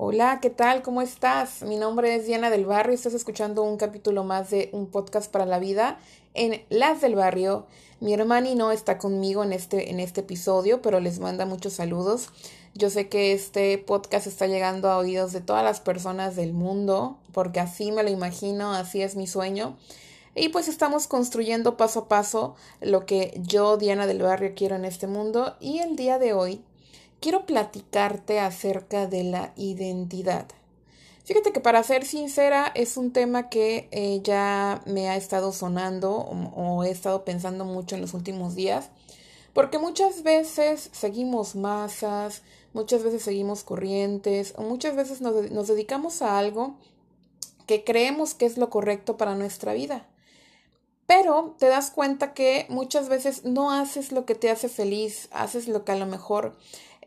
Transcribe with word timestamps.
Hola, 0.00 0.38
¿qué 0.40 0.48
tal? 0.48 0.82
¿Cómo 0.82 1.02
estás? 1.02 1.62
Mi 1.62 1.74
nombre 1.74 2.14
es 2.14 2.24
Diana 2.24 2.50
del 2.50 2.66
Barrio 2.66 2.92
y 2.92 2.94
estás 2.94 3.14
escuchando 3.14 3.64
un 3.64 3.76
capítulo 3.76 4.22
más 4.22 4.48
de 4.48 4.68
un 4.70 4.86
podcast 4.86 5.28
para 5.28 5.44
la 5.44 5.58
vida 5.58 5.98
en 6.34 6.62
Las 6.68 7.00
del 7.00 7.16
Barrio. 7.16 7.66
Mi 7.98 8.14
hermana 8.14 8.48
no 8.54 8.70
está 8.70 8.96
conmigo 8.96 9.42
en 9.42 9.52
este, 9.52 9.90
en 9.90 9.98
este 9.98 10.20
episodio, 10.20 10.82
pero 10.82 11.00
les 11.00 11.18
manda 11.18 11.46
muchos 11.46 11.72
saludos. 11.72 12.28
Yo 12.74 12.90
sé 12.90 13.08
que 13.08 13.32
este 13.32 13.76
podcast 13.76 14.28
está 14.28 14.46
llegando 14.46 14.88
a 14.88 14.98
oídos 14.98 15.32
de 15.32 15.40
todas 15.40 15.64
las 15.64 15.80
personas 15.80 16.36
del 16.36 16.52
mundo, 16.52 17.18
porque 17.32 17.58
así 17.58 17.90
me 17.90 18.04
lo 18.04 18.08
imagino, 18.08 18.74
así 18.74 19.02
es 19.02 19.16
mi 19.16 19.26
sueño. 19.26 19.76
Y 20.36 20.50
pues 20.50 20.68
estamos 20.68 21.08
construyendo 21.08 21.76
paso 21.76 21.98
a 21.98 22.08
paso 22.08 22.54
lo 22.80 23.04
que 23.04 23.40
yo, 23.42 23.76
Diana 23.76 24.06
del 24.06 24.22
Barrio, 24.22 24.52
quiero 24.54 24.76
en 24.76 24.84
este 24.84 25.08
mundo. 25.08 25.56
Y 25.58 25.80
el 25.80 25.96
día 25.96 26.20
de 26.20 26.34
hoy 26.34 26.62
quiero 27.20 27.46
platicarte 27.46 28.40
acerca 28.40 29.06
de 29.06 29.24
la 29.24 29.52
identidad. 29.56 30.46
Fíjate 31.24 31.52
que 31.52 31.60
para 31.60 31.82
ser 31.82 32.06
sincera 32.06 32.72
es 32.74 32.96
un 32.96 33.12
tema 33.12 33.50
que 33.50 33.88
eh, 33.90 34.20
ya 34.22 34.80
me 34.86 35.10
ha 35.10 35.16
estado 35.16 35.52
sonando 35.52 36.10
o, 36.10 36.84
he 36.84 36.90
estado 36.90 37.24
pensando 37.24 37.66
mucho 37.66 37.96
en 37.96 38.00
los 38.00 38.14
últimos 38.14 38.54
días, 38.54 38.88
porque 39.52 39.78
muchas 39.78 40.22
veces 40.22 40.88
seguimos 40.92 41.54
masas, 41.54 42.42
muchas 42.72 43.02
veces 43.02 43.22
seguimos 43.22 43.62
corrientes, 43.62 44.54
muchas 44.58 44.96
veces 44.96 45.20
nos, 45.20 45.50
nos 45.50 45.68
dedicamos 45.68 46.22
a 46.22 46.38
algo 46.38 46.76
que 47.66 47.84
creemos 47.84 48.32
que 48.32 48.46
es 48.46 48.56
lo 48.56 48.70
correcto 48.70 49.18
para 49.18 49.34
nuestra 49.34 49.74
vida. 49.74 50.06
Pero 51.04 51.56
te 51.58 51.68
das 51.68 51.90
cuenta 51.90 52.32
que 52.32 52.66
muchas 52.70 53.10
veces 53.10 53.44
no 53.44 53.70
haces 53.70 54.12
lo 54.12 54.24
que 54.24 54.34
te 54.34 54.50
hace 54.50 54.70
feliz, 54.70 55.28
haces 55.30 55.68
lo 55.68 55.84
que 55.84 55.92
a 55.92 55.96
lo 55.96 56.06
mejor 56.06 56.56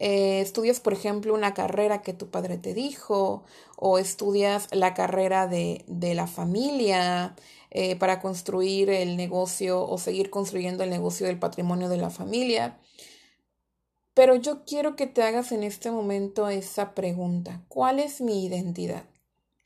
eh, 0.03 0.41
estudias, 0.41 0.79
por 0.79 0.93
ejemplo, 0.93 1.35
una 1.35 1.53
carrera 1.53 2.01
que 2.01 2.13
tu 2.13 2.31
padre 2.31 2.57
te 2.57 2.73
dijo, 2.73 3.43
o 3.77 3.99
estudias 3.99 4.67
la 4.71 4.95
carrera 4.95 5.45
de, 5.45 5.85
de 5.85 6.15
la 6.15 6.25
familia 6.25 7.35
eh, 7.69 7.95
para 7.97 8.19
construir 8.19 8.89
el 8.89 9.15
negocio 9.15 9.87
o 9.87 9.99
seguir 9.99 10.31
construyendo 10.31 10.83
el 10.83 10.89
negocio 10.89 11.27
del 11.27 11.37
patrimonio 11.37 11.87
de 11.87 11.97
la 11.97 12.09
familia. 12.09 12.79
Pero 14.15 14.35
yo 14.35 14.65
quiero 14.65 14.95
que 14.95 15.05
te 15.05 15.21
hagas 15.21 15.51
en 15.51 15.61
este 15.61 15.91
momento 15.91 16.49
esa 16.49 16.95
pregunta. 16.95 17.63
¿Cuál 17.67 17.99
es 17.99 18.21
mi 18.21 18.43
identidad? 18.43 19.05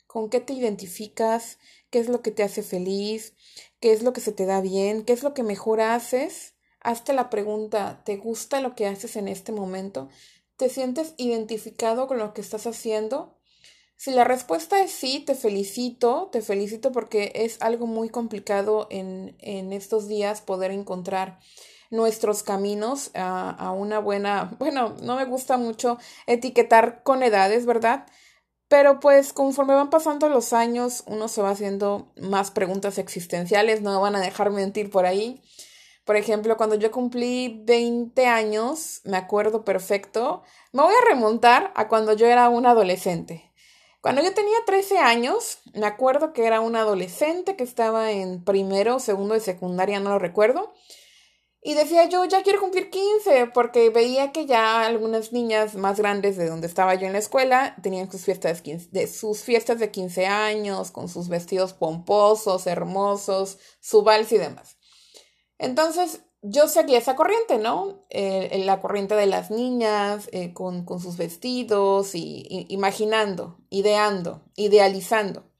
¿Con 0.06 0.28
qué 0.28 0.40
te 0.40 0.52
identificas? 0.52 1.58
¿Qué 1.88 1.98
es 1.98 2.10
lo 2.10 2.20
que 2.20 2.30
te 2.30 2.42
hace 2.42 2.62
feliz? 2.62 3.32
¿Qué 3.80 3.94
es 3.94 4.02
lo 4.02 4.12
que 4.12 4.20
se 4.20 4.32
te 4.32 4.44
da 4.44 4.60
bien? 4.60 5.02
¿Qué 5.02 5.14
es 5.14 5.22
lo 5.22 5.32
que 5.32 5.42
mejor 5.42 5.80
haces? 5.80 6.55
Hazte 6.86 7.14
la 7.14 7.30
pregunta, 7.30 8.00
¿te 8.04 8.16
gusta 8.16 8.60
lo 8.60 8.76
que 8.76 8.86
haces 8.86 9.16
en 9.16 9.26
este 9.26 9.50
momento? 9.50 10.08
¿Te 10.56 10.68
sientes 10.68 11.14
identificado 11.16 12.06
con 12.06 12.18
lo 12.18 12.32
que 12.32 12.40
estás 12.40 12.68
haciendo? 12.68 13.40
Si 13.96 14.12
la 14.12 14.22
respuesta 14.22 14.80
es 14.80 14.92
sí, 14.92 15.18
te 15.18 15.34
felicito, 15.34 16.28
te 16.30 16.42
felicito 16.42 16.92
porque 16.92 17.32
es 17.34 17.60
algo 17.60 17.88
muy 17.88 18.08
complicado 18.08 18.86
en, 18.88 19.36
en 19.40 19.72
estos 19.72 20.06
días 20.06 20.42
poder 20.42 20.70
encontrar 20.70 21.40
nuestros 21.90 22.44
caminos 22.44 23.10
a, 23.14 23.50
a, 23.50 23.72
una 23.72 23.98
buena, 23.98 24.54
bueno, 24.60 24.94
no 25.02 25.16
me 25.16 25.24
gusta 25.24 25.56
mucho 25.56 25.98
etiquetar 26.28 27.02
con 27.02 27.24
edades, 27.24 27.66
¿verdad? 27.66 28.06
Pero 28.68 29.00
pues 29.00 29.32
conforme 29.32 29.74
van 29.74 29.90
pasando 29.90 30.28
los 30.28 30.52
años, 30.52 31.02
uno 31.08 31.26
se 31.26 31.42
va 31.42 31.50
haciendo 31.50 32.12
más 32.16 32.52
preguntas 32.52 32.98
existenciales, 32.98 33.82
no 33.82 34.00
van 34.00 34.14
a 34.14 34.20
dejar 34.20 34.52
mentir 34.52 34.88
por 34.88 35.04
ahí. 35.04 35.42
Por 36.06 36.14
ejemplo, 36.14 36.56
cuando 36.56 36.76
yo 36.76 36.92
cumplí 36.92 37.62
20 37.64 38.26
años, 38.26 39.00
me 39.02 39.16
acuerdo 39.16 39.64
perfecto, 39.64 40.44
me 40.72 40.82
voy 40.82 40.94
a 40.94 41.04
remontar 41.08 41.72
a 41.74 41.88
cuando 41.88 42.12
yo 42.12 42.26
era 42.28 42.48
un 42.48 42.64
adolescente. 42.64 43.52
Cuando 44.00 44.22
yo 44.22 44.32
tenía 44.32 44.56
13 44.64 44.98
años, 44.98 45.58
me 45.74 45.84
acuerdo 45.84 46.32
que 46.32 46.46
era 46.46 46.60
un 46.60 46.76
adolescente 46.76 47.56
que 47.56 47.64
estaba 47.64 48.12
en 48.12 48.44
primero 48.44 49.00
segundo 49.00 49.34
de 49.34 49.40
secundaria, 49.40 49.98
no 49.98 50.10
lo 50.10 50.20
recuerdo. 50.20 50.72
Y 51.60 51.74
decía 51.74 52.08
yo, 52.08 52.24
ya 52.24 52.44
quiero 52.44 52.60
cumplir 52.60 52.88
15, 52.88 53.48
porque 53.52 53.90
veía 53.90 54.30
que 54.30 54.46
ya 54.46 54.86
algunas 54.86 55.32
niñas 55.32 55.74
más 55.74 55.98
grandes 55.98 56.36
de 56.36 56.46
donde 56.46 56.68
estaba 56.68 56.94
yo 56.94 57.08
en 57.08 57.14
la 57.14 57.18
escuela 57.18 57.74
tenían 57.82 58.08
sus 58.08 58.24
fiestas 58.24 58.62
de, 58.62 59.08
sus 59.08 59.40
fiestas 59.40 59.80
de 59.80 59.90
15 59.90 60.26
años, 60.26 60.92
con 60.92 61.08
sus 61.08 61.28
vestidos 61.28 61.72
pomposos, 61.72 62.68
hermosos, 62.68 63.58
su 63.80 64.04
vals 64.04 64.30
y 64.30 64.38
demás. 64.38 64.75
Entonces, 65.58 66.22
yo 66.42 66.68
seguía 66.68 66.98
esa 66.98 67.16
corriente, 67.16 67.58
¿no? 67.58 68.06
Eh, 68.10 68.62
la 68.64 68.80
corriente 68.80 69.14
de 69.14 69.26
las 69.26 69.50
niñas 69.50 70.28
eh, 70.32 70.52
con, 70.52 70.84
con, 70.84 71.00
sus 71.00 71.16
vestidos 71.16 72.14
y, 72.14 72.66
imaginando, 72.68 73.58
ideando, 73.70 74.42
idealizando. 74.54 75.50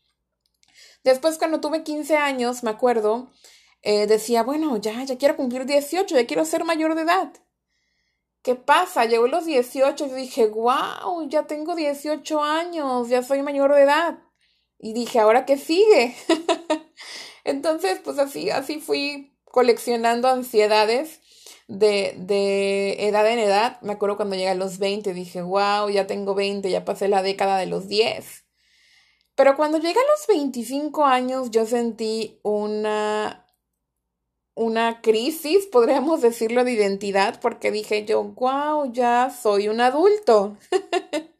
Después, 1.02 1.38
cuando 1.38 1.60
tuve 1.60 1.82
15 1.82 2.16
años, 2.16 2.62
me 2.62 2.70
acuerdo, 2.70 3.30
eh, 3.82 4.06
decía, 4.06 4.42
bueno, 4.42 4.76
ya, 4.76 5.02
ya 5.04 5.16
quiero 5.18 5.36
cumplir 5.36 5.66
18, 5.66 6.14
ya 6.14 6.26
quiero 6.26 6.44
ser 6.44 6.64
mayor 6.64 6.94
de 6.94 7.02
edad. 7.02 7.32
¿Qué 8.42 8.54
pasa? 8.54 9.06
Llegó 9.06 9.26
los 9.26 9.44
18 9.44 10.06
y 10.06 10.10
dije, 10.10 10.46
wow, 10.46 11.28
ya 11.28 11.48
tengo 11.48 11.74
18 11.74 12.42
años, 12.42 13.08
ya 13.08 13.22
soy 13.22 13.42
mayor 13.42 13.74
de 13.74 13.82
edad. 13.82 14.18
Y 14.78 14.92
dije, 14.92 15.18
¿ahora 15.18 15.46
qué 15.46 15.56
sigue? 15.58 16.14
Entonces, 17.44 18.00
pues 18.04 18.18
así, 18.18 18.50
así 18.50 18.78
fui 18.78 19.35
coleccionando 19.50 20.28
ansiedades 20.28 21.20
de, 21.68 22.14
de 22.18 23.06
edad 23.06 23.28
en 23.30 23.38
edad. 23.38 23.80
Me 23.82 23.92
acuerdo 23.94 24.16
cuando 24.16 24.36
llegué 24.36 24.50
a 24.50 24.54
los 24.54 24.78
20, 24.78 25.14
dije, 25.14 25.42
wow, 25.42 25.88
ya 25.88 26.06
tengo 26.06 26.34
20, 26.34 26.70
ya 26.70 26.84
pasé 26.84 27.08
la 27.08 27.22
década 27.22 27.58
de 27.58 27.66
los 27.66 27.88
10. 27.88 28.44
Pero 29.34 29.54
cuando 29.56 29.78
llegué 29.78 30.00
a 30.00 30.10
los 30.10 30.26
25 30.28 31.04
años, 31.04 31.50
yo 31.50 31.66
sentí 31.66 32.40
una, 32.42 33.46
una 34.54 35.02
crisis, 35.02 35.66
podríamos 35.66 36.22
decirlo, 36.22 36.64
de 36.64 36.72
identidad, 36.72 37.38
porque 37.40 37.70
dije 37.70 38.06
yo, 38.06 38.22
wow, 38.24 38.90
ya 38.92 39.30
soy 39.30 39.68
un 39.68 39.80
adulto. 39.80 40.56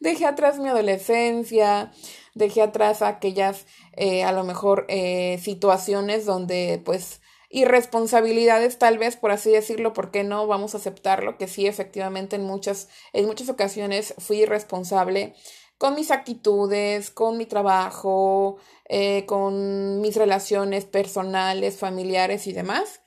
dejé 0.00 0.26
atrás 0.26 0.60
mi 0.60 0.68
adolescencia, 0.68 1.92
dejé 2.34 2.62
atrás 2.62 3.02
aquellas, 3.02 3.66
eh, 3.96 4.22
a 4.22 4.30
lo 4.30 4.44
mejor, 4.44 4.86
eh, 4.88 5.40
situaciones 5.42 6.26
donde, 6.26 6.80
pues, 6.84 7.19
irresponsabilidades 7.50 8.78
tal 8.78 8.96
vez, 8.98 9.16
por 9.16 9.32
así 9.32 9.50
decirlo, 9.50 9.92
¿por 9.92 10.10
qué 10.10 10.24
no? 10.24 10.46
Vamos 10.46 10.74
a 10.74 10.78
aceptarlo, 10.78 11.36
que 11.36 11.48
sí, 11.48 11.66
efectivamente 11.66 12.36
en 12.36 12.44
muchas, 12.44 12.88
en 13.12 13.26
muchas 13.26 13.48
ocasiones 13.48 14.14
fui 14.18 14.38
irresponsable 14.42 15.34
con 15.76 15.94
mis 15.94 16.10
actitudes, 16.10 17.10
con 17.10 17.38
mi 17.38 17.46
trabajo, 17.46 18.58
eh, 18.88 19.24
con 19.26 20.00
mis 20.00 20.14
relaciones 20.14 20.84
personales, 20.84 21.78
familiares 21.78 22.46
y 22.46 22.52
demás. 22.52 23.00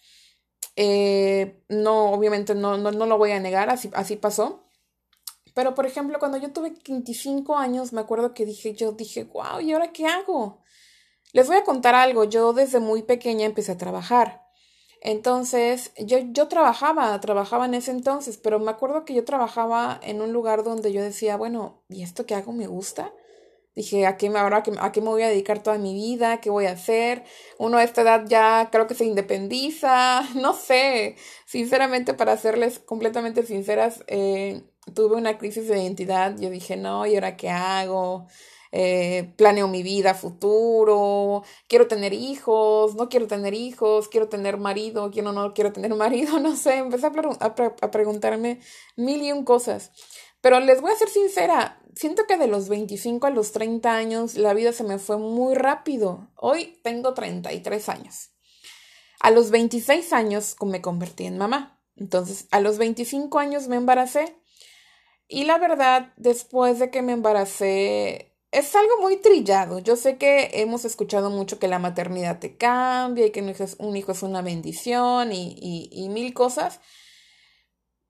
Eh, 0.75 1.63
no, 1.69 2.11
obviamente 2.11 2.55
no, 2.55 2.77
no, 2.77 2.91
no, 2.91 3.05
lo 3.05 3.17
voy 3.17 3.31
a 3.31 3.39
negar, 3.39 3.69
así, 3.69 3.91
así 3.93 4.15
pasó. 4.17 4.63
Pero, 5.53 5.75
por 5.75 5.85
ejemplo, 5.85 6.17
cuando 6.19 6.37
yo 6.37 6.51
tuve 6.51 6.73
25 6.87 7.57
años, 7.57 7.93
me 7.93 8.01
acuerdo 8.01 8.33
que 8.33 8.45
dije, 8.45 8.73
yo 8.73 8.93
dije, 8.93 9.25
wow, 9.25 9.59
¿y 9.61 9.71
ahora 9.71 9.93
qué 9.93 10.07
hago? 10.07 10.62
Les 11.33 11.47
voy 11.47 11.57
a 11.57 11.63
contar 11.63 11.95
algo, 11.95 12.25
yo 12.25 12.53
desde 12.53 12.79
muy 12.79 13.01
pequeña 13.01 13.45
empecé 13.47 13.71
a 13.71 13.77
trabajar. 13.77 14.43
Entonces, 15.01 15.91
yo, 15.97 16.19
yo 16.31 16.47
trabajaba, 16.47 17.19
trabajaba 17.19 17.65
en 17.65 17.73
ese 17.73 17.89
entonces, 17.91 18.37
pero 18.37 18.59
me 18.59 18.69
acuerdo 18.69 19.03
que 19.03 19.15
yo 19.15 19.25
trabajaba 19.25 19.99
en 20.03 20.21
un 20.21 20.31
lugar 20.31 20.63
donde 20.63 20.93
yo 20.93 21.01
decía, 21.01 21.35
bueno, 21.35 21.83
¿y 21.89 22.03
esto 22.03 22.27
que 22.27 22.35
hago 22.35 22.53
me 22.53 22.67
gusta? 22.67 23.11
Dije, 23.75 24.05
¿a 24.05 24.17
qué, 24.17 24.29
me, 24.29 24.37
ahora, 24.37 24.63
¿a 24.79 24.91
qué 24.91 25.01
me 25.01 25.09
voy 25.09 25.23
a 25.23 25.29
dedicar 25.29 25.63
toda 25.63 25.79
mi 25.79 25.95
vida? 25.95 26.39
¿Qué 26.39 26.51
voy 26.51 26.67
a 26.67 26.73
hacer? 26.73 27.23
Uno 27.57 27.77
a 27.77 27.83
esta 27.83 28.03
edad 28.03 28.25
ya 28.27 28.69
creo 28.71 28.85
que 28.85 28.93
se 28.93 29.05
independiza, 29.05 30.21
no 30.35 30.53
sé. 30.53 31.15
Sinceramente, 31.47 32.13
para 32.13 32.37
serles 32.37 32.77
completamente 32.79 33.43
sinceras, 33.43 34.03
eh, 34.07 34.61
tuve 34.93 35.15
una 35.15 35.39
crisis 35.39 35.67
de 35.67 35.81
identidad. 35.81 36.35
Yo 36.37 36.51
dije, 36.51 36.77
no, 36.77 37.07
¿y 37.07 37.15
ahora 37.15 37.35
qué 37.37 37.49
hago? 37.49 38.27
Eh, 38.75 39.31
planeo 39.37 39.67
mi 39.67 39.83
vida 39.83 40.15
futuro, 40.15 41.43
quiero 41.69 41.87
tener 41.87 42.11
hijos, 42.11 42.95
no 42.95 43.07
quiero 43.07 43.27
tener 43.27 43.53
hijos, 43.53 44.09
quiero 44.09 44.29
tener 44.29 44.57
marido, 44.57 45.11
quiero 45.11 45.31
no 45.31 45.53
quiero 45.53 45.71
tener 45.71 45.93
marido, 45.95 46.39
no 46.39 46.55
sé, 46.55 46.77
empecé 46.77 47.05
a, 47.05 47.11
a, 47.39 47.91
preguntarme 47.91 48.61
mil 48.95 49.21
y 49.21 49.31
un 49.31 49.45
cosas. 49.45 49.91
Pero 50.41 50.59
les 50.59 50.81
voy 50.81 50.91
a 50.91 50.95
ser 50.95 51.07
sincera, 51.07 51.79
siento 51.93 52.23
que 52.27 52.35
de 52.35 52.47
los 52.47 52.67
25 52.67 53.27
a 53.27 53.29
los 53.29 53.51
30 53.51 53.95
años 53.95 54.35
la 54.37 54.55
vida 54.55 54.73
se 54.73 54.83
me 54.83 54.97
fue 54.97 55.17
muy 55.17 55.53
rápido. 55.53 56.31
Hoy 56.35 56.79
tengo 56.83 57.13
33 57.13 57.89
años. 57.89 58.31
A 59.19 59.29
los 59.29 59.51
26 59.51 60.13
años 60.13 60.55
me 60.63 60.81
convertí 60.81 61.25
en 61.27 61.37
mamá. 61.37 61.79
Entonces, 61.95 62.47
a 62.49 62.59
los 62.59 62.79
25 62.79 63.37
años 63.37 63.67
me 63.67 63.75
embaracé. 63.75 64.35
Y 65.27 65.45
la 65.45 65.59
verdad, 65.59 66.11
después 66.17 66.79
de 66.79 66.89
que 66.89 67.03
me 67.03 67.13
embaracé, 67.13 68.32
es 68.53 68.75
algo 68.75 69.01
muy 69.01 69.17
trillado. 69.17 69.79
Yo 69.79 69.95
sé 69.95 70.17
que 70.17 70.51
hemos 70.53 70.85
escuchado 70.85 71.29
mucho 71.31 71.59
que 71.59 71.67
la 71.67 71.79
maternidad 71.79 72.39
te 72.39 72.55
cambia 72.55 73.25
y 73.25 73.31
que 73.31 73.41
un 73.41 73.97
hijo 73.97 74.11
es, 74.11 74.23
una 74.23 74.41
bendición 74.41 75.31
y, 75.33 76.07
mil 76.09 76.33
cosas. 76.33 76.79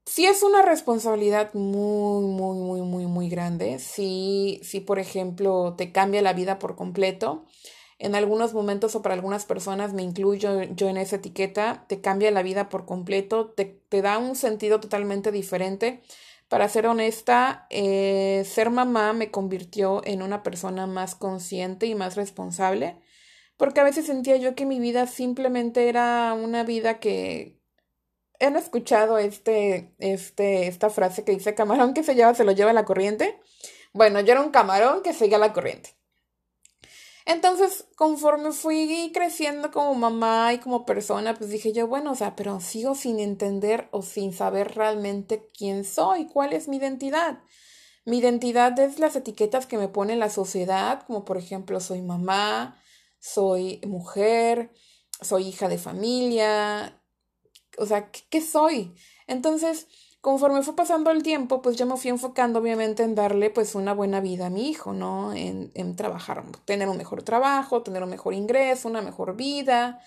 Sí 0.06 0.26
es 0.26 0.44
una 0.44 0.62
responsabilidad 0.62 1.54
muy, 1.54 2.26
muy, 2.26 2.58
muy, 2.58 2.82
muy, 2.82 3.06
muy 3.06 3.30
grande 3.30 3.68
grande. 3.68 3.80
Sí, 3.80 4.60
sí, 4.64 4.82
por 4.82 5.00
ejemplo, 5.00 5.76
te 5.78 5.94
cambia 5.94 6.22
la 6.22 6.34
vida 6.34 6.60
por 6.60 6.76
completo. 6.76 7.46
En 7.98 8.16
algunos 8.16 8.54
momentos 8.54 8.96
o 8.96 9.02
para 9.02 9.16
algunas 9.16 9.46
personas, 9.46 9.94
me 9.94 10.04
incluyo 10.04 10.64
yo 10.64 10.90
en 10.90 10.98
esa 10.98 11.16
etiqueta, 11.18 11.86
te 11.88 12.02
cambia 12.02 12.32
la 12.32 12.44
vida 12.44 12.68
por 12.68 12.86
completo, 12.86 13.52
te 13.52 14.02
da 14.02 14.18
un 14.18 14.36
sentido 14.36 14.82
totalmente 14.82 15.32
diferente. 15.32 16.02
Para 16.50 16.70
ser 16.70 16.88
honesta, 16.88 17.68
eh, 17.70 18.44
ser 18.46 18.70
mamá 18.70 19.14
me 19.14 19.32
convirtió 19.32 20.02
en 20.06 20.22
una 20.22 20.44
persona 20.44 20.88
más 20.88 21.16
consciente 21.16 21.88
y 21.88 21.96
más 21.96 22.16
responsable, 22.16 22.98
porque 23.58 23.80
a 23.80 23.84
veces 23.84 24.06
sentía 24.06 24.38
yo 24.38 24.56
que 24.56 24.66
mi 24.66 24.80
vida 24.80 25.08
simplemente 25.08 25.90
era 25.90 26.34
una 26.34 26.64
vida 26.64 27.00
que, 27.00 27.64
¿Han 28.40 28.58
escuchado 28.58 29.18
este, 29.18 29.96
este, 30.00 30.68
esta 30.68 30.90
frase 30.90 31.24
que 31.24 31.32
dice 31.32 31.56
camarón 31.56 31.94
que 31.94 32.04
se 32.04 32.16
lleva, 32.16 32.34
se 32.34 32.44
lo 32.44 32.52
lleva 32.52 32.74
la 32.74 32.86
corriente? 32.86 33.40
Bueno, 33.94 34.20
yo 34.20 34.34
era 34.34 34.42
un 34.42 34.52
camarón 34.52 35.02
que 35.02 35.14
seguía 35.14 35.38
la 35.38 35.54
corriente. 35.54 35.96
Entonces, 37.26 37.86
conforme 37.96 38.52
fui 38.52 39.12
creciendo 39.14 39.72
como 39.72 39.96
mamá 39.96 40.54
y 40.54 40.60
como 40.60 40.86
persona, 40.86 41.34
pues 41.34 41.50
dije 41.50 41.72
yo, 41.72 41.88
bueno, 41.88 42.12
o 42.12 42.16
sea, 42.16 42.36
pero 42.36 42.60
sigo 42.60 42.96
sin 42.96 43.20
entender 43.20 43.88
o 43.92 44.02
sin 44.02 44.34
saber 44.34 44.76
realmente 44.76 45.50
quién 45.58 45.86
soy, 45.86 46.26
cuál 46.26 46.54
es 46.54 46.68
mi 46.68 46.78
identidad. 46.78 47.40
Mi 48.06 48.18
identidad 48.20 48.78
es 48.80 49.00
las 49.00 49.16
etiquetas 49.16 49.66
que 49.66 49.78
me 49.78 49.88
pone 49.88 50.18
la 50.18 50.30
sociedad, 50.30 51.04
como 51.08 51.24
por 51.24 51.38
ejemplo, 51.38 51.80
soy 51.80 52.02
mamá, 52.02 52.82
soy 53.20 53.80
mujer, 53.88 54.74
soy 55.22 55.48
hija 55.48 55.70
de 55.70 55.78
familia, 55.78 57.02
o 57.78 57.86
sea, 57.86 58.12
¿qué, 58.12 58.42
soy? 58.42 58.94
Entonces, 59.28 59.88
conforme 60.24 60.64
fue 60.64 60.74
pasando 60.74 61.12
el 61.12 61.22
tiempo, 61.22 61.62
pues 61.62 61.76
yo 61.76 61.86
me 61.86 61.98
fui 61.98 62.10
enfocando 62.10 62.60
obviamente 62.60 63.04
en 63.04 63.14
darle 63.14 63.50
pues 63.50 63.76
una 63.76 63.94
buena 63.94 64.22
vida 64.22 64.46
a 64.46 64.50
mi 64.50 64.70
hijo, 64.70 64.94
¿no? 64.94 65.34
En, 65.34 65.70
en 65.74 65.98
trabajar, 65.98 66.46
tener 66.64 66.88
un 66.88 66.96
mejor 66.96 67.24
trabajo, 67.24 67.84
tener 67.84 68.02
un 68.02 68.10
mejor 68.10 68.34
ingreso, 68.34 68.88
una 68.88 69.02
mejor 69.02 69.36
vida. 69.36 70.00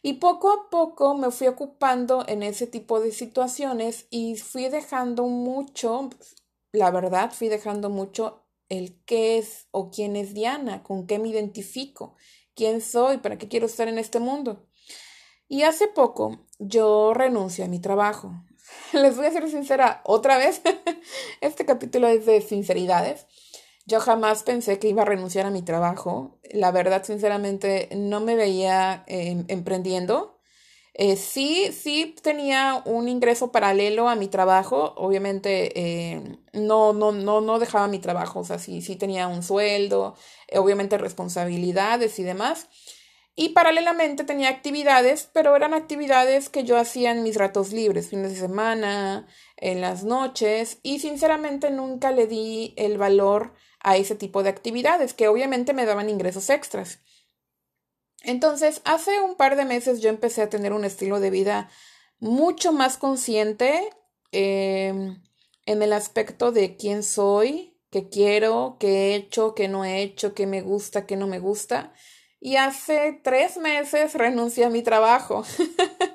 Y 0.00 0.14
poco 0.14 0.50
a 0.52 0.70
poco 0.70 1.14
me 1.14 1.30
fui 1.30 1.48
ocupando 1.48 2.24
en 2.26 2.42
ese 2.42 2.66
tipo 2.66 2.98
de 2.98 3.12
situaciones 3.12 4.06
y 4.08 4.36
fui 4.36 4.70
dejando 4.70 5.24
mucho, 5.24 6.08
la 6.72 6.90
verdad, 6.90 7.30
fui 7.30 7.48
dejando 7.48 7.90
mucho 7.90 8.46
el 8.70 9.04
qué 9.04 9.36
es 9.36 9.66
o 9.70 9.90
quién 9.90 10.16
es 10.16 10.32
Diana, 10.32 10.82
con 10.82 11.06
qué 11.06 11.18
me 11.18 11.28
identifico, 11.28 12.14
quién 12.54 12.80
soy, 12.80 13.18
para 13.18 13.36
qué 13.36 13.48
quiero 13.48 13.66
estar 13.66 13.86
en 13.86 13.98
este 13.98 14.18
mundo. 14.18 14.66
Y 15.46 15.64
hace 15.64 15.88
poco 15.88 16.46
yo 16.58 17.12
renuncio 17.12 17.66
a 17.66 17.68
mi 17.68 17.80
trabajo. 17.80 18.32
Les 18.92 19.16
voy 19.16 19.26
a 19.26 19.30
ser 19.32 19.48
sincera 19.50 20.00
otra 20.04 20.38
vez. 20.38 20.62
Este 21.40 21.64
capítulo 21.64 22.08
es 22.08 22.26
de 22.26 22.40
sinceridades. 22.40 23.26
Yo 23.86 24.00
jamás 24.00 24.42
pensé 24.42 24.78
que 24.78 24.88
iba 24.88 25.02
a 25.02 25.06
renunciar 25.06 25.46
a 25.46 25.50
mi 25.50 25.62
trabajo. 25.62 26.38
La 26.52 26.70
verdad, 26.72 27.04
sinceramente, 27.04 27.88
no 27.96 28.20
me 28.20 28.34
veía 28.36 29.04
em, 29.06 29.44
emprendiendo. 29.48 30.38
Eh, 30.94 31.16
sí, 31.16 31.72
sí 31.72 32.16
tenía 32.22 32.82
un 32.86 33.08
ingreso 33.08 33.52
paralelo 33.52 34.08
a 34.08 34.16
mi 34.16 34.28
trabajo. 34.28 34.94
Obviamente, 34.96 36.12
em, 36.12 36.38
no, 36.52 36.92
no, 36.92 37.12
no, 37.12 37.40
no 37.40 37.58
dejaba 37.58 37.88
mi 37.88 37.98
trabajo. 38.00 38.40
O 38.40 38.44
sea, 38.44 38.58
sí, 38.58 38.82
sí 38.82 38.96
tenía 38.96 39.28
un 39.28 39.42
sueldo, 39.42 40.16
eh, 40.48 40.58
obviamente 40.58 40.98
responsabilidades 40.98 42.18
y 42.18 42.24
demás. 42.24 42.68
Y 43.40 43.50
paralelamente 43.50 44.24
tenía 44.24 44.48
actividades, 44.48 45.30
pero 45.32 45.54
eran 45.54 45.72
actividades 45.72 46.48
que 46.48 46.64
yo 46.64 46.76
hacía 46.76 47.12
en 47.12 47.22
mis 47.22 47.36
ratos 47.36 47.72
libres, 47.72 48.08
fines 48.08 48.32
de 48.32 48.40
semana, 48.40 49.28
en 49.56 49.80
las 49.80 50.02
noches, 50.02 50.78
y 50.82 50.98
sinceramente 50.98 51.70
nunca 51.70 52.10
le 52.10 52.26
di 52.26 52.74
el 52.76 52.98
valor 52.98 53.54
a 53.78 53.96
ese 53.96 54.16
tipo 54.16 54.42
de 54.42 54.48
actividades, 54.48 55.14
que 55.14 55.28
obviamente 55.28 55.72
me 55.72 55.86
daban 55.86 56.10
ingresos 56.10 56.50
extras. 56.50 56.98
Entonces, 58.24 58.82
hace 58.84 59.20
un 59.20 59.36
par 59.36 59.54
de 59.54 59.66
meses 59.66 60.00
yo 60.00 60.08
empecé 60.08 60.42
a 60.42 60.50
tener 60.50 60.72
un 60.72 60.84
estilo 60.84 61.20
de 61.20 61.30
vida 61.30 61.70
mucho 62.18 62.72
más 62.72 62.96
consciente 62.96 63.88
em, 64.32 65.22
en 65.64 65.82
el 65.82 65.92
aspecto 65.92 66.50
de 66.50 66.76
quién 66.76 67.04
soy, 67.04 67.78
qué 67.92 68.08
quiero, 68.08 68.78
qué 68.80 68.88
he 68.88 69.14
hecho, 69.14 69.54
qué 69.54 69.68
no 69.68 69.84
he 69.84 70.02
hecho, 70.02 70.34
qué 70.34 70.48
me 70.48 70.60
gusta, 70.60 71.06
qué 71.06 71.16
no 71.16 71.28
me 71.28 71.38
gusta. 71.38 71.92
Y 72.40 72.56
hace 72.56 73.20
tres 73.22 73.56
meses 73.56 74.14
renuncié 74.14 74.64
a 74.64 74.70
mi 74.70 74.82
trabajo. 74.82 75.44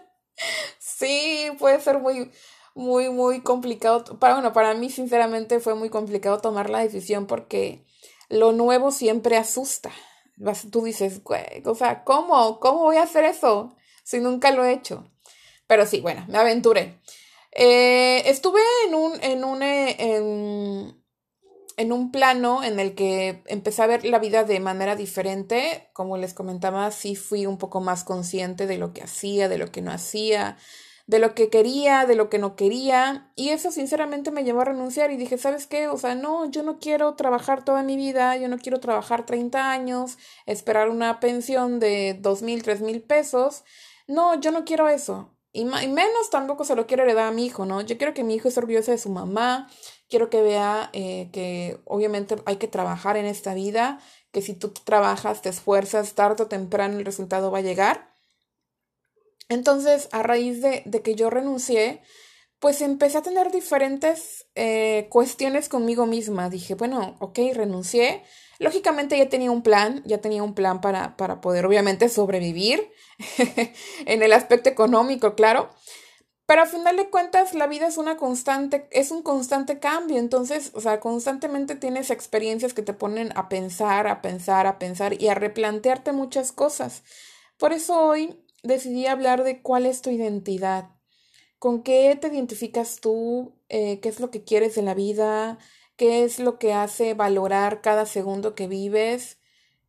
sí, 0.79 1.49
puede 1.59 1.81
ser 1.81 1.99
muy, 1.99 2.31
muy, 2.75 3.09
muy 3.09 3.41
complicado. 3.41 4.19
Para, 4.19 4.35
bueno, 4.35 4.53
para 4.53 4.73
mí 4.73 4.89
sinceramente 4.89 5.59
fue 5.59 5.75
muy 5.75 5.89
complicado 5.89 6.39
tomar 6.39 6.69
la 6.69 6.79
decisión 6.79 7.27
porque 7.27 7.85
lo 8.29 8.51
nuevo 8.51 8.91
siempre 8.91 9.37
asusta. 9.37 9.91
Tú 10.71 10.83
dices, 10.83 11.21
o 11.65 11.75
sea, 11.75 12.03
¿cómo? 12.03 12.59
¿Cómo 12.59 12.79
voy 12.79 12.97
a 12.97 13.03
hacer 13.03 13.25
eso 13.25 13.75
si 14.03 14.19
nunca 14.19 14.51
lo 14.51 14.65
he 14.65 14.73
hecho? 14.73 15.09
Pero 15.67 15.85
sí, 15.85 16.01
bueno, 16.01 16.25
me 16.27 16.37
aventuré. 16.37 16.99
Eh, 17.51 18.23
estuve 18.25 18.61
en 18.87 18.95
un, 18.95 19.23
en 19.23 19.43
un, 19.43 19.61
eh, 19.61 20.93
en 21.77 21.91
un 21.91 22.11
plano 22.11 22.63
en 22.63 22.79
el 22.79 22.95
que 22.95 23.43
empecé 23.47 23.81
a 23.81 23.87
ver 23.87 24.05
la 24.05 24.19
vida 24.19 24.43
de 24.43 24.59
manera 24.59 24.95
diferente, 24.95 25.89
como 25.93 26.17
les 26.17 26.33
comentaba, 26.33 26.89
sí 26.91 27.15
fui 27.15 27.45
un 27.45 27.57
poco 27.57 27.81
más 27.81 28.03
consciente 28.03 28.67
de 28.67 28.77
lo 28.77 28.93
que 28.93 29.03
hacía, 29.03 29.49
de 29.49 29.57
lo 29.57 29.71
que 29.71 29.81
no 29.81 29.91
hacía, 29.91 30.57
de 31.05 31.19
lo 31.19 31.35
que 31.35 31.49
quería, 31.49 32.05
de 32.05 32.15
lo 32.15 32.29
que 32.29 32.39
no 32.39 32.55
quería, 32.55 33.31
y 33.35 33.49
eso 33.49 33.71
sinceramente 33.71 34.31
me 34.31 34.43
llevó 34.43 34.61
a 34.61 34.65
renunciar 34.65 35.11
y 35.11 35.17
dije, 35.17 35.37
¿sabes 35.37 35.67
qué? 35.67 35.87
O 35.89 35.97
sea, 35.97 36.15
no, 36.15 36.49
yo 36.49 36.63
no 36.63 36.79
quiero 36.79 37.15
trabajar 37.15 37.65
toda 37.65 37.83
mi 37.83 37.97
vida, 37.97 38.37
yo 38.37 38.47
no 38.47 38.57
quiero 38.57 38.79
trabajar 38.79 39.25
30 39.25 39.69
años, 39.71 40.17
esperar 40.45 40.89
una 40.89 41.19
pensión 41.19 41.79
de 41.79 42.17
dos 42.19 42.41
mil, 42.41 42.63
tres 42.63 42.79
mil 42.81 43.01
pesos, 43.01 43.63
no, 44.07 44.39
yo 44.39 44.51
no 44.51 44.63
quiero 44.63 44.87
eso. 44.87 45.29
Y, 45.51 45.61
y 45.61 45.87
menos 45.87 46.29
tampoco 46.31 46.63
se 46.63 46.75
lo 46.75 46.87
quiero 46.87 47.03
heredar 47.03 47.27
a 47.27 47.31
mi 47.31 47.45
hijo, 47.45 47.65
¿no? 47.65 47.81
Yo 47.81 47.97
quiero 47.97 48.13
que 48.13 48.23
mi 48.23 48.35
hijo 48.35 48.47
esté 48.47 48.59
orgulloso 48.61 48.91
de 48.91 48.97
su 48.97 49.09
mamá, 49.09 49.69
quiero 50.13 50.29
que 50.29 50.43
vea 50.43 50.91
eh, 50.93 51.29
que 51.33 51.79
obviamente 51.85 52.35
hay 52.45 52.57
que 52.57 52.67
trabajar 52.67 53.17
en 53.17 53.25
esta 53.25 53.55
vida, 53.55 53.99
que 54.31 54.43
si 54.43 54.53
tú 54.53 54.69
trabajas, 54.69 55.41
te 55.41 55.49
esfuerzas, 55.49 56.13
tarde 56.13 56.43
o 56.43 56.45
temprano 56.47 56.99
el 56.99 57.05
resultado 57.05 57.49
va 57.49 57.57
a 57.57 57.61
llegar. 57.61 58.13
Entonces, 59.49 60.09
a 60.11 60.21
raíz 60.21 60.61
de, 60.61 60.83
de 60.85 61.01
que 61.01 61.15
yo 61.15 61.31
renuncié, 61.31 62.03
pues 62.59 62.81
empecé 62.81 63.17
a 63.17 63.23
tener 63.23 63.51
diferentes 63.51 64.45
eh, 64.53 65.07
cuestiones 65.09 65.67
conmigo 65.67 66.05
misma. 66.05 66.51
Dije, 66.51 66.75
bueno, 66.75 67.17
ok, 67.19 67.39
renuncié. 67.51 68.21
Lógicamente 68.59 69.17
ya 69.17 69.29
tenía 69.29 69.49
un 69.49 69.63
plan, 69.63 70.03
ya 70.05 70.19
tenía 70.19 70.43
un 70.43 70.53
plan 70.53 70.79
para, 70.79 71.17
para 71.17 71.41
poder 71.41 71.65
obviamente 71.65 72.07
sobrevivir 72.07 72.87
en 74.05 74.21
el 74.21 74.31
aspecto 74.31 74.69
económico, 74.69 75.33
claro. 75.33 75.71
Pero 76.45 76.61
a 76.63 76.65
final 76.65 76.97
de 76.97 77.09
cuentas, 77.09 77.53
la 77.53 77.67
vida 77.67 77.87
es 77.87 77.97
una 77.97 78.17
constante, 78.17 78.87
es 78.91 79.11
un 79.11 79.23
constante 79.23 79.79
cambio. 79.79 80.17
Entonces, 80.17 80.71
o 80.73 80.81
sea, 80.81 80.99
constantemente 80.99 81.75
tienes 81.75 82.09
experiencias 82.09 82.73
que 82.73 82.81
te 82.81 82.93
ponen 82.93 83.31
a 83.35 83.47
pensar, 83.47 84.07
a 84.07 84.21
pensar, 84.21 84.67
a 84.67 84.77
pensar 84.77 85.21
y 85.21 85.29
a 85.29 85.35
replantearte 85.35 86.11
muchas 86.11 86.51
cosas. 86.51 87.03
Por 87.57 87.71
eso 87.71 87.97
hoy 87.97 88.43
decidí 88.61 89.07
hablar 89.07 89.43
de 89.43 89.61
cuál 89.61 89.85
es 89.85 90.01
tu 90.01 90.09
identidad, 90.09 90.89
con 91.59 91.83
qué 91.83 92.17
te 92.19 92.27
identificas 92.27 92.99
tú, 92.99 93.55
eh, 93.69 93.99
qué 94.01 94.09
es 94.09 94.19
lo 94.19 94.31
que 94.31 94.43
quieres 94.43 94.77
en 94.77 94.85
la 94.85 94.93
vida, 94.93 95.59
qué 95.95 96.23
es 96.25 96.39
lo 96.39 96.59
que 96.59 96.73
hace 96.73 97.13
valorar 97.13 97.81
cada 97.81 98.05
segundo 98.05 98.55
que 98.55 98.67
vives. 98.67 99.37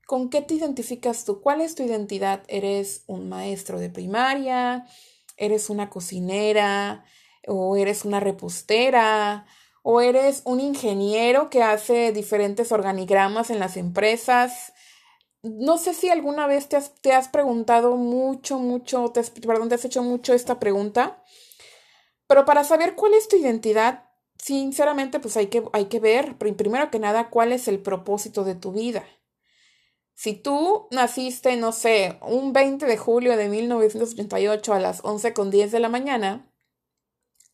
¿Con 0.07 0.31
qué 0.31 0.43
te 0.43 0.55
identificas 0.55 1.25
tú? 1.25 1.41
¿Cuál 1.41 1.61
es 1.63 1.75
tu 1.75 1.83
identidad? 1.83 2.45
¿Eres 2.49 3.05
un 3.07 3.29
maestro 3.29 3.81
de 3.81 3.91
primaria? 3.91 4.87
Eres 5.37 5.71
una 5.71 5.91
cocinera 5.91 7.05
o 7.47 7.77
eres 7.77 8.05
una 8.05 8.21
repostera 8.21 9.47
o 9.83 10.01
eres 10.01 10.43
un 10.45 10.61
ingeniero 10.61 11.51
que 11.51 11.63
hace 11.63 12.13
diferentes 12.13 12.73
organigramas 12.73 13.51
en 13.51 13.59
las 13.59 13.77
empresas. 13.77 14.73
No 15.43 15.77
sé 15.77 15.93
si 15.93 16.09
alguna 16.09 16.47
vez 16.47 16.69
te 16.69 16.77
has, 16.77 16.95
te 17.03 17.13
has 17.13 17.29
preguntado 17.29 17.97
mucho, 17.97 18.59
mucho, 18.59 19.11
te 19.11 19.23
perdón, 19.47 19.69
te 19.69 19.75
has 19.75 19.85
hecho 19.85 20.03
mucho 20.03 20.33
esta 20.33 20.59
pregunta, 20.59 21.23
pero 22.27 22.47
para 22.47 22.65
saber 22.65 22.95
cuál 22.95 23.13
es 23.13 23.29
tu 23.29 23.37
identidad, 23.37 24.09
sinceramente, 24.39 25.21
pues 25.21 25.37
hay 25.37 25.49
que, 25.49 25.63
hay 25.73 25.87
que 25.87 26.01
ver, 26.01 26.39
primero 26.39 26.91
que 26.91 26.99
nada, 26.99 27.29
cuál 27.29 27.53
es 27.53 27.69
el 27.69 27.81
propósito 27.81 28.45
de 28.45 28.55
tu 28.55 28.73
vida. 28.73 29.05
Si 30.15 30.35
tú 30.35 30.87
naciste, 30.91 31.57
no 31.57 31.73
sé, 31.73 32.19
un 32.23 32.53
20 32.53 32.87
de 32.87 32.97
julio 32.97 33.37
de 33.37 33.49
1988 33.49 34.73
a 34.73 34.79
las 34.79 35.01
11 35.03 35.35
con 35.35 35.51
10 35.51 35.73
de 35.73 35.81
la 35.81 35.89
mañana, 35.89 36.51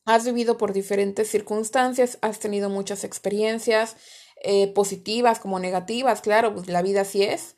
has 0.05 0.25
vivido 0.25 0.59
por 0.59 0.73
diferentes 0.73 1.31
circunstancias, 1.31 2.19
has 2.21 2.39
tenido 2.39 2.69
muchas 2.69 3.05
experiencias 3.05 3.97
eh, 4.43 4.69
positivas 4.69 5.39
como 5.39 5.59
negativas, 5.59 6.21
claro, 6.21 6.55
pues 6.55 6.69
la 6.69 6.83
vida 6.83 7.03
así 7.03 7.23
es. 7.23 7.57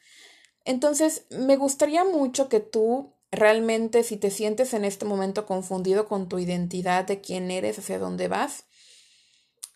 Entonces, 0.65 1.27
me 1.31 1.57
gustaría 1.57 2.05
mucho 2.05 2.49
que 2.49 2.61
tú 2.61 3.15
realmente, 3.31 4.05
si 4.05 4.17
te 4.17 4.31
sientes 4.31 4.75
en 4.75 4.85
este 4.85 5.05
momento 5.05 5.47
confundido 5.47 6.07
con 6.07 6.29
tu 6.29 6.39
identidad 6.39 7.05
de 7.05 7.21
quién 7.21 7.51
eres, 7.51 7.79
hacia 7.79 7.99
dónde 7.99 8.29
vas, 8.29 8.67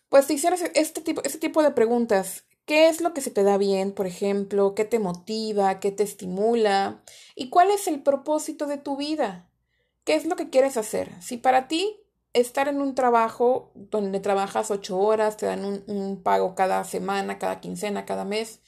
pues 0.09 0.27
te 0.27 0.33
hicieras 0.33 0.61
este 0.75 1.01
tipo, 1.01 1.21
este 1.23 1.39
tipo 1.39 1.63
de 1.63 1.71
preguntas. 1.71 2.45
¿Qué 2.67 2.89
es 2.89 2.99
lo 2.99 3.13
que 3.13 3.21
se 3.21 3.31
te 3.31 3.43
da 3.43 3.57
bien, 3.57 3.93
por 3.93 4.07
ejemplo? 4.07 4.75
¿Qué 4.75 4.83
te 4.83 4.99
motiva? 4.99 5.79
¿Qué 5.79 5.89
te 5.89 6.03
estimula? 6.03 7.01
¿Y 7.33 7.49
cuál 7.49 7.71
es 7.71 7.87
el 7.87 8.03
propósito 8.03 8.67
de 8.67 8.77
tu 8.77 8.97
vida? 8.97 9.49
¿Qué 10.03 10.15
es 10.15 10.25
lo 10.25 10.35
que 10.35 10.49
quieres 10.49 10.75
hacer? 10.75 11.13
Si 11.21 11.37
para 11.37 11.69
ti 11.69 12.01
estar 12.33 12.67
en 12.67 12.81
un 12.81 12.93
trabajo 12.93 13.71
donde 13.73 14.19
trabajas 14.19 14.69
ocho 14.69 14.99
horas, 14.99 15.37
te 15.37 15.45
dan 15.45 15.63
un, 15.63 15.83
un 15.87 16.21
pago 16.21 16.55
cada 16.55 16.83
semana, 16.83 17.39
cada 17.39 17.61
quincena, 17.61 18.05
cada 18.05 18.25
mes, 18.25 18.59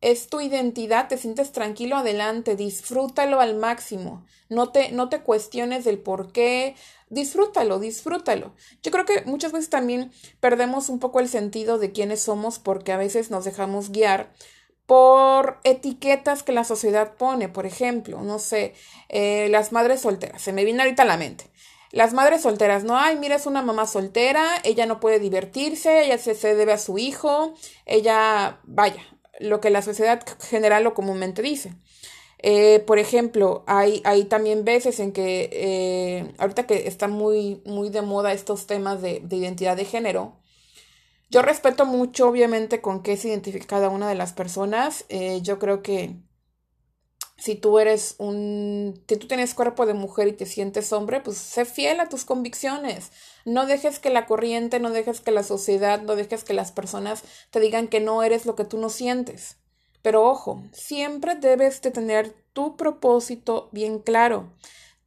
es 0.00 0.28
tu 0.28 0.40
identidad, 0.40 1.08
te 1.08 1.18
sientes 1.18 1.52
tranquilo, 1.52 1.96
adelante, 1.96 2.56
disfrútalo 2.56 3.40
al 3.40 3.56
máximo, 3.56 4.24
no 4.48 4.70
te, 4.70 4.92
no 4.92 5.08
te 5.08 5.20
cuestiones 5.20 5.84
del 5.84 5.98
por 5.98 6.32
qué, 6.32 6.74
disfrútalo, 7.10 7.78
disfrútalo. 7.78 8.54
Yo 8.82 8.90
creo 8.90 9.04
que 9.04 9.22
muchas 9.26 9.52
veces 9.52 9.68
también 9.68 10.10
perdemos 10.40 10.88
un 10.88 11.00
poco 11.00 11.20
el 11.20 11.28
sentido 11.28 11.78
de 11.78 11.92
quiénes 11.92 12.22
somos 12.22 12.58
porque 12.58 12.92
a 12.92 12.96
veces 12.96 13.30
nos 13.30 13.44
dejamos 13.44 13.90
guiar 13.90 14.32
por 14.86 15.60
etiquetas 15.64 16.42
que 16.42 16.52
la 16.52 16.64
sociedad 16.64 17.14
pone, 17.16 17.48
por 17.48 17.66
ejemplo, 17.66 18.22
no 18.22 18.38
sé, 18.38 18.74
eh, 19.08 19.48
las 19.50 19.70
madres 19.70 20.00
solteras, 20.00 20.40
se 20.42 20.52
me 20.52 20.64
viene 20.64 20.82
ahorita 20.82 21.02
a 21.02 21.06
la 21.06 21.16
mente. 21.16 21.50
Las 21.92 22.12
madres 22.14 22.42
solteras, 22.42 22.84
no, 22.84 22.96
ay, 22.96 23.16
mira, 23.16 23.34
es 23.34 23.46
una 23.46 23.62
mamá 23.62 23.86
soltera, 23.86 24.48
ella 24.64 24.86
no 24.86 25.00
puede 25.00 25.18
divertirse, 25.18 26.04
ella 26.04 26.18
se, 26.18 26.34
se 26.34 26.54
debe 26.54 26.72
a 26.72 26.78
su 26.78 26.98
hijo, 26.98 27.54
ella, 27.84 28.60
vaya, 28.64 29.02
lo 29.40 29.60
que 29.60 29.70
la 29.70 29.82
sociedad 29.82 30.22
general 30.48 30.86
o 30.86 30.94
comúnmente 30.94 31.42
dice. 31.42 31.72
Eh, 32.42 32.80
por 32.86 32.98
ejemplo, 32.98 33.64
hay, 33.66 34.00
hay, 34.04 34.24
también 34.24 34.64
veces 34.64 34.98
en 35.00 35.12
que, 35.12 35.50
eh, 35.52 36.32
ahorita 36.38 36.66
que 36.66 36.88
están 36.88 37.10
muy, 37.10 37.60
muy 37.66 37.90
de 37.90 38.02
moda 38.02 38.32
estos 38.32 38.66
temas 38.66 39.02
de, 39.02 39.20
de, 39.20 39.36
identidad 39.36 39.76
de 39.76 39.84
género, 39.84 40.36
yo 41.30 41.42
respeto 41.42 41.86
mucho, 41.86 42.28
obviamente, 42.28 42.80
con 42.80 43.02
qué 43.02 43.16
se 43.16 43.28
identifica 43.28 43.66
cada 43.66 43.88
una 43.90 44.08
de 44.08 44.14
las 44.14 44.32
personas. 44.32 45.04
Eh, 45.10 45.40
yo 45.42 45.58
creo 45.58 45.82
que 45.82 46.16
si 47.40 47.54
tú 47.54 47.78
eres 47.78 48.16
un, 48.18 49.02
si 49.08 49.16
tú 49.16 49.26
tienes 49.26 49.54
cuerpo 49.54 49.86
de 49.86 49.94
mujer 49.94 50.28
y 50.28 50.32
te 50.32 50.44
sientes 50.44 50.92
hombre, 50.92 51.20
pues 51.20 51.38
sé 51.38 51.64
fiel 51.64 51.98
a 52.00 52.08
tus 52.08 52.24
convicciones. 52.24 53.12
No 53.46 53.66
dejes 53.66 53.98
que 53.98 54.10
la 54.10 54.26
corriente, 54.26 54.78
no 54.78 54.90
dejes 54.90 55.22
que 55.22 55.30
la 55.30 55.42
sociedad, 55.42 56.02
no 56.02 56.16
dejes 56.16 56.44
que 56.44 56.52
las 56.52 56.70
personas 56.70 57.22
te 57.50 57.58
digan 57.58 57.88
que 57.88 58.00
no 58.00 58.22
eres 58.22 58.44
lo 58.44 58.56
que 58.56 58.64
tú 58.64 58.76
no 58.76 58.90
sientes. 58.90 59.56
Pero 60.02 60.28
ojo, 60.28 60.62
siempre 60.72 61.34
debes 61.34 61.80
de 61.80 61.90
tener 61.90 62.34
tu 62.52 62.76
propósito 62.76 63.70
bien 63.72 64.00
claro. 64.00 64.52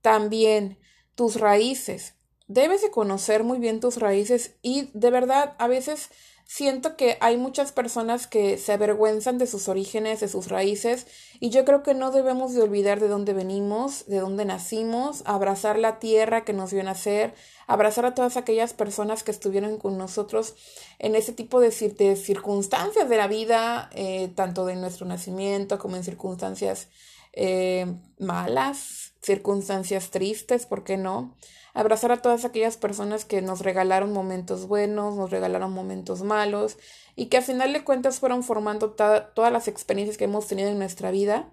También 0.01 0.79
tus 1.13 1.39
raíces. 1.39 2.15
Debes 2.47 2.81
de 2.81 2.89
conocer 2.89 3.43
muy 3.43 3.59
bien 3.59 3.79
tus 3.79 3.97
raíces 3.97 4.55
y 4.63 4.89
de 4.93 5.11
verdad 5.11 5.55
a 5.59 5.67
veces 5.67 6.09
Siento 6.45 6.95
que 6.97 7.17
hay 7.21 7.38
muchas 7.38 7.71
personas 7.71 8.27
que 8.27 8.57
se 8.57 8.73
avergüenzan 8.73 9.38
de 9.38 9.47
sus 9.47 9.67
orígenes, 9.67 10.19
de 10.19 10.27
sus 10.27 10.50
raíces, 10.50 11.07
y 11.39 11.50
yo 11.50 11.65
creo 11.65 11.83
que 11.83 11.93
no 11.93 12.12
debemos 12.12 12.53
de 12.53 12.62
olvidar 12.62 13.00
de 13.00 13.07
dónde 13.07 13.33
venimos, 13.33 14.05
de 14.05 14.19
dónde 14.19 14.45
nacimos, 14.45 15.23
abrazar 15.25 15.79
la 15.79 16.00
tierra 16.00 16.43
que 16.43 16.53
nos 16.53 16.71
vio 16.71 16.83
nacer, 16.83 17.33
abrazar 17.65 18.05
a 18.05 18.13
todas 18.13 18.38
aquellas 18.38 18.73
personas 18.73 19.23
que 19.23 19.31
estuvieron 19.31 19.77
con 19.77 19.97
nosotros 19.97 20.55
en 21.00 21.15
ese 21.15 21.33
tipo 21.33 21.59
de, 21.59 21.71
circunstancias 21.71 23.09
de 23.09 23.17
la 23.17 23.27
vida, 23.27 23.89
eh, 23.93 24.31
tanto 24.35 24.65
de 24.65 24.75
nuestro 24.75 25.05
nacimiento 25.07 25.79
como 25.79 25.95
en 25.95 26.03
circunstancias 26.03 26.89
eh, 27.33 27.88
malas, 28.19 29.13
circunstancias 29.21 30.12
tristes, 30.12 30.65
¿por 30.65 30.83
qué 30.83 30.97
no? 30.97 31.35
Abrazar 31.74 32.12
a 32.12 32.22
todas 32.22 32.46
aquellas 32.46 32.77
personas 32.77 33.25
que 33.25 33.42
nos 33.42 33.62
regalaron 33.62 34.13
momentos 34.13 34.68
buenos, 34.68 35.15
nos 35.15 35.32
regalaron 35.32 35.74
momentos 35.74 36.22
malos 36.22 36.77
y 37.15 37.27
que 37.27 37.38
a 37.38 37.42
final 37.42 37.74
de 37.74 37.84
cuentas 37.84 38.20
fueron 38.20 38.44
formando 38.44 38.92
todas 38.92 39.51
las 39.51 39.68
experiencias 39.68 40.18
que 40.18 40.25
hemos 40.25 40.48
tenido 40.48 40.70
en 40.70 40.77
nuestra 40.77 41.12
vida. 41.12 41.51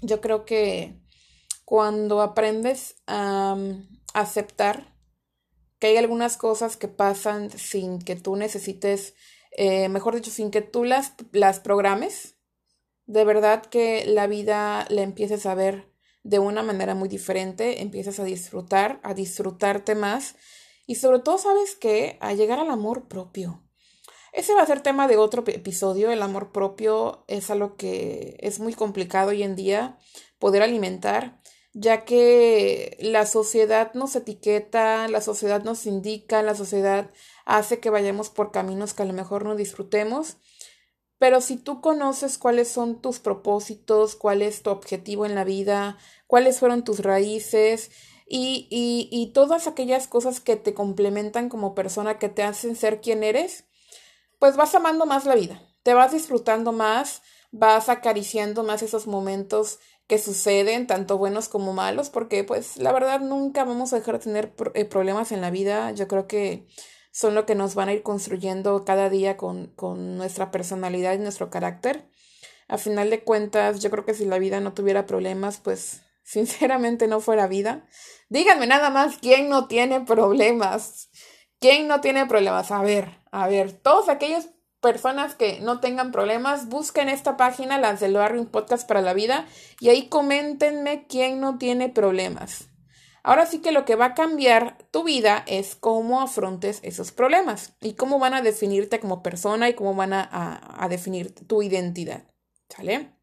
Yo 0.00 0.20
creo 0.20 0.44
que 0.44 1.00
cuando 1.64 2.20
aprendes 2.22 2.96
a 3.06 3.56
aceptar 4.12 4.94
que 5.78 5.88
hay 5.88 5.96
algunas 5.96 6.36
cosas 6.36 6.76
que 6.76 6.88
pasan 6.88 7.50
sin 7.50 7.98
que 7.98 8.16
tú 8.16 8.36
necesites, 8.36 9.14
eh, 9.56 9.88
mejor 9.88 10.14
dicho, 10.14 10.30
sin 10.30 10.50
que 10.50 10.62
tú 10.62 10.84
las, 10.84 11.14
las 11.32 11.58
programes, 11.58 12.36
de 13.06 13.24
verdad 13.24 13.62
que 13.62 14.06
la 14.06 14.26
vida 14.26 14.86
la 14.88 15.02
empieces 15.02 15.46
a 15.46 15.54
ver 15.54 15.93
de 16.24 16.40
una 16.40 16.62
manera 16.62 16.94
muy 16.94 17.08
diferente, 17.08 17.82
empiezas 17.82 18.18
a 18.18 18.24
disfrutar, 18.24 18.98
a 19.04 19.14
disfrutarte 19.14 19.94
más 19.94 20.34
y 20.86 20.96
sobre 20.96 21.20
todo, 21.20 21.38
¿sabes 21.38 21.76
qué? 21.76 22.18
A 22.20 22.32
llegar 22.32 22.58
al 22.58 22.70
amor 22.70 23.06
propio. 23.08 23.62
Ese 24.32 24.52
va 24.54 24.62
a 24.62 24.66
ser 24.66 24.80
tema 24.80 25.06
de 25.06 25.16
otro 25.16 25.44
episodio. 25.46 26.10
El 26.10 26.22
amor 26.22 26.50
propio 26.50 27.24
es 27.28 27.50
algo 27.50 27.76
que 27.76 28.36
es 28.40 28.58
muy 28.58 28.74
complicado 28.74 29.30
hoy 29.30 29.44
en 29.44 29.54
día 29.54 29.96
poder 30.40 30.62
alimentar, 30.62 31.40
ya 31.72 32.04
que 32.04 32.96
la 33.00 33.26
sociedad 33.26 33.94
nos 33.94 34.16
etiqueta, 34.16 35.06
la 35.08 35.20
sociedad 35.20 35.62
nos 35.62 35.86
indica, 35.86 36.42
la 36.42 36.54
sociedad 36.54 37.10
hace 37.44 37.78
que 37.78 37.90
vayamos 37.90 38.28
por 38.28 38.50
caminos 38.50 38.92
que 38.92 39.04
a 39.04 39.06
lo 39.06 39.12
mejor 39.12 39.44
no 39.44 39.54
disfrutemos. 39.54 40.38
Pero 41.24 41.40
si 41.40 41.56
tú 41.56 41.80
conoces 41.80 42.36
cuáles 42.36 42.68
son 42.68 43.00
tus 43.00 43.18
propósitos, 43.18 44.14
cuál 44.14 44.42
es 44.42 44.62
tu 44.62 44.68
objetivo 44.68 45.24
en 45.24 45.34
la 45.34 45.44
vida, 45.44 45.96
cuáles 46.26 46.58
fueron 46.58 46.84
tus 46.84 46.98
raíces 46.98 47.90
y, 48.28 48.68
y, 48.70 49.08
y 49.10 49.32
todas 49.32 49.66
aquellas 49.66 50.06
cosas 50.06 50.40
que 50.40 50.56
te 50.56 50.74
complementan 50.74 51.48
como 51.48 51.74
persona, 51.74 52.18
que 52.18 52.28
te 52.28 52.42
hacen 52.42 52.76
ser 52.76 53.00
quien 53.00 53.24
eres, 53.24 53.64
pues 54.38 54.56
vas 54.56 54.74
amando 54.74 55.06
más 55.06 55.24
la 55.24 55.34
vida, 55.34 55.62
te 55.82 55.94
vas 55.94 56.12
disfrutando 56.12 56.72
más, 56.72 57.22
vas 57.52 57.88
acariciando 57.88 58.62
más 58.62 58.82
esos 58.82 59.06
momentos 59.06 59.78
que 60.06 60.18
suceden, 60.18 60.86
tanto 60.86 61.16
buenos 61.16 61.48
como 61.48 61.72
malos, 61.72 62.10
porque 62.10 62.44
pues 62.44 62.76
la 62.76 62.92
verdad 62.92 63.20
nunca 63.20 63.64
vamos 63.64 63.94
a 63.94 63.96
dejar 63.96 64.18
de 64.18 64.24
tener 64.24 64.54
eh, 64.74 64.84
problemas 64.84 65.32
en 65.32 65.40
la 65.40 65.50
vida. 65.50 65.90
Yo 65.92 66.06
creo 66.06 66.26
que 66.26 66.66
son 67.14 67.36
lo 67.36 67.46
que 67.46 67.54
nos 67.54 67.76
van 67.76 67.88
a 67.88 67.92
ir 67.92 68.02
construyendo 68.02 68.84
cada 68.84 69.08
día 69.08 69.36
con, 69.36 69.68
con 69.68 70.16
nuestra 70.16 70.50
personalidad 70.50 71.14
y 71.14 71.18
nuestro 71.18 71.48
carácter. 71.48 72.10
A 72.66 72.76
final 72.76 73.08
de 73.08 73.22
cuentas, 73.22 73.80
yo 73.80 73.88
creo 73.92 74.04
que 74.04 74.14
si 74.14 74.24
la 74.24 74.40
vida 74.40 74.58
no 74.58 74.72
tuviera 74.74 75.06
problemas, 75.06 75.58
pues 75.58 76.02
sinceramente 76.24 77.06
no 77.06 77.20
fuera 77.20 77.46
vida. 77.46 77.86
Díganme 78.30 78.66
nada 78.66 78.90
más 78.90 79.18
quién 79.18 79.48
no 79.48 79.68
tiene 79.68 80.00
problemas. 80.00 81.08
¿Quién 81.60 81.86
no 81.86 82.00
tiene 82.00 82.26
problemas? 82.26 82.72
A 82.72 82.82
ver, 82.82 83.20
a 83.30 83.46
ver, 83.46 83.70
todos 83.70 84.08
aquellas 84.08 84.48
personas 84.80 85.36
que 85.36 85.60
no 85.60 85.78
tengan 85.78 86.10
problemas, 86.10 86.68
busquen 86.68 87.08
esta 87.08 87.36
página, 87.36 87.78
las 87.78 88.00
del 88.00 88.14
barrio 88.14 88.50
podcast 88.50 88.88
para 88.88 89.02
la 89.02 89.14
vida, 89.14 89.46
y 89.78 89.88
ahí 89.90 90.08
coméntenme 90.08 91.06
quién 91.06 91.40
no 91.40 91.58
tiene 91.58 91.90
problemas. 91.90 92.73
Ahora 93.26 93.46
sí 93.46 93.60
que 93.60 93.72
lo 93.72 93.86
que 93.86 93.96
va 93.96 94.04
a 94.04 94.14
cambiar 94.14 94.76
tu 94.90 95.02
vida 95.02 95.44
es 95.46 95.76
cómo 95.76 96.20
afrontes 96.20 96.80
esos 96.82 97.10
problemas 97.10 97.72
y 97.80 97.94
cómo 97.94 98.18
van 98.18 98.34
a 98.34 98.42
definirte 98.42 99.00
como 99.00 99.22
persona 99.22 99.70
y 99.70 99.74
cómo 99.74 99.94
van 99.94 100.12
a, 100.12 100.28
a, 100.78 100.88
definir 100.90 101.34
tu 101.34 101.62
identidad. 101.62 102.24
¿Sale? 102.68 103.14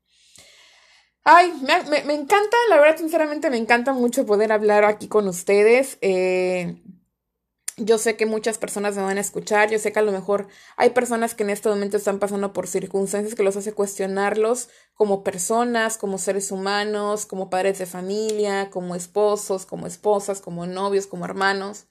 Ay, 1.24 1.53
me, 1.62 2.03
me, 2.03 2.13
encanta, 2.15 2.58
la 2.70 2.79
verdad, 2.79 2.98
sinceramente 2.98 3.51
me 3.51 3.58
encanta 3.58 3.93
mucho 3.93 4.25
poder 4.25 4.51
hablar 4.51 4.86
aquí 4.86 5.08
con 5.08 5.27
ustedes. 5.27 6.00
Eh, 6.01 6.81
yo 7.83 7.97
sé 7.97 8.15
que 8.15 8.25
muchas 8.25 8.57
personas 8.57 8.95
me 8.95 9.01
van 9.01 9.17
a 9.17 9.21
escuchar, 9.21 9.69
yo 9.69 9.79
sé 9.79 9.91
que 9.91 10.00
a 10.00 10.03
lo 10.03 10.11
mejor 10.11 10.47
hay 10.77 10.91
personas 10.91 11.33
que 11.33 11.43
en 11.43 11.50
este 11.50 11.69
momento 11.69 11.97
están 11.97 12.19
pasando 12.19 12.53
por 12.53 12.67
circunstancias 12.67 13.35
que 13.35 13.43
los 13.43 13.57
hace 13.57 13.73
cuestionarlos 13.73 14.69
como 14.93 15.23
personas, 15.23 15.97
como 15.97 16.17
seres 16.17 16.51
humanos, 16.51 17.25
como 17.25 17.50
padres 17.50 17.79
de 17.79 17.85
familia, 17.85 18.69
como 18.69 18.95
esposos, 18.95 19.65
como 19.65 19.88
esposas, 19.88 20.41
como 20.41 20.65
novios, 20.67 21.07
como 21.07 21.25
hermanos. 21.25 21.88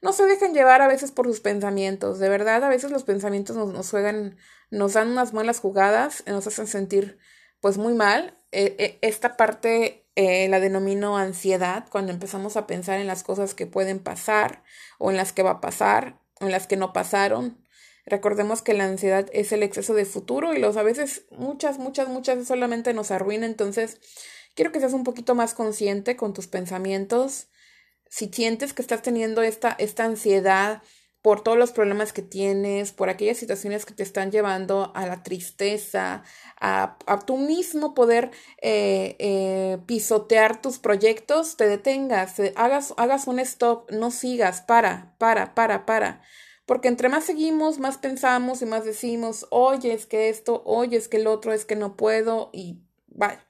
No 0.00 0.12
se 0.12 0.26
dejen 0.26 0.54
llevar 0.54 0.80
a 0.80 0.88
veces 0.88 1.10
por 1.10 1.26
sus 1.26 1.40
pensamientos, 1.40 2.20
de 2.20 2.28
verdad, 2.28 2.62
a 2.62 2.68
veces 2.68 2.92
los 2.92 3.02
pensamientos 3.02 3.56
nos, 3.56 3.90
juegan, 3.90 4.36
nos 4.70 4.92
dan 4.92 5.10
unas 5.10 5.32
malas 5.32 5.58
jugadas, 5.58 6.22
nos 6.26 6.46
hacen 6.46 6.68
sentir 6.68 7.18
pues 7.60 7.76
muy 7.78 7.94
mal 7.94 8.38
eh, 8.52 8.76
eh, 8.78 8.98
esta 9.02 9.36
parte 9.36 9.97
eh, 10.18 10.48
la 10.48 10.58
denomino 10.58 11.16
ansiedad 11.16 11.86
cuando 11.88 12.10
empezamos 12.10 12.56
a 12.56 12.66
pensar 12.66 12.98
en 12.98 13.06
las 13.06 13.22
cosas 13.22 13.54
que 13.54 13.68
pueden 13.68 14.00
pasar 14.00 14.64
o 14.98 15.12
en 15.12 15.16
las 15.16 15.32
que 15.32 15.44
va 15.44 15.50
a 15.52 15.60
pasar 15.60 16.18
o 16.40 16.46
en 16.46 16.50
las 16.50 16.66
que 16.66 16.76
no 16.76 16.92
pasaron. 16.92 17.64
Recordemos 18.04 18.60
que 18.60 18.74
la 18.74 18.86
ansiedad 18.86 19.28
es 19.32 19.52
el 19.52 19.62
exceso 19.62 19.94
de 19.94 20.04
futuro 20.04 20.54
y 20.54 20.58
los 20.58 20.76
a 20.76 20.82
veces 20.82 21.26
muchas, 21.30 21.78
muchas, 21.78 22.08
muchas 22.08 22.48
solamente 22.48 22.94
nos 22.94 23.12
arruina. 23.12 23.46
Entonces, 23.46 24.00
quiero 24.56 24.72
que 24.72 24.80
seas 24.80 24.92
un 24.92 25.04
poquito 25.04 25.36
más 25.36 25.54
consciente 25.54 26.16
con 26.16 26.34
tus 26.34 26.48
pensamientos. 26.48 27.46
Si 28.10 28.26
sientes 28.26 28.72
que 28.72 28.82
estás 28.82 29.02
teniendo 29.02 29.42
esta, 29.42 29.70
esta 29.78 30.02
ansiedad, 30.02 30.82
por 31.22 31.42
todos 31.42 31.58
los 31.58 31.72
problemas 31.72 32.12
que 32.12 32.22
tienes, 32.22 32.92
por 32.92 33.08
aquellas 33.08 33.38
situaciones 33.38 33.84
que 33.84 33.94
te 33.94 34.02
están 34.02 34.30
llevando 34.30 34.92
a 34.94 35.06
la 35.06 35.22
tristeza, 35.22 36.22
a, 36.60 36.96
a 37.06 37.18
tú 37.20 37.36
mismo 37.36 37.94
poder 37.94 38.30
eh, 38.62 39.16
eh, 39.18 39.78
pisotear 39.86 40.62
tus 40.62 40.78
proyectos, 40.78 41.56
te 41.56 41.68
detengas, 41.68 42.40
hagas, 42.54 42.94
hagas 42.96 43.26
un 43.26 43.40
stop, 43.40 43.90
no 43.90 44.10
sigas, 44.10 44.60
para, 44.62 45.16
para, 45.18 45.54
para, 45.54 45.86
para. 45.86 46.22
Porque 46.66 46.88
entre 46.88 47.08
más 47.08 47.24
seguimos, 47.24 47.78
más 47.78 47.98
pensamos 47.98 48.62
y 48.62 48.66
más 48.66 48.84
decimos, 48.84 49.46
oye, 49.50 49.94
es 49.94 50.06
que 50.06 50.28
esto, 50.28 50.62
oye, 50.66 50.98
es 50.98 51.08
que 51.08 51.16
el 51.16 51.26
otro, 51.26 51.52
es 51.52 51.64
que 51.64 51.76
no 51.76 51.96
puedo 51.96 52.50
y 52.52 52.82
vaya, 53.06 53.44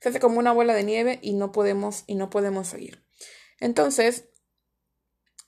se 0.00 0.08
hace 0.08 0.20
como 0.20 0.38
una 0.38 0.52
bola 0.52 0.74
de 0.74 0.82
nieve 0.82 1.18
y 1.22 1.34
no 1.34 1.52
podemos 1.52 2.02
y 2.06 2.16
no 2.16 2.30
podemos 2.30 2.66
seguir. 2.66 3.04
Entonces, 3.60 4.28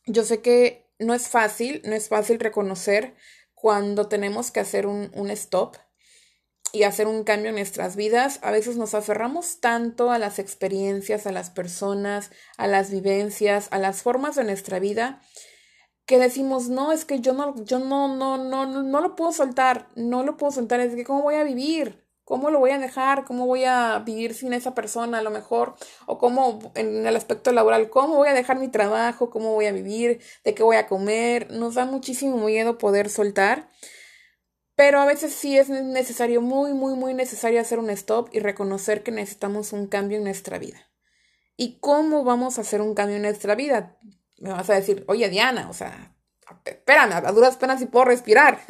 yo 0.06 0.22
sé 0.24 0.40
que 0.40 0.83
no 1.04 1.14
es 1.14 1.28
fácil, 1.28 1.82
no 1.84 1.94
es 1.94 2.08
fácil 2.08 2.38
reconocer 2.40 3.14
cuando 3.54 4.08
tenemos 4.08 4.50
que 4.50 4.60
hacer 4.60 4.86
un, 4.86 5.10
un 5.14 5.30
stop 5.30 5.76
y 6.72 6.82
hacer 6.82 7.06
un 7.06 7.22
cambio 7.22 7.50
en 7.50 7.54
nuestras 7.54 7.94
vidas, 7.94 8.40
a 8.42 8.50
veces 8.50 8.76
nos 8.76 8.94
aferramos 8.94 9.60
tanto 9.60 10.10
a 10.10 10.18
las 10.18 10.40
experiencias, 10.40 11.26
a 11.26 11.32
las 11.32 11.50
personas, 11.50 12.32
a 12.56 12.66
las 12.66 12.90
vivencias, 12.90 13.68
a 13.70 13.78
las 13.78 14.02
formas 14.02 14.34
de 14.34 14.42
nuestra 14.42 14.80
vida, 14.80 15.22
que 16.04 16.18
decimos, 16.18 16.68
no, 16.68 16.92
es 16.92 17.04
que 17.04 17.20
yo 17.20 17.32
no, 17.32 17.54
yo 17.64 17.78
no, 17.78 18.14
no, 18.16 18.36
no, 18.36 18.66
no 18.66 19.00
lo 19.00 19.14
puedo 19.14 19.32
soltar, 19.32 19.88
no 19.94 20.24
lo 20.24 20.36
puedo 20.36 20.52
soltar, 20.52 20.80
es 20.80 20.94
que 20.96 21.04
cómo 21.04 21.22
voy 21.22 21.36
a 21.36 21.44
vivir, 21.44 22.03
cómo 22.24 22.50
lo 22.50 22.58
voy 22.58 22.70
a 22.70 22.78
dejar, 22.78 23.24
cómo 23.24 23.46
voy 23.46 23.64
a 23.64 23.98
vivir 24.04 24.34
sin 24.34 24.52
esa 24.52 24.74
persona 24.74 25.18
a 25.18 25.22
lo 25.22 25.30
mejor, 25.30 25.74
o 26.06 26.18
cómo 26.18 26.72
en 26.74 27.06
el 27.06 27.16
aspecto 27.16 27.52
laboral, 27.52 27.90
cómo 27.90 28.16
voy 28.16 28.28
a 28.28 28.34
dejar 28.34 28.58
mi 28.58 28.68
trabajo, 28.68 29.30
cómo 29.30 29.52
voy 29.52 29.66
a 29.66 29.72
vivir, 29.72 30.20
de 30.44 30.54
qué 30.54 30.62
voy 30.62 30.76
a 30.76 30.86
comer, 30.86 31.50
nos 31.50 31.74
da 31.74 31.84
muchísimo 31.84 32.38
miedo 32.38 32.78
poder 32.78 33.08
soltar. 33.10 33.68
Pero 34.76 35.00
a 35.00 35.04
veces 35.04 35.32
sí 35.32 35.56
es 35.56 35.68
necesario, 35.68 36.40
muy, 36.40 36.72
muy, 36.72 36.94
muy 36.94 37.14
necesario 37.14 37.60
hacer 37.60 37.78
un 37.78 37.90
stop 37.90 38.28
y 38.32 38.40
reconocer 38.40 39.04
que 39.04 39.12
necesitamos 39.12 39.72
un 39.72 39.86
cambio 39.86 40.18
en 40.18 40.24
nuestra 40.24 40.58
vida. 40.58 40.90
¿Y 41.56 41.78
cómo 41.78 42.24
vamos 42.24 42.58
a 42.58 42.62
hacer 42.62 42.80
un 42.80 42.94
cambio 42.94 43.16
en 43.16 43.22
nuestra 43.22 43.54
vida? 43.54 43.96
Me 44.38 44.50
vas 44.50 44.68
a 44.70 44.74
decir, 44.74 45.04
oye 45.06 45.28
Diana, 45.28 45.70
o 45.70 45.72
sea, 45.72 46.13
espérame, 46.64 47.12
a 47.12 47.32
duras 47.32 47.56
penas 47.56 47.80
si 47.80 47.86
puedo 47.86 48.04
respirar. 48.06 48.60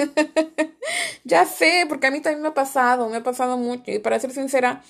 ya 1.24 1.46
sé, 1.46 1.86
porque 1.88 2.06
a 2.06 2.10
mí 2.10 2.20
también 2.20 2.42
me 2.42 2.48
ha 2.48 2.54
pasado, 2.54 3.08
me 3.08 3.16
ha 3.16 3.22
pasado 3.22 3.56
mucho. 3.56 3.90
Y 3.90 3.98
para 3.98 4.18
ser 4.18 4.30
sincera, 4.30 4.82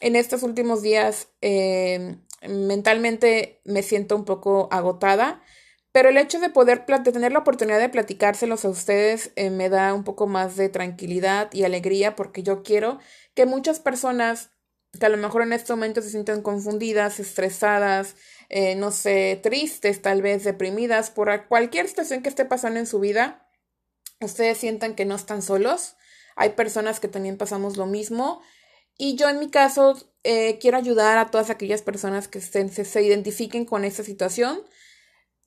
en 0.00 0.16
estos 0.16 0.42
últimos 0.42 0.82
días 0.82 1.28
eh, 1.40 2.16
mentalmente 2.48 3.60
me 3.64 3.82
siento 3.82 4.16
un 4.16 4.24
poco 4.24 4.68
agotada 4.70 5.42
pero 5.94 6.08
el 6.08 6.16
hecho 6.16 6.40
de 6.40 6.50
poder 6.50 6.84
de 6.86 7.12
tener 7.12 7.30
la 7.30 7.38
oportunidad 7.38 7.78
de 7.78 7.88
platicárselos 7.88 8.64
a 8.64 8.68
ustedes 8.68 9.30
eh, 9.36 9.50
me 9.50 9.68
da 9.68 9.94
un 9.94 10.02
poco 10.02 10.26
más 10.26 10.56
de 10.56 10.68
tranquilidad 10.68 11.52
y 11.52 11.62
alegría 11.62 12.16
porque 12.16 12.42
yo 12.42 12.64
quiero 12.64 12.98
que 13.34 13.46
muchas 13.46 13.78
personas 13.78 14.50
que 14.98 15.06
a 15.06 15.08
lo 15.08 15.18
mejor 15.18 15.42
en 15.42 15.52
este 15.52 15.72
momento 15.72 16.02
se 16.02 16.10
sienten 16.10 16.42
confundidas, 16.42 17.20
estresadas, 17.20 18.16
eh, 18.48 18.74
no 18.74 18.90
sé, 18.90 19.40
tristes, 19.42 20.02
tal 20.02 20.22
vez 20.22 20.44
deprimidas 20.44 21.10
por 21.10 21.48
cualquier 21.48 21.88
situación 21.88 22.22
que 22.22 22.28
esté 22.28 22.44
pasando 22.44 22.78
en 22.78 22.86
su 22.86 23.00
vida, 23.00 23.48
ustedes 24.20 24.58
sientan 24.58 24.94
que 24.94 25.04
no 25.04 25.14
están 25.14 25.42
solos. 25.42 25.96
Hay 26.36 26.50
personas 26.50 27.00
que 27.00 27.08
también 27.08 27.36
pasamos 27.36 27.76
lo 27.76 27.86
mismo. 27.86 28.42
Y 28.96 29.16
yo 29.16 29.28
en 29.28 29.38
mi 29.38 29.50
caso 29.50 29.96
eh, 30.22 30.58
quiero 30.60 30.76
ayudar 30.76 31.18
a 31.18 31.30
todas 31.30 31.50
aquellas 31.50 31.82
personas 31.82 32.28
que 32.28 32.40
se, 32.40 32.68
se 32.68 33.02
identifiquen 33.02 33.64
con 33.64 33.84
esta 33.84 34.02
situación 34.02 34.64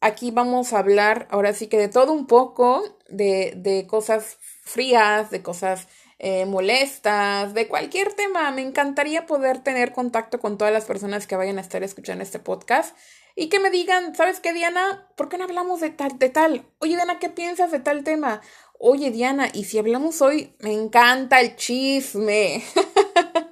aquí 0.02 0.32
vamos 0.32 0.74
a 0.74 0.80
hablar 0.80 1.28
ahora 1.32 1.54
sí 1.54 1.68
que 1.68 1.78
de 1.78 1.90
todo 1.90 2.14
un 2.14 2.28
poco, 2.28 3.00
de, 3.10 3.54
de 3.58 3.88
cosas 3.88 4.38
frías, 4.64 5.30
de 5.32 5.42
cosas 5.42 5.88
eh, 6.20 6.46
molestas, 6.46 7.54
de 7.54 7.68
cualquier 7.68 8.14
tema. 8.14 8.52
Me 8.52 8.62
encantaría 8.62 9.26
poder 9.26 9.60
tener 9.60 9.94
contacto 9.94 10.40
con 10.40 10.58
todas 10.58 10.74
las 10.74 10.86
personas 10.86 11.28
que 11.28 11.36
vayan 11.36 11.58
a 11.58 11.62
estar 11.62 11.84
escuchando 11.84 12.24
este 12.24 12.40
podcast 12.40 12.96
y 13.36 13.50
que 13.50 13.60
me 13.60 13.70
digan, 13.70 14.16
¿sabes 14.16 14.40
qué, 14.40 14.52
Diana? 14.52 15.08
¿Por 15.16 15.30
qué 15.30 15.38
no 15.38 15.44
hablamos 15.44 15.80
de 15.80 15.92
tal, 15.92 16.18
de 16.18 16.30
tal? 16.30 16.66
Oye, 16.80 16.96
Diana, 16.96 17.20
¿qué 17.20 17.30
piensas 17.30 17.72
de 17.72 17.80
tal 17.80 18.04
tema? 18.04 18.42
Oye, 18.80 19.12
Diana, 19.12 19.50
y 19.54 19.66
si 19.66 19.78
hablamos 19.78 20.22
hoy, 20.22 20.56
me 20.60 20.74
encanta 20.74 21.40
el 21.40 21.56
chisme. 21.56 22.64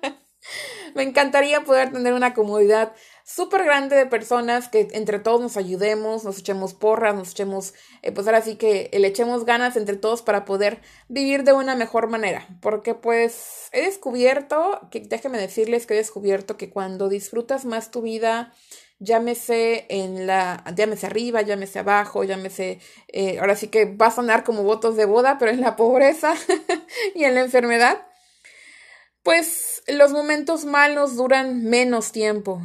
me 0.96 1.04
encantaría 1.04 1.64
poder 1.64 1.92
tener 1.92 2.14
una 2.14 2.34
comodidad 2.34 2.94
súper 3.26 3.64
grande 3.64 3.96
de 3.96 4.06
personas 4.06 4.70
que 4.70 4.88
entre 4.92 5.18
todos 5.18 5.42
nos 5.42 5.58
ayudemos, 5.58 6.24
nos 6.24 6.38
echemos 6.38 6.76
porras, 6.76 7.16
nos 7.16 7.32
echemos, 7.32 7.74
eh, 8.04 8.12
pues 8.12 8.28
ahora 8.28 8.42
sí 8.42 8.56
que 8.56 8.90
le 8.94 9.08
echemos 9.08 9.46
ganas 9.46 9.76
entre 9.76 9.98
todos 9.98 10.22
para 10.22 10.46
poder 10.46 10.80
vivir 11.10 11.44
de 11.44 11.52
una 11.52 11.76
mejor 11.76 12.08
manera. 12.08 12.48
Porque 12.62 12.94
pues 12.94 13.70
he 13.72 13.82
descubierto, 13.82 14.80
que 14.92 15.00
déjenme 15.00 15.40
decirles 15.40 15.88
que 15.88 15.96
he 15.96 15.98
descubierto 15.98 16.56
que 16.56 16.70
cuando 16.70 17.10
disfrutas 17.10 17.66
más 17.66 17.90
tu 17.90 18.04
vida, 18.04 18.54
llámese 19.00 19.88
en 19.90 20.28
la, 20.28 20.64
llámese 20.76 21.08
arriba, 21.08 21.42
llámese 21.42 21.80
abajo, 21.80 22.24
llámese, 22.24 22.80
eh, 23.08 23.40
ahora 23.40 23.56
sí 23.56 23.70
que 23.70 23.86
va 23.86 24.08
a 24.08 24.12
sonar 24.12 24.44
como 24.44 24.62
votos 24.62 24.98
de 24.98 25.06
boda, 25.06 25.38
pero 25.40 25.50
en 25.50 25.62
la 25.62 25.76
pobreza 25.76 26.36
y 27.16 27.24
en 27.24 27.34
la 27.34 27.42
enfermedad, 27.42 28.06
pues 29.24 29.82
los 29.88 30.12
momentos 30.12 30.66
malos 30.66 31.16
duran 31.16 31.64
menos 31.64 32.12
tiempo 32.12 32.62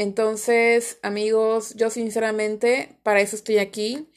entonces, 0.00 0.98
amigos, 1.02 1.74
yo 1.74 1.90
sinceramente, 1.90 2.96
para 3.02 3.20
eso 3.20 3.36
estoy 3.36 3.58
aquí. 3.58 4.08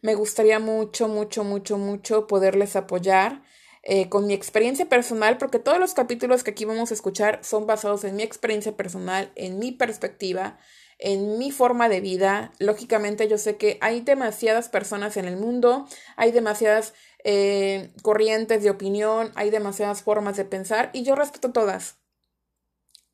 Me 0.00 0.14
gustaría 0.14 0.60
mucho, 0.60 1.08
mucho, 1.08 1.42
mucho, 1.42 1.78
mucho 1.78 2.28
poderles 2.28 2.76
apoyar 2.76 3.42
eh, 3.82 4.08
con 4.08 4.28
mi 4.28 4.34
experiencia 4.34 4.88
personal, 4.88 5.38
porque 5.38 5.58
todos 5.58 5.80
los 5.80 5.94
capítulos 5.94 6.44
que 6.44 6.52
aquí 6.52 6.64
vamos 6.64 6.92
a 6.92 6.94
escuchar 6.94 7.40
son 7.42 7.66
basados 7.66 8.04
en 8.04 8.14
mi 8.14 8.22
experiencia 8.22 8.76
personal, 8.76 9.32
en 9.34 9.58
mi 9.58 9.72
perspectiva, 9.72 10.60
en 11.00 11.38
mi 11.38 11.50
forma 11.50 11.88
de 11.88 12.00
vida. 12.00 12.52
Lógicamente, 12.60 13.26
yo 13.26 13.36
sé 13.36 13.56
que 13.56 13.78
hay 13.80 14.00
demasiadas 14.00 14.68
personas 14.68 15.16
en 15.16 15.24
el 15.24 15.36
mundo, 15.36 15.88
hay 16.14 16.30
demasiadas 16.30 16.94
eh, 17.24 17.90
corrientes 18.02 18.62
de 18.62 18.70
opinión, 18.70 19.32
hay 19.34 19.50
demasiadas 19.50 20.04
formas 20.04 20.36
de 20.36 20.44
pensar 20.44 20.90
y 20.92 21.02
yo 21.02 21.16
respeto 21.16 21.50
todas. 21.50 21.96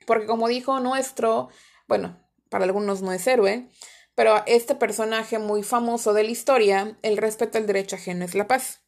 Porque 0.06 0.26
como 0.26 0.48
dijo 0.48 0.78
nuestro 0.80 1.48
bueno, 1.88 2.22
para 2.48 2.64
algunos 2.64 3.02
no 3.02 3.12
es 3.12 3.26
héroe, 3.26 3.68
pero 4.14 4.42
este 4.46 4.74
personaje 4.74 5.38
muy 5.38 5.62
famoso 5.62 6.12
de 6.12 6.24
la 6.24 6.30
historia, 6.30 6.98
el 7.02 7.16
respeto 7.16 7.58
al 7.58 7.66
derecho 7.66 7.96
ajeno 7.96 8.24
es 8.24 8.34
la 8.34 8.46
paz. 8.46 8.80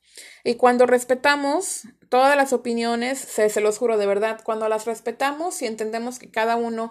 Y 0.44 0.54
cuando 0.56 0.86
respetamos 0.86 1.82
todas 2.08 2.36
las 2.36 2.52
opiniones, 2.52 3.18
se, 3.18 3.48
se 3.48 3.60
los 3.60 3.78
juro 3.78 3.96
de 3.96 4.06
verdad, 4.06 4.40
cuando 4.42 4.68
las 4.68 4.86
respetamos 4.86 5.62
y 5.62 5.66
entendemos 5.66 6.18
que 6.18 6.30
cada 6.30 6.56
uno 6.56 6.90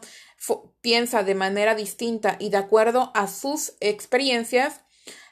piensa 0.81 1.23
de 1.23 1.35
manera 1.35 1.75
distinta 1.75 2.37
y 2.39 2.49
de 2.49 2.57
acuerdo 2.57 3.11
a 3.13 3.27
sus 3.27 3.73
experiencias, 3.81 4.81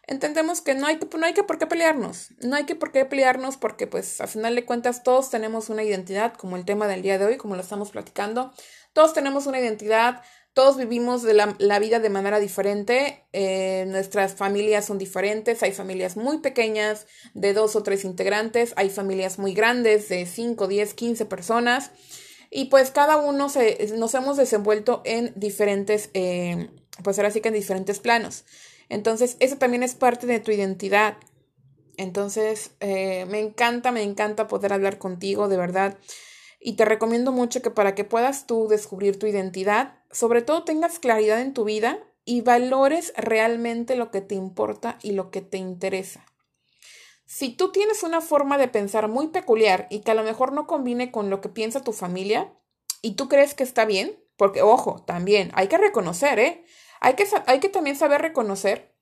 entendemos 0.08 0.62
que 0.62 0.74
no 0.74 0.88
hay 0.88 0.98
que, 0.98 1.18
no 1.18 1.26
hay 1.26 1.34
que 1.34 1.44
por 1.44 1.60
qué 1.60 1.68
pelearnos. 1.68 2.32
No 2.40 2.56
hay 2.56 2.66
que 2.66 2.76
por 2.76 2.92
qué 2.92 3.06
pelearnos 3.06 3.58
porque, 3.58 3.88
pues, 3.88 4.20
a 4.22 4.28
final 4.28 4.56
de 4.56 4.66
cuentas, 4.66 5.04
todos 5.04 5.30
tenemos 5.30 5.70
una 5.70 5.84
identidad, 5.84 6.34
como 6.34 6.58
el 6.58 6.66
tema 6.66 6.88
del 6.88 7.02
día 7.02 7.18
de 7.18 7.26
hoy, 7.26 7.38
como 7.38 7.56
lo 7.56 7.62
estamos 7.62 7.92
platicando. 7.92 8.54
Todos 8.94 9.14
tenemos 9.14 9.46
una 9.46 9.60
identidad, 9.60 10.24
todos 10.58 10.76
vivimos 10.76 11.22
la, 11.22 11.78
vida 11.78 12.00
de 12.00 12.10
manera 12.10 12.40
diferente, 12.40 13.28
eh, 13.32 13.86
nuestras 13.90 14.34
familias 14.34 14.86
son 14.86 14.98
diferentes, 14.98 15.62
hay 15.62 15.72
familias 15.72 16.18
muy 16.18 16.40
pequeñas 16.40 17.06
de 17.36 17.54
dos 17.54 17.76
o 17.76 17.84
tres 17.84 18.04
integrantes, 18.04 18.74
hay 18.76 18.90
familias 18.90 19.38
muy 19.38 19.54
grandes 19.54 20.10
de 20.10 20.26
cinco, 20.26 20.68
diez, 20.68 20.96
quince 20.96 21.26
personas 21.26 21.92
y 22.50 22.66
pues 22.66 22.90
cada 22.90 23.18
uno 23.18 23.50
se, 23.50 23.94
nos 24.00 24.16
hemos 24.16 24.36
desenvuelto 24.36 25.04
en 25.06 25.32
diferentes, 25.36 26.10
eh, 26.16 26.72
pues 27.04 27.20
ahora 27.20 27.30
sí 27.30 27.40
que 27.40 27.50
en 27.50 27.54
diferentes 27.54 28.00
planos. 28.00 28.44
Entonces, 28.90 29.38
eso 29.40 29.58
también 29.58 29.84
es 29.84 29.94
parte 29.94 30.26
de 30.26 30.40
tu 30.40 30.50
identidad. 30.50 31.18
Entonces, 31.98 32.72
eh, 32.80 33.28
me 33.30 33.42
encanta, 33.42 33.92
me 33.92 34.02
encanta 34.02 34.48
poder 34.48 34.74
hablar 34.74 34.98
contigo, 34.98 35.50
de 35.50 35.58
verdad. 35.58 36.00
Y 36.60 36.78
te 36.78 36.86
recomiendo 36.86 37.32
mucho 37.32 37.62
que 37.62 37.70
para 37.70 37.94
que 37.94 38.06
puedas 38.06 38.48
tú 38.48 38.68
descubrir 38.68 39.20
tu 39.20 39.28
identidad, 39.28 39.97
sobre 40.12 40.42
todo 40.42 40.64
tengas 40.64 41.00
claridad 41.00 41.42
en 41.42 41.54
tu 41.54 41.64
vida 41.64 42.00
y 42.26 42.42
valores 42.42 43.14
realmente 43.16 43.96
lo 43.96 44.12
que 44.12 44.22
te 44.22 44.36
importa 44.36 44.98
y 45.02 45.12
lo 45.12 45.32
que 45.32 45.42
te 45.42 45.58
interesa. 45.58 46.26
Si 47.26 47.50
tú 47.50 47.72
tienes 47.72 48.04
una 48.04 48.22
forma 48.22 48.58
de 48.58 48.68
pensar 48.68 49.08
muy 49.10 49.28
peculiar 49.28 49.88
y 49.90 50.00
que 50.00 50.12
a 50.12 50.16
lo 50.16 50.24
mejor 50.24 50.54
no 50.54 50.68
combine 50.68 51.12
con 51.12 51.30
lo 51.30 51.42
que 51.42 51.50
piensa 51.50 51.84
tu 51.84 51.94
familia 51.94 52.54
y 53.02 53.16
tú 53.16 53.28
crees 53.28 53.54
que 53.54 53.64
está 53.64 53.86
bien, 53.86 54.18
porque 54.38 54.62
ojo, 54.62 55.04
también 55.06 55.52
hay 55.54 55.68
que 55.68 55.78
reconocer, 55.78 56.40
¿eh? 56.40 56.64
Hay 57.00 57.16
que, 57.16 57.28
hay 57.46 57.60
que 57.60 57.70
también 57.70 57.96
saber 57.96 58.22
reconocer 58.22 58.96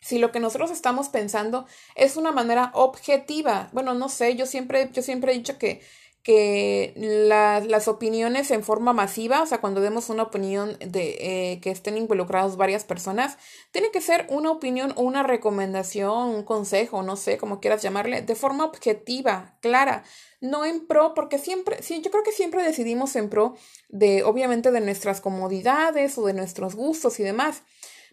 si 0.00 0.18
lo 0.18 0.32
que 0.32 0.40
nosotros 0.40 0.70
estamos 0.70 1.08
pensando 1.08 1.66
es 1.94 2.16
una 2.16 2.30
manera 2.30 2.70
objetiva. 2.74 3.70
Bueno, 3.72 3.94
no 3.94 4.08
sé, 4.08 4.36
yo 4.36 4.46
siempre, 4.46 4.90
yo 4.92 5.02
siempre 5.02 5.32
he 5.32 5.36
dicho 5.36 5.56
que 5.58 5.80
que 6.24 6.94
las 6.96 7.86
opiniones 7.86 8.50
en 8.50 8.64
forma 8.64 8.94
masiva, 8.94 9.42
o 9.42 9.46
sea, 9.46 9.60
cuando 9.60 9.82
demos 9.82 10.08
una 10.08 10.22
opinión 10.22 10.78
de 10.80 11.18
eh, 11.20 11.60
que 11.60 11.70
estén 11.70 11.98
involucrados 11.98 12.56
varias 12.56 12.84
personas, 12.84 13.36
tiene 13.72 13.90
que 13.90 14.00
ser 14.00 14.26
una 14.30 14.50
opinión 14.50 14.94
o 14.96 15.02
una 15.02 15.22
recomendación, 15.22 16.28
un 16.28 16.42
consejo, 16.42 17.02
no 17.02 17.16
sé, 17.16 17.36
como 17.36 17.60
quieras 17.60 17.82
llamarle, 17.82 18.22
de 18.22 18.34
forma 18.36 18.64
objetiva, 18.64 19.58
clara, 19.60 20.02
no 20.40 20.64
en 20.64 20.86
pro, 20.86 21.12
porque 21.12 21.36
siempre, 21.36 21.82
sí, 21.82 22.00
yo 22.00 22.10
creo 22.10 22.24
que 22.24 22.32
siempre 22.32 22.62
decidimos 22.62 23.16
en 23.16 23.28
pro 23.28 23.54
de, 23.90 24.24
obviamente, 24.24 24.70
de 24.70 24.80
nuestras 24.80 25.20
comodidades 25.20 26.16
o 26.16 26.24
de 26.24 26.32
nuestros 26.32 26.74
gustos 26.74 27.20
y 27.20 27.22
demás. 27.22 27.62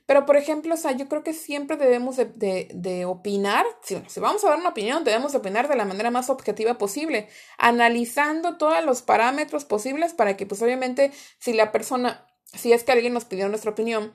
Pero, 0.06 0.26
por 0.26 0.36
ejemplo, 0.36 0.74
o 0.74 0.78
sea, 0.78 0.92
yo 0.92 1.08
creo 1.08 1.24
que 1.24 1.34
siempre 1.34 1.78
debemos 1.78 2.18
de, 2.18 2.68
de, 2.74 3.06
opinar, 3.06 3.66
si, 3.84 4.02
si, 4.08 4.20
vamos 4.20 4.44
a 4.44 4.50
dar 4.50 4.60
una 4.60 4.70
opinión, 4.70 5.04
debemos 5.04 5.36
opinar 5.36 5.68
de 5.68 5.76
la 5.76 5.86
manera 5.86 6.12
más 6.12 6.30
objetiva 6.30 6.78
posible, 6.78 7.30
analizando 7.58 8.58
todos 8.58 8.84
los 8.84 9.02
parámetros 9.02 9.66
posibles 9.66 10.14
para 10.14 10.36
que, 10.38 10.46
pues, 10.46 10.62
obviamente, 10.62 11.12
si 11.40 11.54
la 11.54 11.72
persona, 11.72 12.28
si 12.46 12.74
es 12.74 12.84
que 12.84 12.92
alguien 12.92 13.14
nos 13.14 13.26
pidió 13.26 13.48
nuestra 13.48 13.72
opinión, 13.72 14.14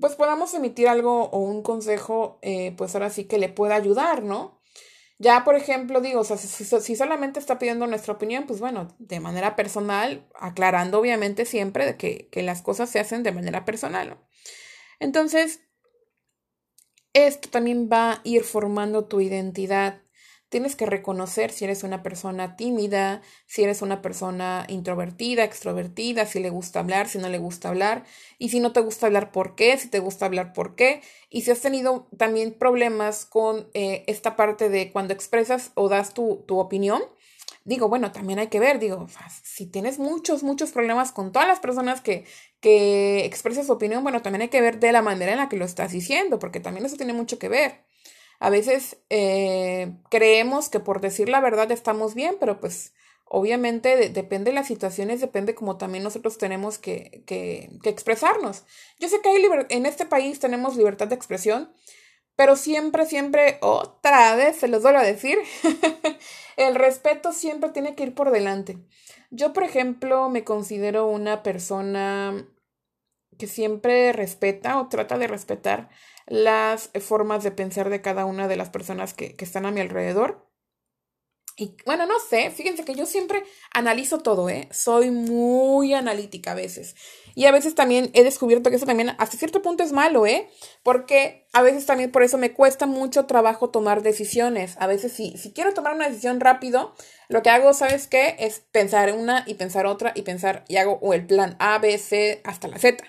pues 0.00 0.14
podamos 0.14 0.54
emitir 0.54 0.88
algo 0.88 1.24
o 1.30 1.38
un 1.38 1.62
consejo, 1.62 2.38
eh, 2.42 2.74
pues 2.76 2.94
ahora 2.94 3.10
sí 3.10 3.24
que 3.24 3.38
le 3.38 3.48
pueda 3.48 3.74
ayudar, 3.74 4.22
¿no? 4.22 4.60
Ya, 5.18 5.44
por 5.44 5.54
ejemplo, 5.54 6.00
digo, 6.00 6.20
o 6.20 6.24
sea, 6.24 6.38
si, 6.38 6.96
solamente 6.96 7.38
está 7.40 7.58
pidiendo 7.58 7.86
nuestra 7.86 8.14
opinión, 8.14 8.44
pues 8.46 8.58
bueno, 8.58 8.88
de 8.98 9.20
manera 9.20 9.54
personal, 9.54 10.26
aclarando 10.34 10.98
obviamente 10.98 11.44
siempre 11.44 11.84
de 11.84 11.96
que, 11.98 12.28
que 12.30 12.42
las 12.42 12.62
cosas 12.62 12.88
se 12.88 13.00
hacen 13.00 13.22
de 13.22 13.32
manera 13.32 13.66
personal, 13.66 14.08
¿no? 14.10 14.29
Entonces, 15.00 15.60
esto 17.12 17.48
también 17.50 17.88
va 17.92 18.12
a 18.12 18.20
ir 18.24 18.44
formando 18.44 19.06
tu 19.06 19.20
identidad. 19.20 20.00
Tienes 20.48 20.74
que 20.74 20.84
reconocer 20.86 21.52
si 21.52 21.64
eres 21.64 21.84
una 21.84 22.02
persona 22.02 22.56
tímida, 22.56 23.22
si 23.46 23.62
eres 23.62 23.82
una 23.82 24.02
persona 24.02 24.64
introvertida, 24.68 25.44
extrovertida, 25.44 26.26
si 26.26 26.40
le 26.40 26.50
gusta 26.50 26.80
hablar, 26.80 27.08
si 27.08 27.18
no 27.18 27.28
le 27.28 27.38
gusta 27.38 27.68
hablar, 27.68 28.04
y 28.36 28.48
si 28.48 28.58
no 28.58 28.72
te 28.72 28.80
gusta 28.80 29.06
hablar, 29.06 29.30
por 29.30 29.54
qué, 29.54 29.78
si 29.78 29.88
te 29.88 30.00
gusta 30.00 30.26
hablar, 30.26 30.52
por 30.52 30.74
qué, 30.74 31.02
y 31.30 31.42
si 31.42 31.52
has 31.52 31.60
tenido 31.60 32.08
también 32.18 32.52
problemas 32.52 33.26
con 33.26 33.68
eh, 33.74 34.02
esta 34.08 34.34
parte 34.34 34.68
de 34.68 34.90
cuando 34.90 35.14
expresas 35.14 35.70
o 35.74 35.88
das 35.88 36.14
tu, 36.14 36.44
tu 36.48 36.58
opinión, 36.58 37.00
digo, 37.64 37.88
bueno, 37.88 38.12
también 38.12 38.38
hay 38.38 38.48
que 38.48 38.60
ver, 38.60 38.78
digo, 38.78 39.06
si 39.42 39.66
tienes 39.66 39.98
muchos, 39.98 40.42
muchos 40.42 40.72
problemas 40.72 41.12
con 41.12 41.32
todas 41.32 41.48
las 41.48 41.60
personas 41.60 42.00
que, 42.00 42.24
que 42.60 43.24
expresas 43.24 43.66
su 43.66 43.72
opinión, 43.72 44.02
bueno, 44.02 44.22
también 44.22 44.42
hay 44.42 44.48
que 44.48 44.60
ver 44.60 44.80
de 44.80 44.92
la 44.92 45.02
manera 45.02 45.32
en 45.32 45.38
la 45.38 45.48
que 45.48 45.56
lo 45.56 45.64
estás 45.64 45.92
diciendo, 45.92 46.38
porque 46.38 46.60
también 46.60 46.86
eso 46.86 46.96
tiene 46.96 47.12
mucho 47.12 47.38
que 47.38 47.48
ver. 47.48 47.84
A 48.38 48.48
veces 48.48 48.96
eh, 49.10 49.92
creemos 50.08 50.70
que 50.70 50.80
por 50.80 51.00
decir 51.02 51.28
la 51.28 51.40
verdad 51.40 51.70
estamos 51.70 52.14
bien, 52.14 52.36
pero 52.40 52.58
pues 52.58 52.94
obviamente 53.26 54.08
depende 54.08 54.50
de 54.50 54.54
las 54.54 54.66
situaciones, 54.66 55.20
depende 55.20 55.54
como 55.54 55.76
también 55.76 56.02
nosotros 56.02 56.38
tenemos 56.38 56.78
que, 56.78 57.22
que, 57.26 57.70
que 57.82 57.90
expresarnos. 57.90 58.64
Yo 58.98 59.08
sé 59.08 59.20
que 59.20 59.28
hay 59.28 59.44
en 59.68 59.84
este 59.86 60.06
país 60.06 60.40
tenemos 60.40 60.76
libertad 60.76 61.06
de 61.08 61.14
expresión, 61.14 61.70
pero 62.40 62.56
siempre, 62.56 63.04
siempre, 63.04 63.58
otra 63.60 64.34
vez, 64.34 64.56
se 64.56 64.66
los 64.66 64.80
vuelvo 64.80 65.00
a 65.00 65.02
decir, 65.02 65.36
el 66.56 66.74
respeto 66.74 67.34
siempre 67.34 67.68
tiene 67.68 67.94
que 67.94 68.04
ir 68.04 68.14
por 68.14 68.30
delante. 68.30 68.78
Yo, 69.28 69.52
por 69.52 69.62
ejemplo, 69.62 70.30
me 70.30 70.42
considero 70.42 71.06
una 71.06 71.42
persona 71.42 72.48
que 73.36 73.46
siempre 73.46 74.14
respeta 74.14 74.80
o 74.80 74.88
trata 74.88 75.18
de 75.18 75.26
respetar 75.26 75.90
las 76.24 76.88
formas 77.02 77.44
de 77.44 77.50
pensar 77.50 77.90
de 77.90 78.00
cada 78.00 78.24
una 78.24 78.48
de 78.48 78.56
las 78.56 78.70
personas 78.70 79.12
que, 79.12 79.36
que 79.36 79.44
están 79.44 79.66
a 79.66 79.70
mi 79.70 79.82
alrededor. 79.82 80.49
Y 81.60 81.76
bueno, 81.84 82.06
no 82.06 82.18
sé, 82.18 82.50
fíjense 82.50 82.86
que 82.86 82.94
yo 82.94 83.04
siempre 83.04 83.42
analizo 83.74 84.20
todo, 84.20 84.48
¿eh? 84.48 84.66
Soy 84.72 85.10
muy 85.10 85.92
analítica 85.92 86.52
a 86.52 86.54
veces. 86.54 86.94
Y 87.34 87.44
a 87.44 87.52
veces 87.52 87.74
también 87.74 88.10
he 88.14 88.24
descubierto 88.24 88.70
que 88.70 88.76
eso 88.76 88.86
también 88.86 89.10
hasta 89.18 89.36
cierto 89.36 89.60
punto 89.60 89.82
es 89.82 89.92
malo, 89.92 90.26
¿eh? 90.26 90.48
Porque 90.82 91.46
a 91.52 91.60
veces 91.60 91.84
también 91.84 92.12
por 92.12 92.22
eso 92.22 92.38
me 92.38 92.54
cuesta 92.54 92.86
mucho 92.86 93.26
trabajo 93.26 93.68
tomar 93.68 94.00
decisiones. 94.00 94.76
A 94.78 94.86
veces 94.86 95.12
si, 95.12 95.36
si 95.36 95.52
quiero 95.52 95.74
tomar 95.74 95.94
una 95.94 96.08
decisión 96.08 96.40
rápido, 96.40 96.94
lo 97.28 97.42
que 97.42 97.50
hago, 97.50 97.74
¿sabes 97.74 98.06
qué? 98.06 98.36
Es 98.38 98.60
pensar 98.72 99.12
una 99.12 99.44
y 99.46 99.52
pensar 99.52 99.84
otra 99.84 100.12
y 100.14 100.22
pensar 100.22 100.64
y 100.66 100.78
hago 100.78 100.98
o 101.02 101.12
el 101.12 101.26
plan 101.26 101.56
A, 101.58 101.78
B, 101.78 101.98
C 101.98 102.40
hasta 102.42 102.68
la 102.68 102.78
Z. 102.78 103.04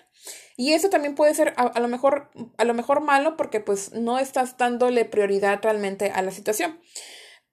Y 0.57 0.73
eso 0.73 0.89
también 0.89 1.15
puede 1.15 1.33
ser 1.35 1.53
a, 1.55 1.79
lo 1.79 1.87
mejor, 1.87 2.31
a 2.57 2.65
lo 2.65 2.73
mejor 2.73 2.99
malo 2.99 3.37
porque 3.37 3.61
pues 3.61 3.93
no 3.93 4.19
estás 4.19 4.57
dándole 4.57 5.05
prioridad 5.05 5.61
realmente 5.63 6.11
a 6.11 6.21
la 6.21 6.31
situación. 6.31 6.81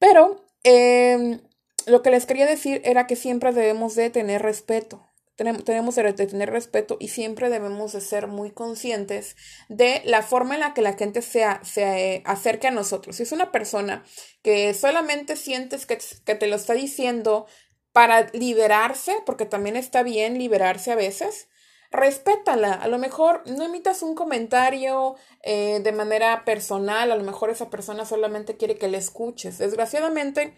Pero 0.01 0.48
em, 0.65 1.41
lo 1.87 2.03
que 2.03 2.11
les 2.11 2.27
quería 2.27 2.47
decir 2.47 2.81
era 2.85 3.07
que 3.07 3.17
siempre 3.17 3.53
debemos 3.53 3.95
de 3.95 4.11
tener 4.11 4.43
respeto. 4.43 5.05
Tenemos, 5.37 5.95
de 5.95 6.13
tener 6.13 6.51
respeto 6.51 6.97
y 6.99 7.09
siempre 7.09 7.49
debemos 7.49 7.93
de 7.93 8.01
ser 8.01 8.27
muy 8.27 8.51
conscientes 8.51 9.37
de 9.69 10.03
la 10.05 10.23
forma 10.23 10.55
en 10.55 10.61
la 10.61 10.75
que 10.75 10.83
la 10.83 10.95
gente 10.95 11.23
se, 11.23 11.47
se 11.63 11.83
eh, 12.15 12.23
acerque 12.27 12.67
a 12.67 12.73
nosotros. 12.73 13.15
Si 13.15 13.23
es 13.23 13.31
una 13.31 13.53
persona 13.53 14.05
que 14.43 14.75
solamente 14.75 15.37
sientes 15.37 15.87
que, 15.87 15.97
que 16.25 16.35
te 16.35 16.49
lo 16.49 16.57
está 16.57 16.75
diciendo 16.75 17.47
para 17.93 18.27
liberarse, 18.33 19.15
porque 19.27 19.47
también 19.47 19.77
está 19.77 20.03
bien 20.03 20.39
liberarse 20.39 20.91
a 20.91 20.97
veces, 20.97 21.47
respétala. 21.91 22.73
A 22.73 22.89
lo 22.89 22.99
mejor 22.99 23.43
no 23.47 23.65
emitas 23.65 24.03
un 24.03 24.15
comentario 24.15 25.17
eh, 25.43 25.81
de 25.83 25.93
manera 25.93 26.45
personal, 26.45 27.11
a 27.11 27.17
lo 27.17 27.25
mejor 27.25 27.51
esa 27.51 27.71
persona 27.71 28.05
solamente 28.05 28.57
quiere 28.57 28.77
que 28.77 28.89
le 28.89 28.99
escuches. 28.99 29.59
Desgraciadamente, 29.59 30.57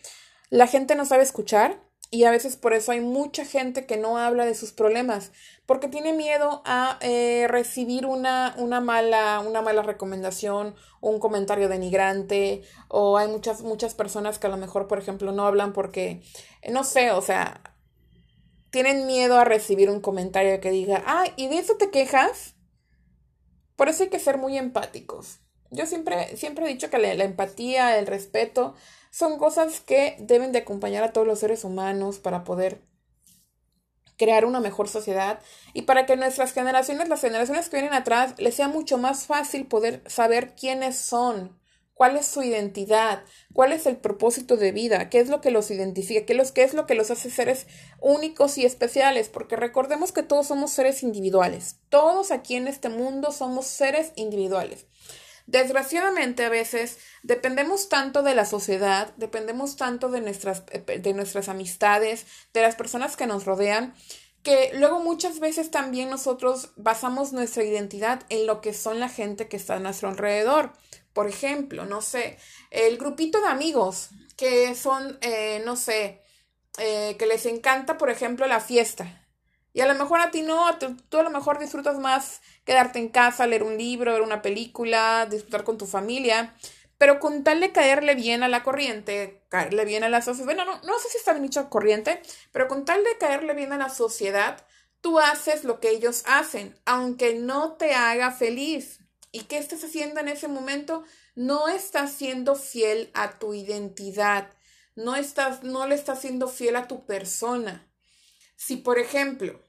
la 0.51 0.67
gente 0.67 0.95
no 0.95 1.05
sabe 1.05 1.23
escuchar 1.23 1.81
y 2.11 2.25
a 2.25 2.33
veces 2.33 2.57
por 2.57 2.73
eso 2.73 2.91
hay 2.91 3.01
mucha 3.01 3.45
gente 3.45 3.87
que 3.87 3.97
no 3.97 4.19
habla 4.19 4.45
de 4.45 4.57
sus 4.57 4.73
problemas, 4.73 5.31
porque 5.65 5.87
tiene 5.87 6.13
miedo 6.13 6.61
a 6.65 6.99
eh, 7.03 7.47
recibir 7.49 8.05
una, 8.05 8.55
una, 8.59 8.81
mala, 8.81 9.41
una 9.47 9.63
mala 9.63 9.83
recomendación 9.83 10.75
un 11.01 11.19
comentario 11.19 11.69
denigrante, 11.69 12.63
o 12.89 13.17
hay 13.17 13.29
muchas, 13.29 13.63
muchas 13.63 13.95
personas 13.95 14.39
que 14.39 14.49
a 14.49 14.51
lo 14.51 14.57
mejor, 14.57 14.87
por 14.87 14.99
ejemplo, 14.99 15.33
no 15.33 15.47
hablan 15.47 15.73
porque, 15.73 16.21
no 16.69 16.85
sé, 16.85 17.13
o 17.13 17.23
sea, 17.23 17.63
tienen 18.71 19.07
miedo 19.07 19.39
a 19.39 19.45
recibir 19.45 19.91
un 19.91 20.01
comentario 20.01 20.61
que 20.61 20.71
diga, 20.71 21.03
ah, 21.07 21.25
¿y 21.37 21.49
de 21.49 21.59
eso 21.59 21.77
te 21.77 21.91
quejas? 21.91 22.55
Por 23.77 23.89
eso 23.89 24.05
hay 24.05 24.09
que 24.11 24.19
ser 24.19 24.39
muy 24.39 24.57
empáticos. 24.57 25.41
Yo 25.71 25.87
siempre, 25.87 26.37
siempre 26.37 26.65
he 26.65 26.69
dicho 26.69 26.91
que 26.91 26.99
la, 26.99 27.15
la, 27.15 27.25
empatía, 27.25 27.99
el 27.99 28.07
respeto, 28.07 28.75
son 29.11 29.39
cosas 29.39 29.81
que 29.81 30.17
deben 30.21 30.53
de 30.53 30.61
acompañar 30.61 31.05
a 31.05 31.13
todos 31.13 31.27
los 31.27 31.39
seres 31.39 31.65
humanos 31.65 32.19
para 32.19 32.45
poder 32.45 32.83
crear 34.17 34.45
una 34.45 34.61
mejor 34.61 34.89
sociedad 34.89 35.41
y 35.73 35.83
para 35.83 36.05
que 36.05 36.17
nuestras 36.17 36.53
generaciones, 36.53 37.09
las 37.09 37.23
generaciones 37.23 37.69
que 37.69 37.79
vienen 37.79 37.95
atrás, 37.95 38.35
les 38.39 38.55
sea 38.55 38.69
mucho 38.69 38.99
más 38.99 39.27
fácil 39.27 39.67
poder 39.67 40.03
saber 40.07 40.55
quiénes 40.55 40.97
son, 40.97 41.60
cuál 42.01 42.17
es 42.17 42.25
su 42.25 42.43
identidad, 42.43 43.25
cuál 43.53 43.73
es 43.75 43.85
el 43.85 43.99
propósito 43.99 44.57
de 44.57 44.73
vida, 44.73 45.11
qué 45.11 45.21
es 45.21 45.29
lo 45.29 45.43
que 45.43 45.51
los 45.51 45.71
identifica, 45.71 46.25
qué, 46.25 46.63
es 46.63 46.73
lo 46.73 46.87
que 46.87 46.95
los 46.95 47.11
hace 47.11 47.29
seres 47.29 47.67
únicos 48.01 48.57
y 48.57 48.65
especiales, 48.65 49.29
porque 49.29 49.55
recordemos 49.55 50.11
que 50.11 50.23
todos 50.23 50.47
somos 50.47 50.71
seres 50.71 51.03
individuales, 51.03 51.77
todos 51.91 52.31
aquí 52.31 52.57
en 52.57 52.69
este 52.69 52.89
mundo 52.89 53.33
somos 53.33 53.67
seres 53.67 54.13
individuales. 54.15 54.87
Desgraciadamente 55.47 56.43
a 56.47 56.49
veces 56.49 56.97
dependemos 57.23 57.91
tanto 57.91 58.23
de 58.23 58.35
la 58.35 58.47
sociedad, 58.47 59.13
dependemos 59.19 59.77
tanto 59.77 60.09
de 60.09 60.23
nuestras, 60.23 60.65
de 60.65 61.13
nuestras 61.13 61.51
amistades, 61.51 62.25
de 62.55 62.63
las 62.63 62.77
personas 62.77 63.19
que 63.19 63.27
nos 63.27 63.45
rodean, 63.45 63.95
que 64.43 64.71
luego 64.75 65.01
muchas 65.01 65.39
veces 65.39 65.71
también 65.71 66.09
nosotros 66.09 66.71
basamos 66.77 67.35
nuestra 67.35 67.63
identidad 67.63 68.23
en 68.31 68.47
lo 68.47 68.63
que 68.63 68.73
son 68.73 69.01
la 69.01 69.11
gente 69.11 69.49
que 69.49 69.59
está 69.59 69.75
a 69.75 69.81
nuestro 69.81 70.09
alrededor. 70.09 70.73
Por 71.13 71.27
ejemplo, 71.29 71.87
no 71.87 72.03
sé, 72.03 72.39
el 72.71 72.99
grupito 72.99 73.41
de 73.41 73.49
amigos 73.49 74.11
que 74.37 74.75
son, 74.75 75.19
eh, 75.21 75.63
no 75.65 75.77
sé, 75.77 76.23
eh, 76.79 77.17
que 77.19 77.27
les 77.27 77.47
encanta, 77.47 77.99
por 77.99 78.11
ejemplo, 78.11 78.47
la 78.47 78.61
fiesta. 78.61 79.27
Y 79.73 79.81
a 79.83 79.87
lo 79.87 79.95
mejor 79.95 80.21
a 80.21 80.31
ti 80.31 80.43
no, 80.43 80.79
tú, 80.79 81.19
a 81.19 81.23
lo 81.23 81.31
mejor 81.31 81.59
disfrutas 81.59 81.99
más 81.99 82.41
quedarte 82.65 82.99
en 82.99 83.09
casa, 83.09 83.47
leer 83.47 83.63
un 83.63 83.77
libro, 83.79 84.13
ver 84.13 84.23
una 84.23 84.43
película, 84.43 85.27
disfrutar 85.31 85.65
con 85.65 85.79
tu 85.79 85.87
familia, 85.87 86.55
pero 86.99 87.21
con 87.21 87.45
tal 87.45 87.61
de 87.61 87.73
caerle 87.73 88.15
bien 88.15 88.43
a 88.43 88.49
la 88.49 88.63
corriente, 88.63 89.43
caerle 89.49 89.85
bien 89.85 90.05
a 90.05 90.09
la 90.09 90.23
sociedad, 90.23 90.47
bueno, 90.47 90.65
no, 90.65 90.81
no 90.83 90.99
sé 90.99 91.09
si 91.09 91.19
está 91.19 91.33
bien 91.33 91.45
dicho 91.45 91.71
corriente, 91.71 92.21
pero 92.53 92.69
con 92.69 92.85
tal 92.85 93.05
de 93.05 93.17
caerle 93.19 93.55
bien 93.55 93.73
a 93.73 93.79
la 93.79 93.89
sociedad, 93.91 94.65
tú 95.01 95.19
haces 95.19 95.65
lo 95.65 95.81
que 95.81 95.91
ellos 95.91 96.25
hacen, 96.27 96.79
aunque 96.85 97.35
no 97.35 97.75
te 97.75 97.95
haga 97.95 98.33
feliz. 98.33 99.01
¿Y 99.33 99.43
qué 99.45 99.59
estás 99.59 99.85
haciendo 99.85 100.21
en 100.21 100.29
ese 100.29 100.49
momento? 100.49 101.05
No 101.35 101.69
estás 101.69 102.13
siendo 102.13 102.57
fiel 102.57 103.11
a 103.15 103.39
tu 103.39 103.55
identidad, 103.55 104.53
no, 104.97 105.15
estás, 105.15 105.63
no 105.63 105.87
le 105.87 105.95
estás 105.95 106.21
siendo 106.21 106.49
fiel 106.49 106.77
a 106.77 106.89
tu 106.89 107.07
persona. 107.07 107.89
Si, 108.57 108.77
por 108.77 108.99
ejemplo, 108.99 109.63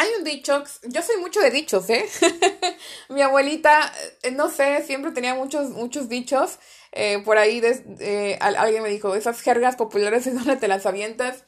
hay 0.00 0.08
un 0.16 0.24
dicho, 0.24 0.64
yo 0.84 1.02
soy 1.02 1.18
mucho 1.18 1.40
de 1.40 1.50
dichos, 1.50 1.90
¿eh? 1.90 2.08
Mi 3.10 3.20
abuelita, 3.20 3.92
eh, 4.22 4.30
no 4.30 4.48
sé, 4.48 4.82
siempre 4.86 5.12
tenía 5.12 5.34
muchos, 5.34 5.68
muchos 5.70 6.08
dichos. 6.08 6.58
Eh, 6.92 7.22
por 7.22 7.36
ahí 7.36 7.60
eh, 8.00 8.38
alguien 8.40 8.82
me 8.82 8.88
dijo, 8.88 9.14
esas 9.14 9.42
jergas 9.42 9.76
populares 9.76 10.26
es 10.26 10.34
donde 10.34 10.56
te 10.56 10.68
las 10.68 10.86
avientas. 10.86 11.44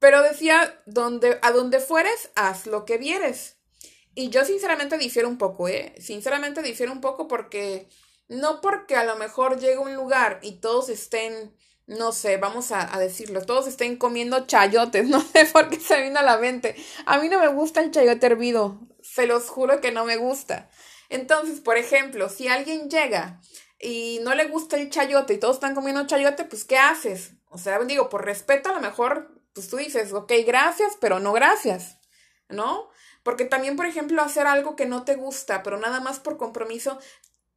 Pero 0.00 0.22
decía, 0.22 0.82
donde, 0.86 1.38
a 1.42 1.52
donde 1.52 1.78
fueres, 1.78 2.30
haz 2.34 2.66
lo 2.66 2.84
que 2.84 2.98
vieres. 2.98 3.54
Y 4.14 4.28
yo 4.28 4.44
sinceramente 4.44 4.98
difiero 4.98 5.28
un 5.28 5.38
poco, 5.38 5.68
¿eh? 5.68 5.94
Sinceramente 5.98 6.62
difiero 6.62 6.92
un 6.92 7.00
poco 7.00 7.28
porque 7.28 7.88
no 8.28 8.60
porque 8.60 8.96
a 8.96 9.04
lo 9.04 9.16
mejor 9.16 9.58
llegue 9.58 9.78
un 9.78 9.94
lugar 9.94 10.38
y 10.42 10.60
todos 10.60 10.88
estén, 10.88 11.54
no 11.86 12.12
sé, 12.12 12.36
vamos 12.36 12.72
a, 12.72 12.86
decirlo, 12.98 13.44
todos 13.44 13.66
estén 13.66 13.96
comiendo 13.96 14.46
chayotes, 14.46 15.06
no 15.08 15.20
sé 15.20 15.46
por 15.46 15.68
qué 15.68 15.80
se 15.80 16.02
vino 16.02 16.18
a 16.18 16.22
la 16.22 16.38
mente. 16.38 16.74
A 17.06 17.18
mí 17.18 17.28
no 17.28 17.38
me 17.38 17.48
gusta 17.48 17.80
el 17.80 17.90
chayote 17.90 18.26
hervido, 18.26 18.80
se 19.02 19.26
los 19.26 19.48
juro 19.48 19.80
que 19.80 19.92
no 19.92 20.04
me 20.04 20.16
gusta. 20.16 20.70
Entonces, 21.08 21.60
por 21.60 21.76
ejemplo, 21.76 22.28
si 22.28 22.48
alguien 22.48 22.88
llega 22.88 23.40
y 23.78 24.20
no 24.22 24.34
le 24.34 24.46
gusta 24.46 24.76
el 24.76 24.88
chayote 24.88 25.34
y 25.34 25.38
todos 25.38 25.56
están 25.56 25.74
comiendo 25.74 26.06
chayote, 26.06 26.44
pues 26.44 26.64
¿qué 26.64 26.78
haces? 26.78 27.32
O 27.50 27.58
sea, 27.58 27.78
digo, 27.80 28.08
por 28.08 28.24
respeto 28.24 28.70
a 28.70 28.72
lo 28.72 28.80
mejor, 28.80 29.42
pues 29.52 29.68
tú 29.68 29.76
dices, 29.76 30.12
ok, 30.12 30.32
gracias, 30.46 30.96
pero 31.00 31.20
no 31.20 31.34
gracias, 31.34 31.98
¿no? 32.48 32.88
Porque 33.22 33.44
también, 33.44 33.76
por 33.76 33.86
ejemplo, 33.86 34.22
hacer 34.22 34.46
algo 34.46 34.76
que 34.76 34.86
no 34.86 35.04
te 35.04 35.14
gusta, 35.14 35.62
pero 35.62 35.78
nada 35.78 36.00
más 36.00 36.18
por 36.18 36.36
compromiso, 36.36 36.98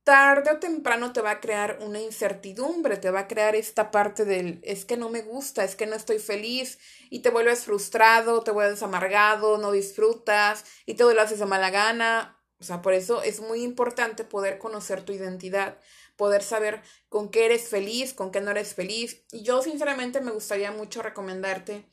tarde 0.05 0.51
o 0.51 0.59
temprano 0.59 1.13
te 1.13 1.21
va 1.21 1.31
a 1.31 1.39
crear 1.39 1.79
una 1.81 1.99
incertidumbre, 1.99 2.97
te 2.97 3.09
va 3.09 3.21
a 3.21 3.27
crear 3.27 3.55
esta 3.55 3.89
parte 3.89 4.23
del 4.23 4.59
es 4.63 4.85
que 4.85 4.97
no 4.97 5.09
me 5.09 5.23
gusta, 5.23 5.63
es 5.63 5.75
que 5.75 5.87
no 5.87 5.95
estoy 5.95 6.19
feliz 6.19 6.77
y 7.09 7.19
te 7.23 7.31
vuelves 7.31 7.65
frustrado, 7.65 8.43
te 8.43 8.51
vuelves 8.51 8.83
amargado, 8.83 9.57
no 9.57 9.71
disfrutas 9.71 10.63
y 10.85 10.93
todo 10.93 11.13
lo 11.13 11.21
haces 11.21 11.39
de 11.39 11.45
mala 11.47 11.71
gana. 11.71 12.39
O 12.59 12.63
sea, 12.63 12.83
por 12.83 12.93
eso 12.93 13.23
es 13.23 13.41
muy 13.41 13.63
importante 13.63 14.23
poder 14.23 14.59
conocer 14.59 15.01
tu 15.03 15.11
identidad, 15.11 15.79
poder 16.15 16.43
saber 16.43 16.83
con 17.09 17.29
qué 17.29 17.45
eres 17.45 17.67
feliz, 17.67 18.13
con 18.13 18.31
qué 18.31 18.41
no 18.41 18.51
eres 18.51 18.75
feliz. 18.75 19.25
Y 19.31 19.41
yo 19.41 19.63
sinceramente 19.63 20.21
me 20.21 20.31
gustaría 20.31 20.71
mucho 20.71 21.01
recomendarte 21.01 21.89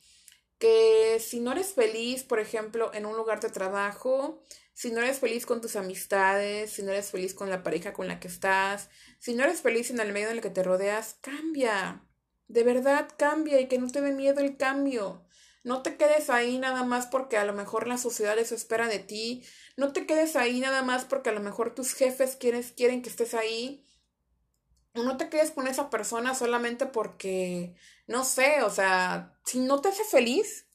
que 0.59 1.19
si 1.19 1.39
no 1.39 1.51
eres 1.51 1.73
feliz, 1.73 2.23
por 2.23 2.39
ejemplo, 2.39 2.93
en 2.93 3.05
un 3.05 3.17
lugar 3.17 3.39
de 3.39 3.49
trabajo, 3.49 4.41
si 4.73 4.91
no 4.91 5.01
eres 5.01 5.19
feliz 5.19 5.45
con 5.45 5.61
tus 5.61 5.75
amistades, 5.75 6.71
si 6.71 6.83
no 6.83 6.91
eres 6.91 7.11
feliz 7.11 7.33
con 7.33 7.49
la 7.49 7.63
pareja 7.63 7.93
con 7.93 8.07
la 8.07 8.19
que 8.19 8.27
estás, 8.27 8.89
si 9.19 9.33
no 9.33 9.43
eres 9.43 9.61
feliz 9.61 9.91
en 9.91 9.99
el 9.99 10.13
medio 10.13 10.29
en 10.29 10.37
el 10.37 10.41
que 10.41 10.49
te 10.49 10.63
rodeas, 10.63 11.17
cambia. 11.21 12.05
De 12.47 12.63
verdad 12.63 13.09
cambia 13.17 13.59
y 13.59 13.67
que 13.67 13.77
no 13.77 13.89
te 13.89 14.01
dé 14.01 14.11
miedo 14.11 14.39
el 14.41 14.57
cambio. 14.57 15.25
No 15.63 15.81
te 15.81 15.95
quedes 15.95 16.29
ahí 16.29 16.57
nada 16.57 16.83
más 16.83 17.07
porque 17.07 17.37
a 17.37 17.45
lo 17.45 17.53
mejor 17.53 17.87
la 17.87 17.97
sociedad 17.97 18.37
eso 18.37 18.53
espera 18.55 18.87
de 18.87 18.99
ti. 18.99 19.43
No 19.77 19.93
te 19.93 20.05
quedes 20.05 20.35
ahí 20.35 20.59
nada 20.59 20.81
más 20.81 21.05
porque 21.05 21.29
a 21.29 21.33
lo 21.33 21.39
mejor 21.39 21.73
tus 21.73 21.93
jefes 21.93 22.35
quieren, 22.35 22.63
quieren 22.75 23.01
que 23.01 23.09
estés 23.09 23.33
ahí 23.33 23.85
no 24.93 25.17
te 25.17 25.29
quedes 25.29 25.51
con 25.51 25.67
esa 25.67 25.89
persona 25.89 26.35
solamente 26.35 26.85
porque, 26.85 27.75
no 28.07 28.23
sé, 28.23 28.61
o 28.63 28.69
sea, 28.69 29.37
si 29.45 29.59
no 29.59 29.81
te 29.81 29.89
hace 29.89 30.03
feliz, 30.03 30.67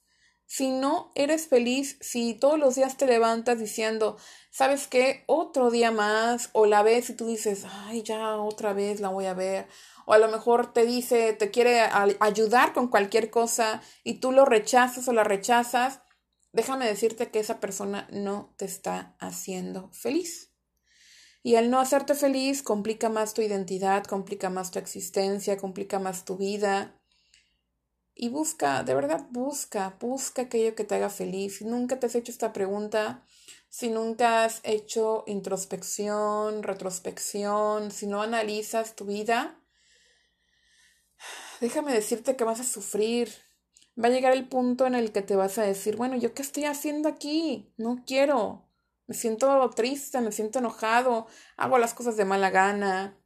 si 0.46 0.70
no 0.70 1.12
eres 1.14 1.46
feliz, 1.46 1.98
si 2.00 2.35
todos 2.35 2.59
los 2.59 2.74
días 2.74 2.96
te 2.96 3.07
levantas 3.07 3.59
diciendo, 3.59 4.16
¿sabes 4.50 4.88
qué? 4.88 5.24
Otro 5.26 5.70
día 5.70 5.90
más, 5.92 6.50
o 6.52 6.66
la 6.66 6.83
ves 6.83 7.11
y 7.11 7.14
tú 7.14 7.26
dices, 7.26 7.64
ay, 7.70 8.02
ya 8.02 8.37
otra 8.37 8.72
vez 8.72 9.00
la 9.00 9.11
voy 9.11 9.26
a 9.26 9.35
ver, 9.35 9.68
o 10.07 10.14
a 10.14 10.18
lo 10.18 10.28
mejor 10.28 10.72
te 10.72 10.87
dice, 10.87 11.35
te 11.35 11.50
quiere 11.50 11.81
ayudar 12.20 12.72
con 12.72 12.88
cualquier 12.88 13.31
cosa 13.31 13.83
y 14.04 14.14
tú 14.20 14.33
lo 14.33 14.46
rechazas 14.46 15.07
o 15.09 15.12
la 15.12 15.22
rechazas, 15.22 16.00
déjame 16.52 16.87
decirte 16.87 17.31
que 17.31 17.40
esa 17.40 17.61
persona 17.61 18.09
no 18.11 18.54
te 18.57 18.64
está 18.64 19.16
haciendo 19.20 19.90
feliz. 19.92 20.48
Y 21.42 21.55
al 21.55 21.70
no 21.70 21.81
hacerte 21.81 22.14
feliz 22.14 22.62
complica 22.62 23.09
más 23.09 23.35
tu 23.35 23.42
identidad, 23.42 24.05
complica 24.05 24.51
más 24.51 24.70
tu 24.70 24.79
existencia, 24.79 25.57
complica 25.57 25.98
más 25.98 26.24
tu 26.24 26.37
vida. 26.37 27.01
Y 28.14 28.29
busca, 28.31 28.83
de 28.83 28.94
verdad 28.94 29.27
busca, 29.31 29.96
busca 30.01 30.42
aquello 30.42 30.74
que 30.74 30.85
te 30.85 30.96
haga 30.96 31.09
feliz. 31.09 31.59
Si 31.59 31.64
nunca 31.64 32.01
te 32.01 32.07
has 32.07 32.16
hecho 32.16 32.33
esta 32.33 32.53
pregunta, 32.53 33.24
si 33.68 33.90
nunca 33.90 34.44
has 34.44 34.61
hecho 34.64 35.24
introspección, 35.27 36.62
retrospección, 36.64 37.92
si 37.92 38.07
no 38.09 38.22
analizas 38.22 38.96
tu 38.96 39.05
vida, 39.05 39.61
déjame 41.61 41.92
decirte 41.92 42.37
que 42.37 42.44
vas 42.44 42.61
a 42.61 42.64
sufrir. 42.64 43.31
Va 44.03 44.09
a 44.09 44.11
llegar 44.11 44.33
el 44.33 44.48
punto 44.48 44.87
en 44.87 44.94
el 44.94 45.12
que 45.12 45.22
te 45.22 45.37
vas 45.37 45.59
a 45.59 45.62
decir, 45.62 45.96
bueno, 45.96 46.16
¿yo 46.16 46.35
qué 46.35 46.42
estoy 46.42 46.64
haciendo 46.64 47.09
aquí? 47.09 47.72
No 47.77 48.05
quiero. 48.07 48.67
Me 49.09 49.14
siento 49.14 49.71
triste, 49.71 50.21
me 50.21 50.33
siento 50.33 50.59
enojado, 50.59 51.27
hago 51.57 51.79
las 51.79 51.94
cosas 51.94 52.18
de 52.18 52.27
mala 52.27 52.51
gana, 52.51 53.18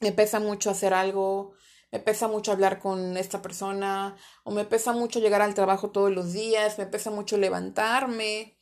me 0.00 0.12
pesa 0.12 0.38
mucho 0.38 0.68
hacer 0.68 0.92
algo, 0.92 1.54
me 1.90 1.98
pesa 1.98 2.28
mucho 2.28 2.52
hablar 2.52 2.78
con 2.78 3.16
esta 3.16 3.40
persona, 3.40 4.16
o 4.44 4.50
me 4.50 4.66
pesa 4.66 4.92
mucho 4.92 5.18
llegar 5.18 5.40
al 5.40 5.54
trabajo 5.54 5.92
todos 5.92 6.12
los 6.12 6.34
días, 6.34 6.78
me 6.78 6.84
pesa 6.84 7.10
mucho 7.10 7.38
levantarme. 7.38 8.58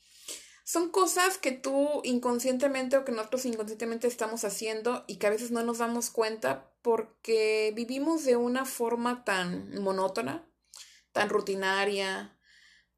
Son 0.62 0.90
cosas 0.90 1.36
que 1.36 1.50
tú 1.50 2.00
inconscientemente 2.04 2.96
o 2.96 3.04
que 3.04 3.10
nosotros 3.10 3.44
inconscientemente 3.44 4.06
estamos 4.06 4.44
haciendo 4.44 5.04
y 5.08 5.16
que 5.16 5.26
a 5.26 5.30
veces 5.30 5.50
no 5.50 5.64
nos 5.64 5.78
damos 5.78 6.10
cuenta 6.10 6.72
porque 6.80 7.72
vivimos 7.74 8.24
de 8.24 8.36
una 8.36 8.64
forma 8.64 9.24
tan 9.24 9.82
monótona, 9.82 10.48
tan 11.12 11.28
rutinaria, 11.28 12.38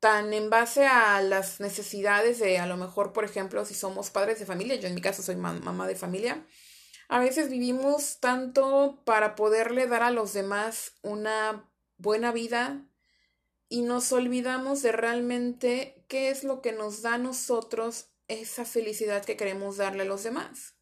tan 0.01 0.33
en 0.33 0.51
base 0.51 0.87
a 0.87 1.21
las 1.23 1.61
necesidades 1.61 2.39
de, 2.39 2.59
a 2.59 2.67
lo 2.67 2.77
mejor, 2.77 3.13
por 3.13 3.25
ejemplo, 3.25 3.65
si 3.65 3.75
somos 3.75 4.11
padres 4.11 4.39
de 4.39 4.47
familia, 4.47 4.77
yo 4.77 4.89
en 4.89 4.95
mi 4.95 5.01
caso 5.01 5.23
soy 5.23 5.37
mamá 5.37 5.87
de 5.87 5.97
familia, 5.97 6.47
a 7.09 7.21
veces 7.21 7.51
vivimos 7.51 8.19
tanto 8.21 9.03
para 9.05 9.37
poderle 9.37 9.87
dar 9.87 10.03
a 10.03 10.11
los 10.11 10.33
demás 10.33 10.95
una 11.03 11.71
buena 11.99 12.33
vida 12.33 12.85
y 13.69 13.83
nos 13.83 14.13
olvidamos 14.13 14.83
de 14.83 14.93
realmente 14.93 16.05
qué 16.09 16.31
es 16.31 16.45
lo 16.45 16.63
que 16.63 16.73
nos 16.73 17.03
da 17.03 17.15
a 17.15 17.19
nosotros 17.19 18.11
esa 18.29 18.65
felicidad 18.65 19.25
que 19.25 19.37
queremos 19.37 19.77
darle 19.77 20.03
a 20.03 20.07
los 20.07 20.25
demás. 20.25 20.75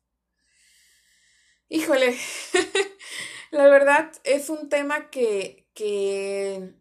Híjole, 1.68 2.16
la 3.50 3.66
verdad 3.68 4.12
es 4.24 4.48
un 4.48 4.68
tema 4.68 5.10
que, 5.10 5.68
que 5.74 6.74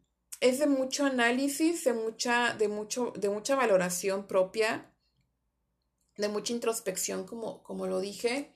es 0.43 0.59
de 0.59 0.67
mucho 0.67 1.05
análisis, 1.05 1.85
de 1.85 1.93
mucha, 1.93 2.53
de 2.55 2.67
mucho, 2.67 3.13
de 3.15 3.29
mucha 3.29 3.55
valoración 3.55 4.27
propia, 4.27 4.93
de 6.17 6.27
mucha 6.27 6.51
introspección, 6.51 7.25
como, 7.25 7.63
como 7.63 7.87
lo 7.87 8.01
dije. 8.01 8.53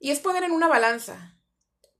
Y 0.00 0.12
es 0.12 0.20
poner 0.20 0.44
en 0.44 0.52
una 0.52 0.66
balanza, 0.66 1.38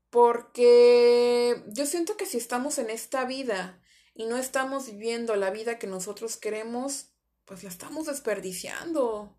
porque 0.08 1.62
yo 1.66 1.84
siento 1.84 2.16
que 2.16 2.24
si 2.24 2.38
estamos 2.38 2.78
en 2.78 2.88
esta 2.88 3.26
vida 3.26 3.78
y 4.14 4.24
no 4.24 4.38
estamos 4.38 4.86
viviendo 4.86 5.36
la 5.36 5.50
vida 5.50 5.78
que 5.78 5.86
nosotros 5.86 6.38
queremos, 6.38 7.12
pues 7.44 7.62
la 7.64 7.68
estamos 7.68 8.06
desperdiciando. 8.06 9.38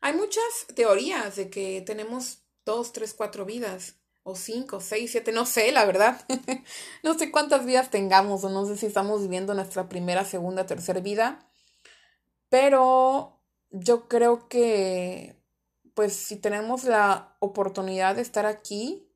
Hay 0.00 0.14
muchas 0.14 0.42
teorías 0.74 1.36
de 1.36 1.50
que 1.50 1.82
tenemos 1.82 2.46
dos, 2.64 2.94
tres, 2.94 3.12
cuatro 3.12 3.44
vidas 3.44 4.01
o 4.24 4.36
cinco, 4.36 4.80
seis, 4.80 5.10
siete, 5.12 5.32
no 5.32 5.46
sé, 5.46 5.72
la 5.72 5.84
verdad. 5.84 6.24
no 7.02 7.18
sé 7.18 7.30
cuántas 7.30 7.66
vidas 7.66 7.90
tengamos 7.90 8.44
o 8.44 8.50
no 8.50 8.66
sé 8.66 8.76
si 8.76 8.86
estamos 8.86 9.22
viviendo 9.22 9.54
nuestra 9.54 9.88
primera, 9.88 10.24
segunda, 10.24 10.66
tercera 10.66 11.00
vida. 11.00 11.48
Pero 12.48 13.40
yo 13.70 14.08
creo 14.08 14.48
que, 14.48 15.42
pues 15.94 16.12
si 16.14 16.36
tenemos 16.36 16.84
la 16.84 17.36
oportunidad 17.40 18.16
de 18.16 18.22
estar 18.22 18.46
aquí, 18.46 19.11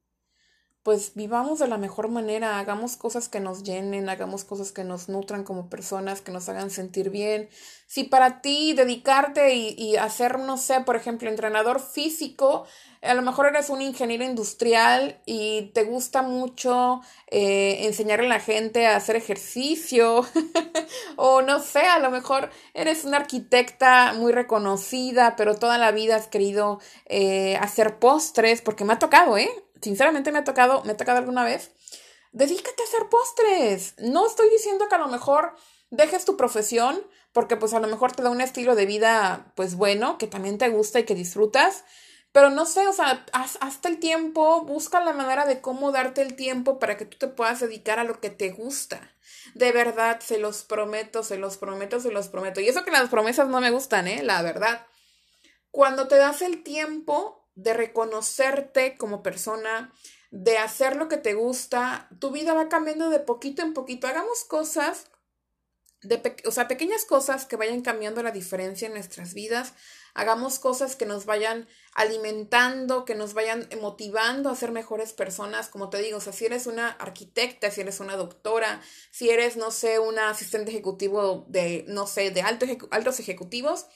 pues 0.87 1.16
vivamos 1.16 1.59
de 1.59 1.66
la 1.66 1.79
mejor 1.79 2.07
manera, 2.07 2.61
hagamos 2.61 2.96
cosas 2.96 3.29
que 3.29 3.40
nos 3.40 3.64
llenen, 3.64 4.09
hagamos 4.09 4.44
cosas 4.44 4.70
que 4.70 4.85
nos 4.85 5.09
nutran 5.09 5.42
como 5.42 5.68
personas, 5.68 6.20
que 6.20 6.31
nos 6.31 6.49
hagan 6.49 6.70
sentir 6.70 7.11
bien. 7.11 7.49
Si 7.88 8.05
para 8.05 8.40
ti 8.40 8.72
dedicarte 8.72 9.57
y, 9.57 9.75
y 9.77 9.96
hacer, 9.96 10.38
no 10.38 10.57
sé, 10.57 10.83
por 10.83 10.94
ejemplo, 10.94 11.29
entrenador 11.29 11.81
físico, 11.81 12.66
a 13.03 13.14
lo 13.14 13.22
mejor 13.22 13.46
eres 13.46 13.68
un 13.68 13.83
ingeniero 13.83 14.22
industrial 14.22 15.20
y 15.27 15.72
te 15.75 15.83
gusta 15.83 16.22
mucho 16.22 17.01
eh, 17.33 17.79
enseñarle 17.81 18.27
a 18.27 18.31
la 18.31 18.40
gente 18.40 18.87
a 18.87 18.94
hacer 18.94 19.16
ejercicio, 19.16 20.25
o 21.16 21.42
no 21.42 21.59
sé, 21.59 21.81
a 21.81 21.99
lo 21.99 22.12
mejor 22.12 22.49
eres 22.75 23.05
una 23.05 23.16
arquitecta 23.16 24.12
muy 24.12 24.31
reconocida, 24.31 25.35
pero 25.35 25.57
toda 25.57 25.79
la 25.79 25.90
vida 25.90 26.14
has 26.14 26.29
querido 26.29 26.79
eh, 27.07 27.57
hacer 27.57 27.99
postres, 27.99 28.62
porque 28.62 28.85
me 28.85 28.92
ha 28.92 29.01
tocado, 29.01 29.37
¿eh? 29.37 29.51
Sinceramente 29.80 30.32
me 30.32 30.38
ha 30.38 30.44
tocado, 30.44 30.82
me 30.84 30.92
ha 30.92 30.96
tocado 30.96 31.18
alguna 31.18 31.44
vez, 31.44 31.70
dedícate 32.32 32.82
a 32.82 32.86
hacer 32.86 33.08
postres. 33.08 33.94
No 33.98 34.26
estoy 34.26 34.50
diciendo 34.50 34.88
que 34.88 34.94
a 34.94 34.98
lo 34.98 35.08
mejor 35.08 35.56
dejes 35.90 36.24
tu 36.24 36.36
profesión 36.36 37.00
porque 37.32 37.56
pues 37.56 37.74
a 37.74 37.80
lo 37.80 37.88
mejor 37.88 38.12
te 38.12 38.22
da 38.22 38.30
un 38.30 38.40
estilo 38.40 38.74
de 38.74 38.86
vida 38.86 39.52
pues 39.56 39.74
bueno, 39.74 40.18
que 40.18 40.26
también 40.26 40.58
te 40.58 40.68
gusta 40.70 41.00
y 41.00 41.04
que 41.04 41.14
disfrutas, 41.14 41.84
pero 42.32 42.50
no 42.50 42.66
sé, 42.66 42.86
o 42.86 42.92
sea, 42.92 43.24
hasta 43.32 43.88
el 43.88 43.98
tiempo, 43.98 44.62
busca 44.64 45.00
la 45.00 45.14
manera 45.14 45.46
de 45.46 45.62
cómo 45.62 45.90
darte 45.90 46.20
el 46.20 46.36
tiempo 46.36 46.78
para 46.78 46.98
que 46.98 47.06
tú 47.06 47.16
te 47.16 47.28
puedas 47.28 47.60
dedicar 47.60 47.98
a 47.98 48.04
lo 48.04 48.20
que 48.20 48.28
te 48.28 48.50
gusta. 48.50 49.00
De 49.54 49.72
verdad, 49.72 50.20
se 50.20 50.36
los 50.36 50.62
prometo, 50.62 51.22
se 51.22 51.38
los 51.38 51.56
prometo, 51.56 51.98
se 51.98 52.10
los 52.10 52.28
prometo. 52.28 52.60
Y 52.60 52.68
eso 52.68 52.84
que 52.84 52.90
las 52.90 53.08
promesas 53.08 53.48
no 53.48 53.62
me 53.62 53.70
gustan, 53.70 54.06
¿eh? 54.06 54.22
La 54.22 54.42
verdad. 54.42 54.86
Cuando 55.70 56.08
te 56.08 56.16
das 56.16 56.42
el 56.42 56.62
tiempo, 56.62 57.45
de 57.57 57.75
reconocerte 57.75 58.97
como 58.97 59.23
persona, 59.23 59.92
de 60.31 60.59
hacer 60.59 60.97
lo 60.97 61.09
que 61.09 61.16
te 61.16 61.35
gusta, 61.35 62.09
tu 62.21 62.31
vida 62.31 62.55
va 62.55 62.69
cambiando 62.69 63.11
de 63.11 63.19
poquito 63.19 63.62
en 63.62 63.75
poquito. 63.75 64.07
Hagamos 64.07 64.45
cosas, 64.45 65.07
de 66.03 66.37
o 66.45 66.51
sea, 66.51 66.69
pequeñas 66.69 67.05
cosas 67.07 67.47
que 67.47 67.57
vayan 67.57 67.81
cambiando 67.81 68.23
la 68.23 68.31
diferencia 68.31 68.87
en 68.87 68.92
nuestras 68.92 69.33
vidas. 69.33 69.73
Hagamos 70.12 70.59
cosas 70.59 70.97
que 70.97 71.07
nos 71.07 71.25
vayan 71.25 71.66
alimentando, 71.95 73.07
que 73.07 73.14
nos 73.14 73.33
vayan 73.33 73.69
motivando 73.81 74.51
a 74.51 74.57
ser 74.57 74.71
mejores 74.71 75.14
personas. 75.14 75.69
Como 75.69 75.88
te 75.88 75.99
digo, 75.99 76.19
o 76.19 76.21
sea, 76.21 76.35
si 76.35 76.45
eres 76.45 76.66
una 76.66 76.90
arquitecta, 76.90 77.71
si 77.71 77.81
eres 77.81 78.01
una 78.01 78.16
doctora, 78.16 78.83
si 79.11 79.31
eres, 79.31 79.57
no 79.57 79.71
sé, 79.71 79.99
una 79.99 80.29
asistente 80.29 80.71
ejecutivo 80.71 81.47
de, 81.49 81.87
no 81.88 82.07
sé, 82.07 82.31
de 82.31 82.42
altos 82.42 83.19
ejecutivos, 83.21 83.87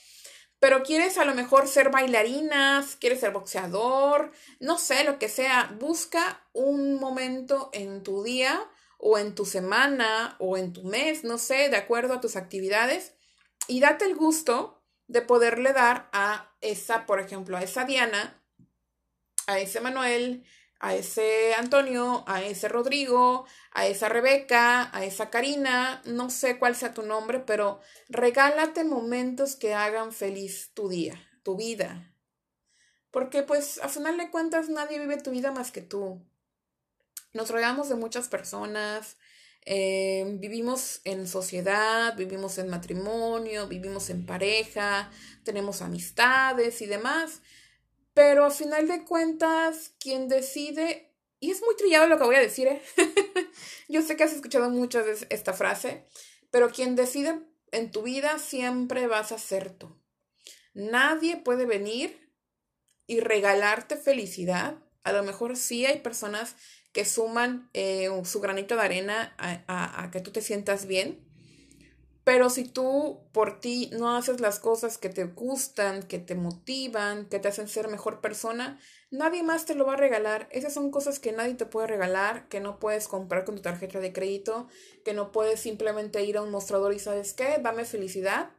pero 0.60 0.82
quieres 0.82 1.18
a 1.18 1.24
lo 1.24 1.34
mejor 1.34 1.66
ser 1.66 1.90
bailarinas, 1.90 2.96
quieres 2.96 3.20
ser 3.20 3.32
boxeador, 3.32 4.30
no 4.60 4.78
sé, 4.78 5.04
lo 5.04 5.18
que 5.18 5.28
sea, 5.28 5.74
busca 5.80 6.46
un 6.52 6.94
momento 7.00 7.70
en 7.72 8.02
tu 8.02 8.22
día 8.22 8.70
o 8.98 9.18
en 9.18 9.34
tu 9.34 9.46
semana 9.46 10.36
o 10.38 10.58
en 10.58 10.74
tu 10.74 10.84
mes, 10.84 11.24
no 11.24 11.38
sé, 11.38 11.70
de 11.70 11.78
acuerdo 11.78 12.14
a 12.14 12.20
tus 12.20 12.36
actividades 12.36 13.14
y 13.66 13.80
date 13.80 14.04
el 14.04 14.14
gusto 14.14 14.82
de 15.08 15.22
poderle 15.22 15.72
dar 15.72 16.10
a 16.12 16.54
esa, 16.60 17.06
por 17.06 17.20
ejemplo, 17.20 17.56
a 17.56 17.62
esa 17.62 17.84
Diana, 17.84 18.40
a 19.46 19.58
ese 19.58 19.80
Manuel, 19.80 20.44
a 20.80 20.94
ese 20.94 21.54
Antonio, 21.54 22.24
a 22.26 22.42
ese 22.42 22.66
Rodrigo, 22.66 23.46
a 23.72 23.86
esa 23.86 24.08
Rebeca, 24.08 24.90
a 24.96 25.04
esa 25.04 25.28
Karina, 25.28 26.00
no 26.06 26.30
sé 26.30 26.58
cuál 26.58 26.74
sea 26.74 26.94
tu 26.94 27.02
nombre, 27.02 27.38
pero 27.38 27.80
regálate 28.08 28.82
momentos 28.84 29.56
que 29.56 29.74
hagan 29.74 30.12
feliz 30.12 30.70
tu 30.72 30.88
día, 30.88 31.20
tu 31.42 31.56
vida. 31.56 32.14
Porque 33.10 33.42
pues 33.42 33.78
a 33.82 33.88
final 33.88 34.16
de 34.16 34.30
cuentas 34.30 34.70
nadie 34.70 34.98
vive 34.98 35.18
tu 35.18 35.30
vida 35.30 35.52
más 35.52 35.70
que 35.70 35.82
tú. 35.82 36.24
Nos 37.34 37.50
rodeamos 37.50 37.90
de 37.90 37.94
muchas 37.96 38.28
personas, 38.28 39.18
eh, 39.66 40.24
vivimos 40.38 41.02
en 41.04 41.28
sociedad, 41.28 42.16
vivimos 42.16 42.56
en 42.56 42.68
matrimonio, 42.68 43.68
vivimos 43.68 44.08
en 44.08 44.24
pareja, 44.24 45.10
tenemos 45.44 45.82
amistades 45.82 46.80
y 46.80 46.86
demás. 46.86 47.42
Pero 48.14 48.44
a 48.44 48.50
final 48.50 48.88
de 48.88 49.04
cuentas, 49.04 49.92
quien 50.00 50.28
decide, 50.28 51.14
y 51.38 51.50
es 51.50 51.62
muy 51.62 51.76
trillado 51.76 52.08
lo 52.08 52.18
que 52.18 52.24
voy 52.24 52.36
a 52.36 52.40
decir, 52.40 52.66
¿eh? 52.66 52.82
yo 53.88 54.02
sé 54.02 54.16
que 54.16 54.24
has 54.24 54.32
escuchado 54.32 54.68
muchas 54.70 55.06
veces 55.06 55.26
esta 55.30 55.52
frase, 55.52 56.06
pero 56.50 56.70
quien 56.70 56.96
decide 56.96 57.40
en 57.72 57.90
tu 57.90 58.02
vida 58.02 58.38
siempre 58.38 59.06
vas 59.06 59.32
a 59.32 59.38
ser 59.38 59.70
tú. 59.70 59.96
Nadie 60.74 61.36
puede 61.36 61.66
venir 61.66 62.34
y 63.06 63.20
regalarte 63.20 63.96
felicidad. 63.96 64.78
A 65.02 65.12
lo 65.12 65.22
mejor 65.22 65.56
sí 65.56 65.86
hay 65.86 66.00
personas 66.00 66.56
que 66.92 67.04
suman 67.04 67.70
eh, 67.72 68.08
su 68.24 68.40
granito 68.40 68.74
de 68.74 68.82
arena 68.82 69.34
a 69.38 70.10
que 70.12 70.20
tú 70.20 70.32
te 70.32 70.42
sientas 70.42 70.86
bien, 70.86 71.29
pero 72.24 72.50
si 72.50 72.64
tú 72.64 73.20
por 73.32 73.60
ti 73.60 73.90
no 73.92 74.14
haces 74.14 74.40
las 74.40 74.60
cosas 74.60 74.98
que 74.98 75.08
te 75.08 75.24
gustan, 75.24 76.02
que 76.02 76.18
te 76.18 76.34
motivan, 76.34 77.26
que 77.26 77.38
te 77.38 77.48
hacen 77.48 77.66
ser 77.66 77.88
mejor 77.88 78.20
persona, 78.20 78.78
nadie 79.10 79.42
más 79.42 79.64
te 79.64 79.74
lo 79.74 79.86
va 79.86 79.94
a 79.94 79.96
regalar. 79.96 80.48
Esas 80.52 80.74
son 80.74 80.90
cosas 80.90 81.18
que 81.18 81.32
nadie 81.32 81.54
te 81.54 81.66
puede 81.66 81.86
regalar, 81.86 82.48
que 82.48 82.60
no 82.60 82.78
puedes 82.78 83.08
comprar 83.08 83.44
con 83.44 83.56
tu 83.56 83.62
tarjeta 83.62 84.00
de 84.00 84.12
crédito, 84.12 84.68
que 85.04 85.14
no 85.14 85.32
puedes 85.32 85.60
simplemente 85.60 86.22
ir 86.24 86.36
a 86.36 86.42
un 86.42 86.50
mostrador 86.50 86.92
y 86.92 86.98
sabes 86.98 87.32
qué, 87.32 87.58
dame 87.62 87.84
felicidad. 87.84 88.50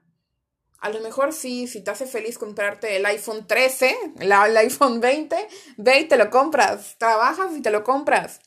A 0.80 0.90
lo 0.90 1.00
mejor 1.00 1.32
sí, 1.32 1.68
si 1.68 1.84
te 1.84 1.92
hace 1.92 2.08
feliz 2.08 2.40
comprarte 2.40 2.96
el 2.96 3.06
iPhone 3.06 3.46
13, 3.46 3.96
el, 4.20 4.32
iPhone 4.32 5.00
20, 5.00 5.36
ve 5.78 6.00
y 6.00 6.08
te 6.08 6.18
lo 6.18 6.32
compras, 6.32 6.96
trabajas 6.98 7.56
y 7.56 7.62
te 7.62 7.70
lo 7.70 7.84
compras. 7.84 8.40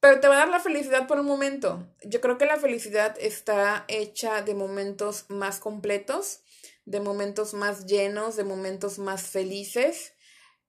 Pero 0.00 0.20
te 0.20 0.28
va 0.28 0.34
a 0.34 0.38
dar 0.38 0.48
la 0.48 0.60
felicidad 0.60 1.06
por 1.06 1.18
un 1.18 1.26
momento. 1.26 1.88
Yo 2.04 2.20
creo 2.20 2.38
que 2.38 2.46
la 2.46 2.58
felicidad 2.58 3.16
está 3.18 3.84
hecha 3.88 4.42
de 4.42 4.54
momentos 4.54 5.24
más 5.28 5.58
completos, 5.58 6.40
de 6.84 7.00
momentos 7.00 7.54
más 7.54 7.86
llenos, 7.86 8.36
de 8.36 8.44
momentos 8.44 8.98
más 8.98 9.22
felices. 9.22 10.12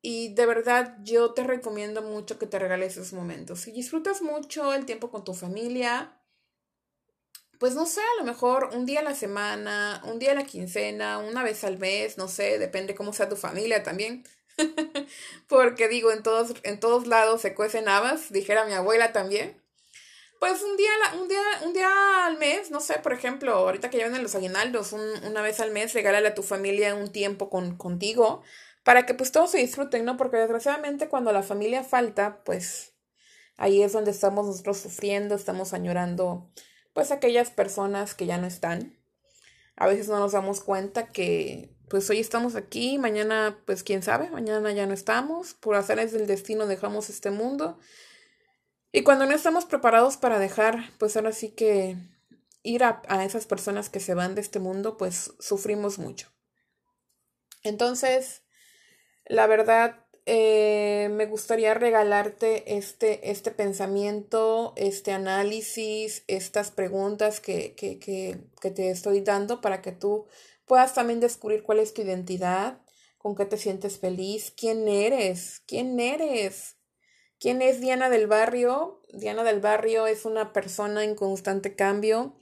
Y 0.01 0.33
de 0.33 0.45
verdad 0.45 0.97
yo 1.03 1.33
te 1.33 1.43
recomiendo 1.43 2.01
mucho 2.01 2.39
que 2.39 2.47
te 2.47 2.59
regales 2.59 2.93
esos 2.97 3.13
momentos. 3.13 3.61
Si 3.61 3.71
disfrutas 3.71 4.21
mucho 4.21 4.73
el 4.73 4.85
tiempo 4.85 5.11
con 5.11 5.23
tu 5.23 5.33
familia, 5.33 6.17
pues 7.59 7.73
no 7.75 7.85
sé, 7.85 8.01
a 8.01 8.19
lo 8.19 8.25
mejor 8.25 8.69
un 8.73 8.85
día 8.85 8.99
a 8.99 9.03
la 9.03 9.15
semana, 9.15 10.01
un 10.05 10.19
día 10.19 10.31
a 10.31 10.35
la 10.35 10.45
quincena, 10.45 11.17
una 11.17 11.43
vez 11.43 11.63
al 11.63 11.79
mes, 11.79 12.17
no 12.17 12.27
sé, 12.27 12.59
depende 12.59 12.95
cómo 12.95 13.13
sea 13.13 13.29
tu 13.29 13.35
familia 13.35 13.83
también. 13.83 14.23
Porque 15.47 15.87
digo, 15.87 16.11
en 16.11 16.23
todos, 16.23 16.53
en 16.63 16.79
todos 16.79 17.07
lados 17.07 17.41
se 17.41 17.53
cuecen 17.53 17.89
habas, 17.89 18.31
dijera 18.31 18.65
mi 18.65 18.73
abuela 18.73 19.13
también. 19.13 19.61
Pues 20.39 20.61
un 20.61 20.77
día, 20.77 20.91
un 21.19 21.27
día, 21.27 21.41
un 21.65 21.73
día 21.73 22.25
al 22.27 22.37
mes, 22.37 22.69
no 22.69 22.79
sé, 22.79 22.99
por 22.99 23.11
ejemplo, 23.11 23.53
ahorita 23.53 23.89
que 23.89 23.97
llevan 23.97 24.21
los 24.21 24.35
aguinaldos, 24.35 24.93
una 24.93 25.41
vez 25.41 25.59
al 25.59 25.71
mes, 25.71 25.93
regálale 25.93 26.27
a 26.27 26.35
tu 26.35 26.43
familia 26.43 26.93
un 26.93 27.11
tiempo 27.11 27.49
con, 27.49 27.75
contigo, 27.75 28.43
para 28.83 29.05
que 29.05 29.15
pues 29.15 29.31
todos 29.31 29.51
se 29.51 29.57
disfruten, 29.57 30.05
¿no? 30.05 30.15
Porque 30.15 30.37
desgraciadamente 30.37 31.09
cuando 31.09 31.31
la 31.31 31.41
familia 31.41 31.83
falta, 31.83 32.43
pues 32.43 32.93
ahí 33.57 33.81
es 33.81 33.93
donde 33.93 34.11
estamos 34.11 34.45
nosotros 34.45 34.77
sufriendo, 34.77 35.33
estamos 35.33 35.73
añorando 35.73 36.51
pues 36.93 37.11
aquellas 37.11 37.51
personas 37.51 38.13
que 38.15 38.27
ya 38.27 38.37
no 38.37 38.47
están. 38.47 38.97
A 39.75 39.87
veces 39.87 40.07
no 40.07 40.19
nos 40.19 40.31
damos 40.31 40.61
cuenta 40.61 41.11
que 41.11 41.76
pues 41.89 42.09
hoy 42.09 42.19
estamos 42.19 42.55
aquí, 42.55 42.97
mañana 42.97 43.61
pues 43.65 43.83
quién 43.83 44.03
sabe, 44.03 44.29
mañana 44.29 44.71
ya 44.71 44.85
no 44.85 44.93
estamos, 44.93 45.53
por 45.53 45.75
hacerles 45.75 46.11
del 46.11 46.27
destino 46.27 46.67
dejamos 46.67 47.09
este 47.09 47.31
mundo. 47.31 47.79
Y 48.91 49.03
cuando 49.03 49.25
no 49.25 49.33
estamos 49.33 49.65
preparados 49.65 50.17
para 50.17 50.39
dejar, 50.39 50.91
pues 50.97 51.15
ahora 51.15 51.31
sí 51.31 51.51
que 51.51 51.97
ir 52.63 52.83
a, 52.83 53.01
esas 53.23 53.45
personas 53.45 53.89
que 53.89 53.99
se 53.99 54.13
van 54.13 54.35
de 54.35 54.41
este 54.41 54.59
mundo, 54.59 54.97
pues 54.97 55.33
sufrimos 55.39 55.99
mucho. 55.99 56.27
Entonces, 57.63 58.43
la 59.25 59.47
verdad, 59.47 60.05
eh, 60.25 61.09
me 61.11 61.25
gustaría 61.25 61.73
regalarte 61.73 62.77
este, 62.77 63.31
este 63.31 63.51
pensamiento, 63.51 64.73
este 64.75 65.11
análisis, 65.13 66.23
estas 66.27 66.71
preguntas 66.71 67.39
que, 67.39 67.75
que, 67.75 67.99
que, 67.99 68.39
que 68.61 68.71
te 68.71 68.89
estoy 68.89 69.21
dando 69.21 69.61
para 69.61 69.81
que 69.81 69.93
tú 69.93 70.27
puedas 70.67 70.93
también 70.93 71.19
descubrir 71.19 71.63
cuál 71.63 71.79
es 71.79 71.93
tu 71.93 72.03
identidad, 72.03 72.79
con 73.17 73.35
qué 73.35 73.45
te 73.45 73.57
sientes 73.57 73.97
feliz, 73.99 74.53
quién 74.55 74.87
eres, 74.87 75.63
quién 75.65 75.99
eres. 75.99 76.75
¿Quién 77.39 77.61
es 77.61 77.79
Diana 77.79 78.09
del 78.09 78.25
Barrio? 78.25 79.01
Diana 79.13 79.43
del 79.43 79.59
Barrio 79.59 80.07
es 80.07 80.25
una 80.25 80.53
persona 80.53 81.03
en 81.03 81.13
constante 81.13 81.75
cambio. 81.75 82.35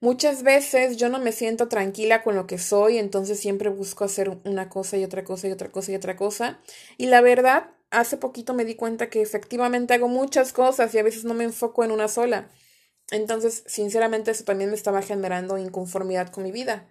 Muchas 0.00 0.42
veces 0.42 0.96
yo 0.96 1.08
no 1.08 1.20
me 1.20 1.30
siento 1.30 1.68
tranquila 1.68 2.24
con 2.24 2.34
lo 2.34 2.48
que 2.48 2.58
soy, 2.58 2.98
entonces 2.98 3.38
siempre 3.38 3.68
busco 3.68 4.02
hacer 4.02 4.40
una 4.44 4.68
cosa 4.68 4.96
y 4.96 5.04
otra 5.04 5.22
cosa 5.22 5.46
y 5.46 5.52
otra 5.52 5.70
cosa 5.70 5.92
y 5.92 5.94
otra 5.94 6.16
cosa. 6.16 6.58
Y 6.98 7.06
la 7.06 7.20
verdad, 7.20 7.70
hace 7.90 8.16
poquito 8.16 8.54
me 8.54 8.64
di 8.64 8.74
cuenta 8.74 9.08
que 9.08 9.22
efectivamente 9.22 9.94
hago 9.94 10.08
muchas 10.08 10.52
cosas 10.52 10.92
y 10.94 10.98
a 10.98 11.04
veces 11.04 11.24
no 11.24 11.34
me 11.34 11.44
enfoco 11.44 11.84
en 11.84 11.92
una 11.92 12.08
sola. 12.08 12.50
Entonces, 13.12 13.62
sinceramente, 13.66 14.32
eso 14.32 14.42
también 14.42 14.70
me 14.70 14.76
estaba 14.76 15.02
generando 15.02 15.58
inconformidad 15.58 16.30
con 16.30 16.42
mi 16.42 16.50
vida. 16.50 16.88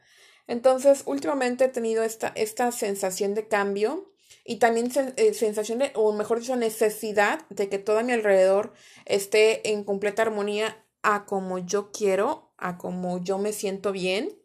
Entonces, 0.48 1.04
últimamente 1.06 1.66
he 1.66 1.70
tenido 1.70 2.04
esta, 2.04 2.32
esta 2.36 2.72
sensación 2.72 3.34
de 3.34 3.48
cambio 3.48 4.12
y 4.44 4.58
también 4.58 4.92
eh, 5.18 5.34
sensación 5.34 5.80
de, 5.80 5.92
o 5.96 6.14
mejor 6.14 6.40
dicho, 6.40 6.56
necesidad 6.56 7.48
de 7.50 7.70
que 7.70 7.80
todo 7.80 8.00
a 8.00 8.04
mi 8.04 8.12
alrededor 8.12 8.74
esté 9.06 9.70
en 9.72 9.84
completa 9.84 10.24
armonía 10.24 10.86
a 11.04 11.26
como 11.26 11.60
yo 11.60 11.92
quiero, 11.92 12.54
a 12.58 12.78
como 12.78 13.24
yo 13.24 13.38
me 13.38 13.54
siento 13.54 13.92
bien. 13.92 14.38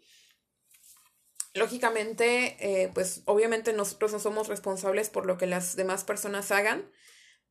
Lógicamente, 1.55 2.57
eh, 2.61 2.91
pues 2.93 3.23
obviamente 3.25 3.73
nosotros 3.73 4.13
no 4.13 4.19
somos 4.19 4.49
responsables 4.49 5.09
por 5.09 5.25
lo 5.25 5.39
que 5.39 5.47
las 5.47 5.77
demás 5.77 6.05
personas 6.05 6.51
hagan, 6.51 6.91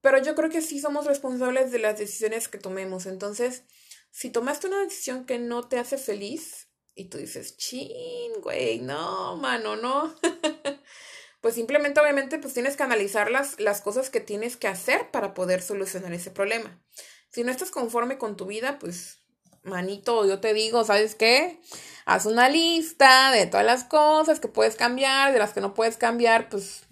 pero 0.01 0.21
yo 0.21 0.35
creo 0.35 0.51
que 0.51 0.61
sí 0.61 0.79
somos 0.79 1.05
responsables 1.05 1.71
de 1.71 1.79
las 1.79 1.97
decisiones 1.97 2.47
que 2.47 2.59
tomemos. 2.59 3.07
Entonces, 3.07 3.63
si 4.11 4.29
tomaste 4.29 4.67
una 4.67 4.81
decisión 4.81 5.25
que 5.25 5.39
no 5.39 5.67
te 5.67 5.79
hace 5.79 5.97
feliz, 5.97 6.67
y 6.95 7.05
tú 7.05 7.17
dices, 7.17 7.57
chin, 7.57 8.31
güey, 8.41 8.79
no, 8.79 9.35
mano, 9.35 9.75
no. 9.75 10.15
pues 11.41 11.55
simplemente, 11.55 11.99
obviamente, 11.99 12.39
pues 12.39 12.53
tienes 12.53 12.77
que 12.77 12.83
analizar 12.83 13.29
las, 13.29 13.59
las 13.59 13.81
cosas 13.81 14.09
que 14.09 14.21
tienes 14.21 14.55
que 14.55 14.69
hacer 14.69 15.11
para 15.11 15.33
poder 15.33 15.61
solucionar 15.61 16.13
ese 16.13 16.31
problema. 16.31 16.81
Si 17.29 17.43
no 17.43 17.51
estás 17.51 17.69
conforme 17.69 18.17
con 18.17 18.37
tu 18.37 18.45
vida, 18.45 18.79
pues, 18.79 19.19
manito, 19.63 20.25
yo 20.25 20.39
te 20.39 20.53
digo, 20.53 20.85
¿sabes 20.85 21.15
qué? 21.15 21.59
Haz 22.05 22.25
una 22.25 22.47
lista 22.47 23.31
de 23.31 23.45
todas 23.45 23.65
las 23.65 23.83
cosas 23.83 24.39
que 24.39 24.47
puedes 24.47 24.77
cambiar, 24.77 25.33
de 25.33 25.39
las 25.39 25.51
que 25.51 25.59
no 25.59 25.73
puedes 25.73 25.97
cambiar, 25.97 26.47
pues, 26.47 26.83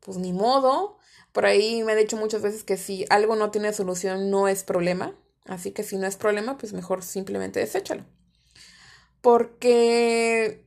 pues 0.00 0.18
ni 0.18 0.34
modo. 0.34 0.98
Por 1.32 1.46
ahí 1.46 1.82
me 1.84 1.92
han 1.92 1.98
dicho 1.98 2.18
muchas 2.18 2.42
veces 2.42 2.64
que 2.64 2.76
si 2.76 3.06
algo 3.08 3.34
no 3.34 3.50
tiene 3.50 3.72
solución, 3.72 4.30
no 4.30 4.46
es 4.46 4.62
problema. 4.62 5.16
Así 5.46 5.70
que 5.70 5.84
si 5.84 5.96
no 5.96 6.06
es 6.06 6.16
problema, 6.16 6.58
pues 6.58 6.74
mejor 6.74 7.02
simplemente 7.02 7.60
deséchalo 7.60 8.04
porque, 9.20 10.64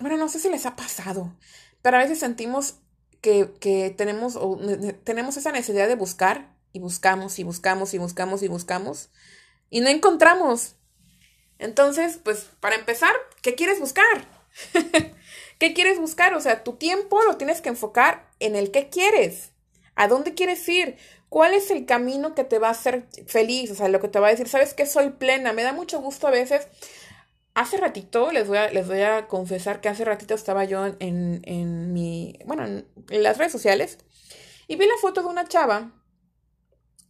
bueno, 0.00 0.16
no 0.16 0.28
sé 0.28 0.38
si 0.38 0.48
les 0.48 0.66
ha 0.66 0.76
pasado, 0.76 1.36
pero 1.82 1.96
a 1.96 2.00
veces 2.00 2.18
sentimos 2.18 2.76
que, 3.20 3.52
que 3.60 3.90
tenemos, 3.90 4.36
o, 4.36 4.58
tenemos 5.04 5.36
esa 5.36 5.52
necesidad 5.52 5.88
de 5.88 5.96
buscar 5.96 6.54
y 6.72 6.78
buscamos 6.78 7.38
y 7.38 7.44
buscamos 7.44 7.94
y 7.94 7.98
buscamos 7.98 8.42
y 8.42 8.48
buscamos 8.48 9.10
y 9.70 9.80
no 9.80 9.88
encontramos. 9.88 10.76
Entonces, 11.58 12.18
pues 12.22 12.48
para 12.60 12.76
empezar, 12.76 13.12
¿qué 13.42 13.54
quieres 13.54 13.80
buscar? 13.80 14.26
¿Qué 15.58 15.74
quieres 15.74 15.98
buscar? 15.98 16.34
O 16.34 16.40
sea, 16.40 16.64
tu 16.64 16.74
tiempo 16.74 17.22
lo 17.22 17.36
tienes 17.36 17.60
que 17.60 17.68
enfocar 17.68 18.30
en 18.40 18.56
el 18.56 18.70
que 18.70 18.88
quieres. 18.88 19.50
¿A 19.94 20.08
dónde 20.08 20.34
quieres 20.34 20.66
ir? 20.68 20.96
¿Cuál 21.28 21.52
es 21.52 21.70
el 21.70 21.84
camino 21.84 22.34
que 22.34 22.44
te 22.44 22.58
va 22.58 22.68
a 22.68 22.72
hacer 22.72 23.06
feliz? 23.26 23.70
O 23.70 23.74
sea, 23.74 23.88
lo 23.88 24.00
que 24.00 24.08
te 24.08 24.18
va 24.18 24.28
a 24.28 24.30
decir, 24.30 24.48
¿sabes 24.48 24.72
qué? 24.72 24.86
Soy 24.86 25.10
plena. 25.10 25.52
Me 25.52 25.62
da 25.62 25.72
mucho 25.72 26.00
gusto 26.00 26.26
a 26.26 26.30
veces 26.30 26.66
hace 27.54 27.76
ratito, 27.76 28.32
les 28.32 28.46
voy 28.46 28.58
a, 28.58 28.70
les 28.70 28.86
voy 28.86 29.02
a 29.02 29.28
confesar 29.28 29.80
que 29.80 29.88
hace 29.88 30.04
ratito 30.04 30.34
estaba 30.34 30.64
yo 30.64 30.86
en, 30.86 31.42
en 31.44 31.92
mi, 31.92 32.38
bueno, 32.46 32.64
en 32.64 33.22
las 33.22 33.38
redes 33.38 33.52
sociales 33.52 33.98
y 34.68 34.76
vi 34.76 34.86
la 34.86 34.96
foto 35.00 35.22
de 35.22 35.28
una 35.28 35.48
chava 35.48 35.90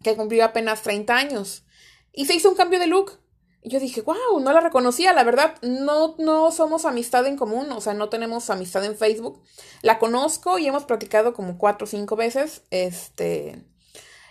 que 0.02 0.16
cumplió 0.16 0.44
apenas 0.44 0.82
30 0.82 1.14
años 1.14 1.64
y 2.12 2.26
se 2.26 2.34
hizo 2.34 2.48
un 2.48 2.56
cambio 2.56 2.78
de 2.78 2.86
look. 2.86 3.20
Y 3.62 3.68
yo 3.68 3.78
dije, 3.78 4.00
wow, 4.00 4.40
no 4.40 4.52
la 4.54 4.60
reconocía, 4.60 5.12
la 5.12 5.22
verdad, 5.22 5.54
no, 5.60 6.14
no 6.18 6.50
somos 6.50 6.86
amistad 6.86 7.26
en 7.26 7.36
común, 7.36 7.70
o 7.70 7.82
sea, 7.82 7.92
no 7.92 8.08
tenemos 8.08 8.48
amistad 8.48 8.82
en 8.86 8.96
Facebook. 8.96 9.42
La 9.82 9.98
conozco 9.98 10.58
y 10.58 10.66
hemos 10.66 10.84
platicado 10.84 11.34
como 11.34 11.58
cuatro 11.58 11.84
o 11.84 11.86
cinco 11.86 12.16
veces, 12.16 12.62
este, 12.70 13.62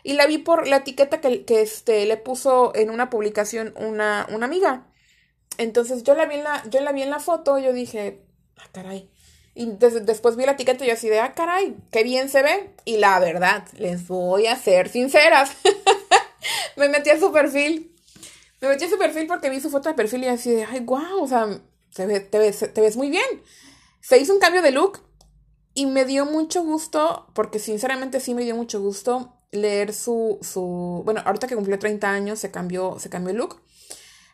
y 0.01 0.13
la 0.13 0.25
vi 0.25 0.39
por 0.39 0.67
la 0.67 0.77
etiqueta 0.77 1.21
que, 1.21 1.45
que 1.45 1.61
este, 1.61 2.07
le 2.07 2.17
puso 2.17 2.71
en 2.73 2.89
una 2.89 3.11
publicación 3.11 3.73
una, 3.77 4.25
una 4.31 4.47
amiga. 4.47 4.87
Entonces 5.59 6.03
yo 6.03 6.15
la 6.15 6.25
vi 6.25 6.35
en 6.35 6.45
la, 6.45 6.63
yo 6.69 6.79
la 6.79 6.93
vi 6.93 7.01
en 7.01 7.09
la 7.09 7.19
foto 7.19 7.59
yo 7.59 7.73
dije, 7.73 8.21
ah, 8.57 8.69
caray. 8.71 9.09
Y 9.53 9.65
después 9.65 10.37
vi 10.37 10.45
la 10.45 10.53
etiqueta 10.53 10.85
y 10.85 10.87
yo 10.87 10.93
así 10.93 11.09
de, 11.09 11.19
ah, 11.19 11.33
caray, 11.33 11.75
qué 11.91 12.03
bien 12.03 12.29
se 12.29 12.41
ve. 12.41 12.73
Y 12.85 12.95
la 12.95 13.19
verdad, 13.19 13.65
les 13.77 14.07
voy 14.07 14.47
a 14.47 14.55
ser 14.55 14.87
sinceras. 14.87 15.51
me 16.77 16.87
metí 16.87 17.09
a 17.09 17.19
su 17.19 17.33
perfil. 17.33 17.93
Me 18.61 18.69
metí 18.69 18.85
a 18.85 18.89
su 18.89 18.97
perfil 18.97 19.27
porque 19.27 19.49
vi 19.49 19.59
su 19.59 19.69
foto 19.69 19.89
de 19.89 19.95
perfil 19.95 20.23
y 20.23 20.27
así 20.27 20.49
de, 20.49 20.63
ay, 20.63 20.79
guau, 20.79 21.23
o 21.23 21.27
sea, 21.27 21.45
te, 21.93 22.05
ves, 22.05 22.73
te 22.73 22.81
ves 22.81 22.95
muy 22.95 23.09
bien. 23.09 23.43
Se 23.99 24.17
hizo 24.17 24.33
un 24.33 24.39
cambio 24.39 24.61
de 24.61 24.71
look 24.71 25.01
y 25.73 25.87
me 25.87 26.05
dio 26.05 26.25
mucho 26.25 26.63
gusto, 26.63 27.27
porque 27.33 27.59
sinceramente 27.59 28.21
sí 28.21 28.33
me 28.33 28.45
dio 28.45 28.55
mucho 28.55 28.79
gusto 28.79 29.35
leer 29.51 29.93
su, 29.93 30.39
su, 30.41 31.01
bueno, 31.03 31.21
ahorita 31.25 31.47
que 31.47 31.55
cumplió 31.55 31.77
30 31.77 32.09
años 32.09 32.39
se 32.39 32.49
cambió, 32.49 32.97
se 32.97 33.09
cambió 33.09 33.31
el 33.31 33.37
look. 33.37 33.61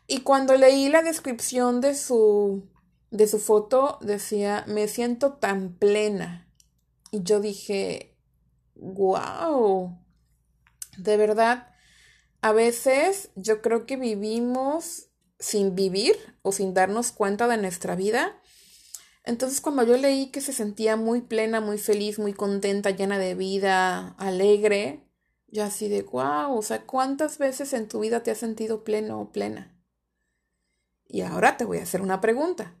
Y 0.06 0.20
cuando 0.20 0.54
leí 0.54 0.88
la 0.88 1.02
descripción 1.02 1.80
de 1.80 1.94
su, 1.94 2.68
de 3.10 3.26
su 3.26 3.38
foto, 3.38 3.98
decía, 4.00 4.64
me 4.68 4.88
siento 4.88 5.34
tan 5.34 5.76
plena. 5.76 6.48
Y 7.10 7.22
yo 7.22 7.40
dije, 7.40 8.16
wow, 8.74 9.98
de 10.98 11.16
verdad, 11.16 11.68
a 12.40 12.52
veces 12.52 13.30
yo 13.34 13.62
creo 13.62 13.86
que 13.86 13.96
vivimos 13.96 15.08
sin 15.38 15.74
vivir 15.74 16.16
o 16.42 16.52
sin 16.52 16.74
darnos 16.74 17.12
cuenta 17.12 17.48
de 17.48 17.56
nuestra 17.56 17.96
vida. 17.96 18.40
Entonces 19.24 19.60
cuando 19.60 19.82
yo 19.82 19.96
leí 19.96 20.30
que 20.30 20.40
se 20.40 20.52
sentía 20.52 20.96
muy 20.96 21.22
plena, 21.22 21.60
muy 21.60 21.78
feliz, 21.78 22.18
muy 22.18 22.32
contenta, 22.32 22.90
llena 22.90 23.18
de 23.18 23.34
vida, 23.34 24.14
alegre, 24.18 25.04
yo 25.48 25.64
así 25.64 25.88
de, 25.88 26.02
wow, 26.02 26.56
o 26.56 26.62
sea, 26.62 26.86
¿cuántas 26.86 27.38
veces 27.38 27.72
en 27.72 27.88
tu 27.88 28.00
vida 28.00 28.22
te 28.22 28.30
has 28.30 28.38
sentido 28.38 28.84
pleno 28.84 29.20
o 29.20 29.32
plena? 29.32 29.75
Y 31.08 31.22
ahora 31.22 31.56
te 31.56 31.64
voy 31.64 31.78
a 31.78 31.82
hacer 31.82 32.02
una 32.02 32.20
pregunta. 32.20 32.74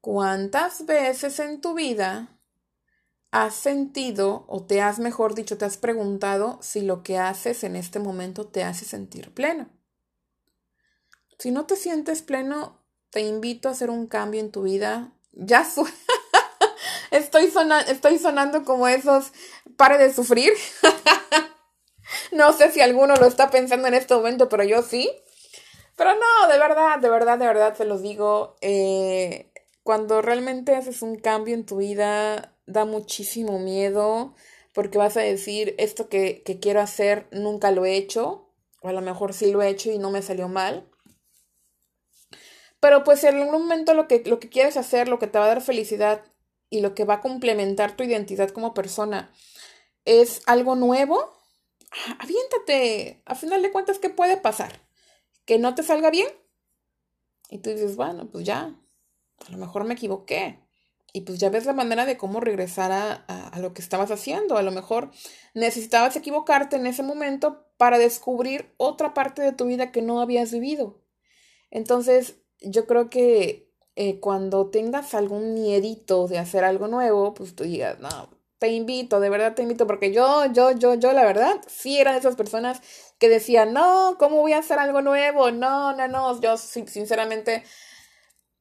¿Cuántas 0.00 0.86
veces 0.86 1.38
en 1.38 1.60
tu 1.60 1.74
vida 1.74 2.38
has 3.30 3.54
sentido 3.54 4.44
o 4.48 4.64
te 4.64 4.82
has, 4.82 4.98
mejor 4.98 5.34
dicho, 5.34 5.56
te 5.56 5.64
has 5.64 5.76
preguntado 5.76 6.58
si 6.60 6.82
lo 6.82 7.02
que 7.02 7.18
haces 7.18 7.64
en 7.64 7.74
este 7.74 7.98
momento 7.98 8.46
te 8.46 8.64
hace 8.64 8.84
sentir 8.84 9.32
pleno? 9.32 9.70
Si 11.38 11.50
no 11.50 11.66
te 11.66 11.76
sientes 11.76 12.22
pleno, 12.22 12.84
te 13.10 13.20
invito 13.20 13.68
a 13.68 13.72
hacer 13.72 13.90
un 13.90 14.06
cambio 14.06 14.40
en 14.40 14.50
tu 14.50 14.62
vida. 14.62 15.12
Ya 15.32 15.66
estoy, 17.10 17.52
estoy 17.88 18.18
sonando 18.18 18.64
como 18.64 18.88
esos 18.88 19.32
pare 19.76 19.98
de 19.98 20.12
sufrir. 20.12 20.52
no 22.32 22.52
sé 22.52 22.70
si 22.72 22.80
alguno 22.80 23.14
lo 23.16 23.26
está 23.26 23.50
pensando 23.50 23.88
en 23.88 23.94
este 23.94 24.14
momento, 24.14 24.48
pero 24.48 24.64
yo 24.64 24.82
sí. 24.82 25.10
Pero 25.96 26.10
no, 26.14 26.48
de 26.52 26.58
verdad, 26.58 26.98
de 26.98 27.08
verdad, 27.10 27.38
de 27.38 27.46
verdad, 27.46 27.76
se 27.76 27.84
los 27.84 28.02
digo. 28.02 28.56
Eh, 28.60 29.52
cuando 29.82 30.22
realmente 30.22 30.74
haces 30.74 31.02
un 31.02 31.16
cambio 31.16 31.54
en 31.54 31.66
tu 31.66 31.76
vida, 31.78 32.54
da 32.66 32.84
muchísimo 32.84 33.58
miedo 33.58 34.34
porque 34.74 34.98
vas 34.98 35.16
a 35.16 35.20
decir, 35.20 35.74
esto 35.78 36.08
que, 36.08 36.42
que 36.42 36.58
quiero 36.58 36.80
hacer 36.80 37.28
nunca 37.30 37.70
lo 37.70 37.84
he 37.86 37.96
hecho, 37.96 38.50
o 38.82 38.88
a 38.88 38.92
lo 38.92 39.00
mejor 39.00 39.32
sí 39.32 39.52
lo 39.52 39.62
he 39.62 39.68
hecho 39.68 39.90
y 39.92 39.98
no 39.98 40.10
me 40.10 40.20
salió 40.20 40.48
mal. 40.48 40.90
Pero 42.80 43.04
pues 43.04 43.22
en 43.24 43.36
algún 43.36 43.62
momento 43.62 43.94
lo 43.94 44.08
que, 44.08 44.22
lo 44.26 44.40
que 44.40 44.50
quieres 44.50 44.76
hacer, 44.76 45.08
lo 45.08 45.18
que 45.18 45.28
te 45.28 45.38
va 45.38 45.46
a 45.46 45.48
dar 45.48 45.62
felicidad 45.62 46.22
y 46.70 46.80
lo 46.80 46.94
que 46.94 47.04
va 47.04 47.14
a 47.14 47.20
complementar 47.20 47.96
tu 47.96 48.02
identidad 48.02 48.50
como 48.50 48.74
persona 48.74 49.32
es 50.04 50.42
algo 50.46 50.74
nuevo, 50.74 51.32
aviéntate. 52.18 53.22
A 53.26 53.36
final 53.36 53.62
de 53.62 53.72
cuentas, 53.72 53.98
¿qué 54.00 54.10
puede 54.10 54.36
pasar? 54.36 54.83
Que 55.44 55.58
no 55.58 55.74
te 55.74 55.82
salga 55.82 56.10
bien. 56.10 56.28
Y 57.50 57.58
tú 57.58 57.70
dices, 57.70 57.96
bueno, 57.96 58.28
pues 58.30 58.44
ya, 58.44 58.74
a 59.46 59.50
lo 59.50 59.58
mejor 59.58 59.84
me 59.84 59.94
equivoqué. 59.94 60.60
Y 61.12 61.20
pues 61.20 61.38
ya 61.38 61.48
ves 61.48 61.66
la 61.66 61.72
manera 61.72 62.06
de 62.06 62.16
cómo 62.16 62.40
regresar 62.40 62.90
a, 62.90 63.12
a, 63.12 63.58
lo 63.60 63.72
que 63.72 63.82
estabas 63.82 64.10
haciendo. 64.10 64.56
A 64.56 64.62
lo 64.62 64.72
mejor 64.72 65.12
necesitabas 65.54 66.16
equivocarte 66.16 66.74
en 66.74 66.86
ese 66.86 67.04
momento 67.04 67.68
para 67.76 67.98
descubrir 67.98 68.72
otra 68.78 69.14
parte 69.14 69.42
de 69.42 69.52
tu 69.52 69.66
vida 69.66 69.92
que 69.92 70.02
no 70.02 70.20
habías 70.20 70.50
vivido. 70.50 71.04
Entonces, 71.70 72.36
yo 72.60 72.86
creo 72.86 73.10
que 73.10 73.72
eh, 73.96 74.18
cuando 74.18 74.70
tengas 74.70 75.14
algún 75.14 75.54
miedito 75.54 76.26
de 76.26 76.38
hacer 76.38 76.64
algo 76.64 76.88
nuevo, 76.88 77.32
pues 77.34 77.54
tú 77.54 77.62
digas, 77.64 78.00
no, 78.00 78.28
te 78.58 78.72
invito, 78.72 79.20
de 79.20 79.30
verdad 79.30 79.54
te 79.54 79.62
invito, 79.62 79.86
porque 79.86 80.12
yo, 80.12 80.46
yo, 80.52 80.72
yo, 80.72 80.94
yo, 80.94 81.12
la 81.12 81.24
verdad, 81.24 81.60
sí 81.68 81.98
era 81.98 82.12
de 82.12 82.18
esas 82.18 82.34
personas 82.34 82.80
que 83.24 83.30
decían, 83.30 83.72
no, 83.72 84.16
¿cómo 84.18 84.42
voy 84.42 84.52
a 84.52 84.58
hacer 84.58 84.78
algo 84.78 85.00
nuevo? 85.00 85.50
No, 85.50 85.96
no, 85.96 86.06
no, 86.08 86.38
yo 86.42 86.58
sinceramente, 86.58 87.64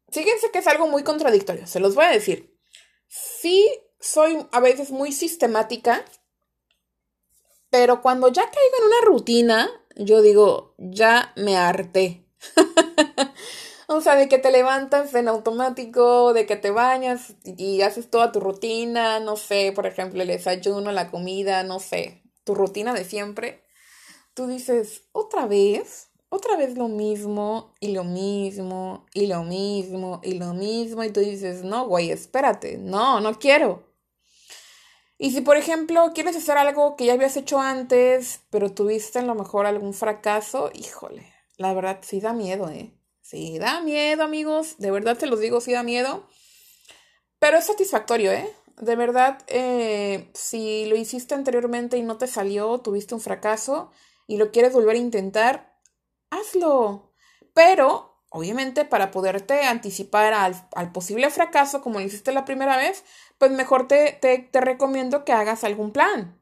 fíjense 0.09 0.51
que 0.51 0.59
es 0.59 0.67
algo 0.67 0.87
muy 0.87 1.03
contradictorio, 1.03 1.67
se 1.67 1.81
los 1.81 1.95
voy 1.95 2.05
a 2.05 2.11
decir. 2.11 2.57
Sí, 3.09 3.69
soy 3.99 4.47
a 4.53 4.61
veces 4.61 4.91
muy 4.91 5.11
sistemática, 5.11 6.05
pero 7.69 8.01
cuando 8.01 8.29
ya 8.29 8.43
caigo 8.43 8.77
en 8.79 8.85
una 8.85 9.01
rutina, 9.01 9.69
yo 9.97 10.21
digo, 10.21 10.75
ya 10.77 11.33
me 11.35 11.57
harté. 11.57 12.25
O 13.87 13.99
sea, 13.99 14.15
de 14.15 14.29
que 14.29 14.39
te 14.39 14.49
levantas 14.49 15.13
en 15.13 15.27
automático, 15.27 16.33
de 16.33 16.45
que 16.45 16.55
te 16.55 16.71
bañas 16.71 17.35
y, 17.43 17.81
haces 17.81 18.09
toda 18.09 18.31
tu 18.31 18.39
rutina, 18.39 19.19
no 19.19 19.35
sé, 19.35 19.73
por 19.75 19.85
ejemplo, 19.85 20.21
el 20.21 20.29
desayuno, 20.29 20.91
la 20.93 21.11
comida, 21.11 21.63
no 21.63 21.79
sé, 21.79 22.23
tu 22.45 22.55
rutina 22.55 22.93
de 22.93 23.03
siempre. 23.03 23.62
Tú 24.33 24.47
dices, 24.47 25.03
otra 25.11 25.45
vez, 25.45 26.09
otra 26.29 26.57
vez 26.57 26.75
lo 26.75 26.87
mismo 26.87 27.75
y 27.79 27.89
lo 27.89 28.03
mismo 28.03 29.05
y 29.13 29.27
lo 29.27 29.43
mismo 29.43 30.19
y 30.23 30.33
lo 30.33 30.53
mismo. 30.53 31.03
Y 31.03 31.11
tú 31.11 31.19
dices, 31.19 31.63
no, 31.63 31.87
güey, 31.87 32.09
espérate, 32.09 32.77
no, 32.77 33.19
no 33.19 33.37
quiero. 33.37 33.83
Y 35.19 35.31
si, 35.31 35.41
por 35.41 35.57
ejemplo, 35.57 36.11
quieres 36.15 36.35
hacer 36.35 36.57
algo 36.57 36.95
que 36.95 37.05
ya 37.05 37.13
habías 37.13 37.37
hecho 37.37 37.59
antes, 37.59 38.41
pero 38.49 38.73
tuviste 38.73 39.19
a 39.19 39.21
lo 39.21 39.35
mejor 39.35 39.67
algún 39.67 39.93
fracaso, 39.93 40.71
híjole, 40.73 41.31
la 41.57 41.73
verdad 41.73 41.99
sí 42.01 42.19
da 42.19 42.33
miedo, 42.33 42.69
¿eh? 42.69 42.91
Sí, 43.21 43.57
da 43.59 43.81
miedo, 43.81 44.23
amigos. 44.23 44.75
De 44.79 44.91
verdad 44.91 45.17
te 45.17 45.27
los 45.27 45.39
digo, 45.39 45.61
sí 45.61 45.71
da 45.71 45.83
miedo. 45.83 46.27
Pero 47.39 47.57
es 47.57 47.65
satisfactorio, 47.65 48.31
¿eh? 48.31 48.49
De 48.81 48.95
verdad, 48.95 49.37
eh, 49.47 50.29
si 50.33 50.85
lo 50.87 50.95
hiciste 50.95 51.35
anteriormente 51.35 51.97
y 51.97 52.01
no 52.01 52.17
te 52.17 52.27
salió, 52.27 52.79
tuviste 52.79 53.13
un 53.13 53.21
fracaso 53.21 53.91
y 54.27 54.37
lo 54.37 54.51
quieres 54.51 54.73
volver 54.73 54.95
a 54.95 54.99
intentar, 54.99 55.79
hazlo. 56.29 57.11
Pero, 57.53 58.23
obviamente, 58.29 58.85
para 58.85 59.11
poderte 59.11 59.63
anticipar 59.63 60.33
al, 60.33 60.91
posible 60.91 61.29
fracaso, 61.29 61.81
como 61.81 61.99
lo 61.99 62.05
hiciste 62.05 62.31
la 62.31 62.45
primera 62.45 62.77
vez, 62.77 63.03
pues 63.37 63.51
mejor 63.51 63.87
te, 63.87 64.17
te, 64.21 64.39
te 64.39 64.61
recomiendo 64.61 65.25
que 65.25 65.33
hagas 65.33 65.63
algún 65.63 65.91
plan. 65.91 66.39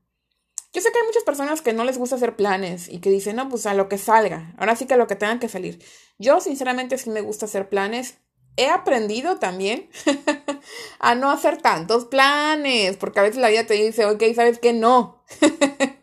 Yo 0.74 0.82
sé 0.82 0.90
que 0.92 1.00
hay 1.00 1.06
muchas 1.06 1.24
personas 1.24 1.62
que 1.62 1.74
no 1.74 1.84
les 1.84 1.98
gusta 1.98 2.16
hacer 2.16 2.38
planes 2.38 2.88
y 2.88 3.00
que 3.00 3.10
dicen, 3.10 3.36
no, 3.36 3.50
pues 3.50 3.66
a 3.66 3.74
lo 3.74 3.90
que 3.90 3.98
salga, 3.98 4.54
ahora 4.58 4.78
sí 4.78 4.86
que 4.86 4.94
a 4.94 4.98
lo 4.98 5.08
que 5.08 5.18
tengan 5.18 5.40
que 5.40 5.50
salir. 5.50 5.84
Yo 6.18 6.40
sinceramente 6.40 6.98
sí 6.98 7.10
me 7.10 7.22
gusta 7.22 7.46
hacer 7.46 7.68
planes. 7.68 8.20
He 8.56 8.70
aprendido 8.70 9.38
también 9.38 9.90
a 11.00 11.16
no 11.16 11.30
hacer 11.30 11.62
tantos 11.62 12.06
planes, 12.06 12.96
porque 12.96 13.20
a 13.20 13.24
veces 13.24 13.42
la 13.42 13.50
vida 13.50 13.66
te 13.66 13.74
dice, 13.74 14.06
ok, 14.06 14.24
¿sabes 14.34 14.60
qué? 14.60 14.72
No. 14.72 15.24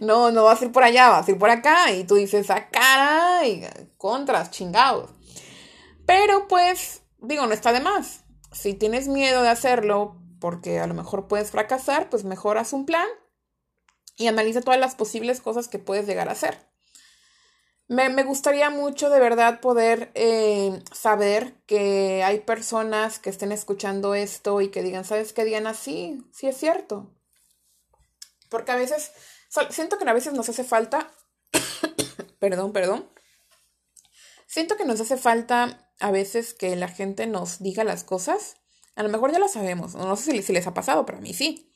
no, 0.00 0.30
no 0.30 0.44
vas 0.44 0.60
a 0.60 0.64
ir 0.64 0.72
por 0.72 0.84
allá, 0.84 1.08
vas 1.08 1.26
a 1.26 1.30
ir 1.30 1.38
por 1.38 1.50
acá. 1.50 1.92
Y 1.92 2.04
tú 2.04 2.16
dices, 2.16 2.50
ah, 2.50 2.68
caray, 2.70 3.68
contras, 3.96 4.50
chingados. 4.50 5.10
Pero 6.06 6.48
pues, 6.48 7.02
digo, 7.18 7.46
no 7.46 7.52
está 7.52 7.72
de 7.72 7.80
más. 7.80 8.24
Si 8.52 8.74
tienes 8.74 9.08
miedo 9.08 9.42
de 9.42 9.48
hacerlo 9.48 10.16
porque 10.40 10.80
a 10.80 10.86
lo 10.86 10.94
mejor 10.94 11.28
puedes 11.28 11.50
fracasar, 11.50 12.10
pues 12.10 12.24
mejor 12.24 12.58
haz 12.58 12.72
un 12.72 12.84
plan 12.84 13.08
y 14.16 14.26
analiza 14.26 14.60
todas 14.60 14.80
las 14.80 14.94
posibles 14.94 15.40
cosas 15.40 15.68
que 15.68 15.78
puedes 15.78 16.06
llegar 16.06 16.28
a 16.28 16.32
hacer. 16.32 16.58
Me, 17.88 18.22
gustaría 18.22 18.70
mucho 18.70 19.10
de 19.10 19.20
verdad 19.20 19.60
poder 19.60 20.10
eh, 20.14 20.82
saber 20.92 21.54
que 21.66 22.22
hay 22.24 22.40
personas 22.40 23.18
que 23.18 23.28
estén 23.28 23.52
escuchando 23.52 24.14
esto 24.14 24.62
y 24.62 24.68
que 24.68 24.82
digan, 24.82 25.04
¿sabes 25.04 25.32
qué, 25.32 25.44
Diana? 25.44 25.74
Sí, 25.74 26.26
sí 26.32 26.46
es 26.46 26.56
cierto. 26.56 27.10
Porque 28.48 28.72
a 28.72 28.76
veces, 28.76 29.12
siento 29.70 29.98
que 29.98 30.08
a 30.08 30.12
veces 30.12 30.32
nos 30.32 30.48
hace 30.48 30.64
falta, 30.64 31.12
perdón, 32.38 32.72
perdón, 32.72 33.08
siento 34.46 34.76
que 34.76 34.84
nos 34.84 35.00
hace 35.00 35.16
falta 35.16 35.90
a 36.00 36.10
veces 36.10 36.54
que 36.54 36.74
la 36.76 36.88
gente 36.88 37.26
nos 37.26 37.60
diga 37.60 37.84
las 37.84 38.04
cosas. 38.04 38.56
A 38.96 39.02
lo 39.02 39.08
mejor 39.08 39.32
ya 39.32 39.38
lo 39.38 39.48
sabemos, 39.48 39.94
no 39.94 40.16
sé 40.16 40.42
si, 40.42 40.52
les 40.52 40.66
ha 40.66 40.74
pasado, 40.74 41.06
pero 41.06 41.18
a 41.18 41.20
mí 41.20 41.32
sí. 41.32 41.72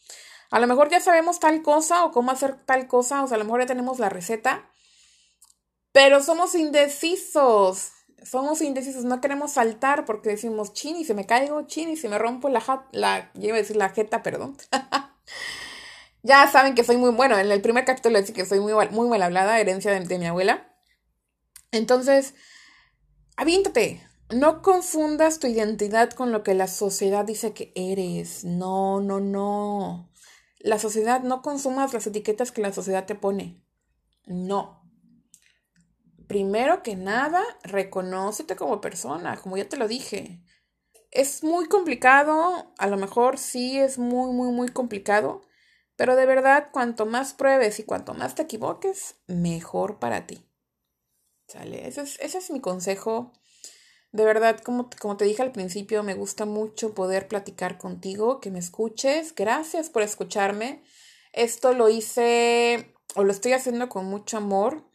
A 0.51 0.61
lo 0.61 0.67
mejor 0.67 0.91
ya 0.91 1.01
sabemos 1.01 1.41
tal 1.41 1.63
cosa 1.63 2.05
o 2.05 2.13
cómo 2.13 2.31
hacer 2.31 2.65
tal 2.67 2.87
cosa, 2.87 3.23
o 3.23 3.27
sea, 3.27 3.37
a 3.37 3.39
lo 3.39 3.45
mejor 3.45 3.61
ya 3.61 3.67
tenemos 3.67 3.99
la 3.99 4.09
receta, 4.09 4.71
pero 5.93 6.23
somos 6.23 6.55
indecisos. 6.55 7.93
Somos 8.23 8.61
indecisos, 8.61 9.05
no 9.05 9.21
queremos 9.21 9.53
saltar 9.53 10.05
porque 10.05 10.31
decimos, 10.31 10.73
chin, 10.73 10.97
y 10.97 11.05
se 11.05 11.15
me 11.15 11.27
caigo, 11.27 11.67
chin, 11.67 11.91
y 11.91 11.97
se 11.97 12.09
me 12.09 12.19
rompo 12.19 12.49
la, 12.49 12.87
la, 12.93 13.31
iba 13.35 13.55
a 13.55 13.59
decir 13.59 13.77
la 13.77 13.91
jeta, 13.91 14.23
perdón. 14.23 14.57
ya 16.27 16.51
saben 16.51 16.75
que 16.75 16.85
soy 16.85 16.97
muy, 16.97 17.11
bueno, 17.13 17.39
en 17.39 17.51
el 17.51 17.63
primer 17.63 17.85
capítulo 17.85 18.19
decía 18.19 18.35
que 18.35 18.45
soy 18.45 18.59
muy, 18.59 18.73
muy 18.91 19.09
mal 19.09 19.23
hablada, 19.23 19.61
herencia 19.61 19.93
de, 19.99 20.19
mi 20.19 20.27
abuela. 20.27 20.77
Entonces, 21.71 22.35
aviéntate, 23.37 24.05
no 24.35 24.61
confundas 24.61 25.39
tu 25.39 25.47
identidad 25.47 26.11
con 26.11 26.33
lo 26.33 26.43
que 26.43 26.55
la 26.55 26.67
sociedad 26.67 27.25
dice 27.25 27.53
que 27.53 27.73
eres. 27.77 28.45
No, 28.45 29.01
no, 29.01 29.21
no. 29.21 30.11
La 30.59 30.81
sociedad, 30.81 31.23
no 31.23 31.43
consumas 31.43 31.95
las 31.95 32.09
etiquetas 32.09 32.51
que 32.51 32.61
la 32.61 32.73
sociedad 32.73 33.07
te 33.07 33.15
pone. 33.15 33.63
No. 34.27 34.83
Primero 36.27 36.83
que 36.83 36.97
nada, 36.97 37.43
reconócete 37.63 38.57
como 38.57 38.81
persona, 38.81 39.37
como 39.37 39.57
ya 39.57 39.69
te 39.69 39.77
lo 39.77 39.87
dije. 39.87 40.43
Es 41.13 41.45
muy 41.45 41.67
complicado, 41.69 42.75
a 42.79 42.87
lo 42.89 42.97
mejor 42.97 43.39
sí 43.39 43.79
es 43.79 43.97
muy, 43.97 44.33
muy, 44.33 44.51
muy 44.51 44.69
complicado, 44.71 45.46
pero 45.97 46.17
de 46.17 46.27
verdad, 46.27 46.69
cuanto 46.73 47.07
más 47.07 47.33
pruebes 47.35 47.79
y 47.81 47.85
cuanto 47.85 48.15
más 48.15 48.35
te 48.35 48.43
equivoques, 48.43 49.17
mejor 49.27 49.99
para 49.99 50.27
ti. 50.27 50.47
¿Sale? 51.49 51.89
Ese 51.89 52.03
es, 52.03 52.21
ese 52.21 52.39
es 52.39 52.51
mi 52.51 52.61
consejo 52.61 53.33
de 54.17 54.25
verdad, 54.25 54.59
como, 54.61 54.89
como 54.99 55.19
te 55.19 55.27
dije 55.27 55.43
al 55.43 55.53
principio, 55.53 56.03
me 56.03 56.15
gusta 56.15 56.47
mucho 56.47 56.95
poder 56.95 57.29
platicar 57.29 57.77
contigo, 57.77 58.41
que 58.41 58.51
me 58.51 58.59
escuches. 58.59 59.35
Gracias 59.35 59.91
por 59.91 60.03
escucharme. 60.03 60.83
Esto 61.35 61.75
lo 61.75 61.91
hice 61.91 62.95
o 63.15 63.25
lo 63.25 63.33
estoy 63.33 63.53
haciendo 63.53 63.91
con 63.91 64.07
mucho 64.07 64.39
amor, 64.39 64.89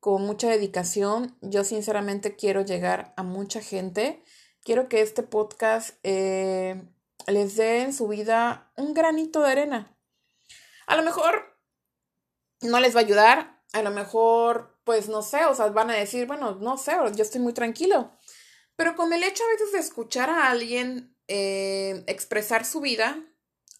con 0.00 0.22
mucha 0.22 0.48
dedicación. 0.48 1.36
Yo 1.42 1.64
sinceramente 1.64 2.34
quiero 2.34 2.62
llegar 2.62 3.12
a 3.18 3.22
mucha 3.22 3.60
gente. 3.60 4.22
Quiero 4.64 4.88
que 4.88 5.02
este 5.02 5.22
podcast 5.22 5.98
eh, 6.02 6.82
les 7.26 7.56
dé 7.56 7.82
en 7.82 7.92
su 7.92 8.08
vida 8.08 8.72
un 8.78 8.94
granito 8.94 9.42
de 9.42 9.50
arena. 9.50 9.98
A 10.92 10.96
lo 10.96 11.02
mejor 11.04 11.58
no 12.60 12.78
les 12.78 12.94
va 12.94 13.00
a 13.00 13.04
ayudar, 13.04 13.62
a 13.72 13.80
lo 13.80 13.90
mejor, 13.90 14.78
pues 14.84 15.08
no 15.08 15.22
sé, 15.22 15.46
o 15.46 15.54
sea, 15.54 15.68
van 15.68 15.88
a 15.88 15.94
decir, 15.94 16.26
bueno, 16.26 16.56
no 16.56 16.76
sé, 16.76 16.92
yo 17.14 17.22
estoy 17.22 17.40
muy 17.40 17.54
tranquilo. 17.54 18.18
Pero 18.76 18.94
con 18.94 19.10
el 19.14 19.22
hecho 19.22 19.42
a 19.42 19.48
veces 19.48 19.72
de 19.72 19.78
escuchar 19.78 20.28
a 20.28 20.50
alguien 20.50 21.16
eh, 21.28 22.04
expresar 22.08 22.66
su 22.66 22.82
vida, 22.82 23.24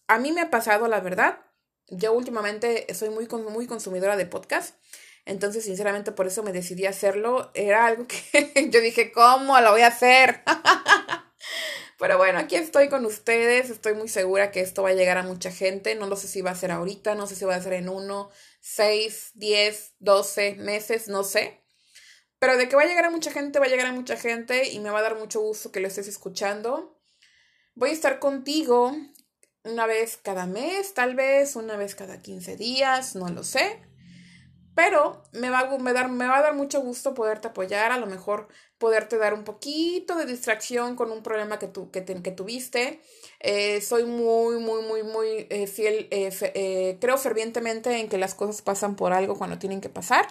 a 0.07 0.17
mí 0.17 0.31
me 0.31 0.41
ha 0.41 0.49
pasado 0.49 0.87
la 0.87 1.01
verdad. 1.01 1.37
Yo 1.87 2.13
últimamente 2.13 2.91
soy 2.95 3.11
muy, 3.11 3.27
muy 3.27 3.67
consumidora 3.67 4.17
de 4.17 4.25
podcast. 4.25 4.75
Entonces, 5.25 5.65
sinceramente, 5.65 6.13
por 6.13 6.25
eso 6.25 6.41
me 6.41 6.51
decidí 6.51 6.87
a 6.87 6.89
hacerlo. 6.89 7.51
Era 7.53 7.85
algo 7.85 8.07
que 8.07 8.69
yo 8.71 8.81
dije, 8.81 9.11
¿cómo 9.11 9.61
lo 9.61 9.69
voy 9.69 9.81
a 9.81 9.87
hacer? 9.89 10.43
Pero 11.99 12.17
bueno, 12.17 12.39
aquí 12.39 12.55
estoy 12.55 12.89
con 12.89 13.05
ustedes. 13.05 13.69
Estoy 13.69 13.93
muy 13.93 14.07
segura 14.07 14.51
que 14.51 14.61
esto 14.61 14.83
va 14.83 14.89
a 14.89 14.93
llegar 14.93 15.17
a 15.17 15.23
mucha 15.23 15.51
gente. 15.51 15.95
No 15.95 16.07
lo 16.07 16.15
sé 16.15 16.27
si 16.27 16.41
va 16.41 16.51
a 16.51 16.55
ser 16.55 16.71
ahorita, 16.71 17.15
no 17.15 17.27
sé 17.27 17.35
si 17.35 17.45
va 17.45 17.55
a 17.55 17.61
ser 17.61 17.73
en 17.73 17.89
uno, 17.89 18.29
seis, 18.59 19.31
diez, 19.35 19.93
doce 19.99 20.55
meses, 20.55 21.07
no 21.07 21.23
sé. 21.23 21.63
Pero 22.39 22.57
de 22.57 22.67
que 22.67 22.75
va 22.75 22.81
a 22.81 22.87
llegar 22.87 23.05
a 23.05 23.09
mucha 23.09 23.31
gente, 23.31 23.59
va 23.59 23.65
a 23.65 23.69
llegar 23.69 23.87
a 23.87 23.93
mucha 23.93 24.17
gente 24.17 24.69
y 24.69 24.79
me 24.79 24.89
va 24.89 24.99
a 24.99 25.03
dar 25.03 25.17
mucho 25.17 25.39
gusto 25.39 25.71
que 25.71 25.79
lo 25.79 25.87
estés 25.87 26.07
escuchando. 26.07 26.99
Voy 27.75 27.91
a 27.91 27.93
estar 27.93 28.19
contigo 28.19 28.93
una 29.63 29.87
vez 29.87 30.17
cada 30.17 30.45
mes, 30.45 30.93
tal 30.93 31.15
vez, 31.15 31.55
una 31.55 31.77
vez 31.77 31.95
cada 31.95 32.21
15 32.21 32.57
días, 32.57 33.15
no 33.15 33.29
lo 33.29 33.43
sé. 33.43 33.81
Pero 34.75 35.23
me 35.31 35.49
va, 35.49 35.59
a, 35.59 35.77
me, 35.77 35.93
dar, 35.93 36.09
me 36.09 36.27
va 36.27 36.39
a 36.39 36.41
dar 36.41 36.55
mucho 36.55 36.81
gusto 36.81 37.13
poderte 37.13 37.47
apoyar, 37.47 37.91
a 37.91 37.97
lo 37.97 38.07
mejor 38.07 38.47
poderte 38.83 39.17
dar 39.17 39.33
un 39.33 39.45
poquito 39.45 40.17
de 40.17 40.25
distracción 40.25 40.97
con 40.97 41.09
un 41.09 41.23
problema 41.23 41.57
que, 41.57 41.67
tú, 41.69 41.89
que, 41.89 42.03
que 42.03 42.31
tuviste. 42.31 42.99
Eh, 43.39 43.79
soy 43.79 44.03
muy, 44.03 44.59
muy, 44.59 44.81
muy, 44.81 45.03
muy 45.03 45.47
eh, 45.49 45.67
fiel, 45.67 46.09
eh, 46.11 46.97
creo 46.99 47.17
fervientemente 47.17 47.97
en 47.97 48.09
que 48.09 48.17
las 48.17 48.35
cosas 48.35 48.61
pasan 48.61 48.97
por 48.97 49.13
algo 49.13 49.37
cuando 49.37 49.57
tienen 49.57 49.79
que 49.79 49.87
pasar. 49.87 50.27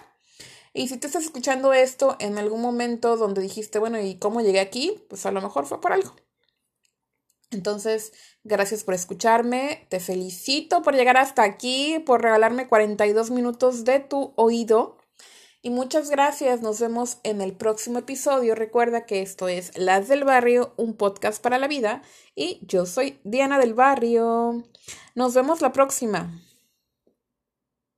Y 0.71 0.87
si 0.87 0.97
te 0.97 1.07
estás 1.07 1.23
escuchando 1.23 1.73
esto 1.73 2.15
en 2.19 2.37
algún 2.37 2.61
momento 2.61 3.17
donde 3.17 3.41
dijiste, 3.41 3.79
bueno, 3.79 3.99
¿y 3.99 4.19
cómo 4.19 4.39
llegué 4.41 4.59
aquí? 4.59 5.03
Pues 5.09 5.25
a 5.25 5.31
lo 5.31 5.41
mejor 5.41 5.65
fue 5.65 5.81
por 5.81 5.91
algo. 5.91 6.13
Entonces, 7.49 8.13
gracias 8.43 8.83
por 8.83 8.93
escucharme, 8.93 9.87
te 9.89 9.99
felicito 9.99 10.83
por 10.83 10.93
llegar 10.93 11.17
hasta 11.17 11.41
aquí, 11.41 11.97
por 12.05 12.21
regalarme 12.21 12.67
42 12.67 13.31
minutos 13.31 13.83
de 13.83 13.99
tu 13.99 14.31
oído. 14.35 14.99
Y 15.65 15.69
muchas 15.69 16.09
gracias, 16.09 16.61
nos 16.61 16.81
vemos 16.81 17.19
en 17.23 17.39
el 17.39 17.53
próximo 17.53 17.99
episodio. 17.99 18.53
Recuerda 18.53 19.05
que 19.05 19.21
esto 19.21 19.47
es 19.47 19.71
Las 19.77 20.09
del 20.09 20.25
Barrio, 20.25 20.73
un 20.75 20.93
podcast 20.93 21.41
para 21.41 21.57
la 21.57 21.69
vida. 21.69 22.01
Y 22.35 22.59
yo 22.63 22.85
soy 22.85 23.17
Diana 23.23 23.57
del 23.57 23.73
Barrio. 23.73 24.65
Nos 25.15 25.33
vemos 25.33 25.61
la 25.61 25.71
próxima. 25.71 26.37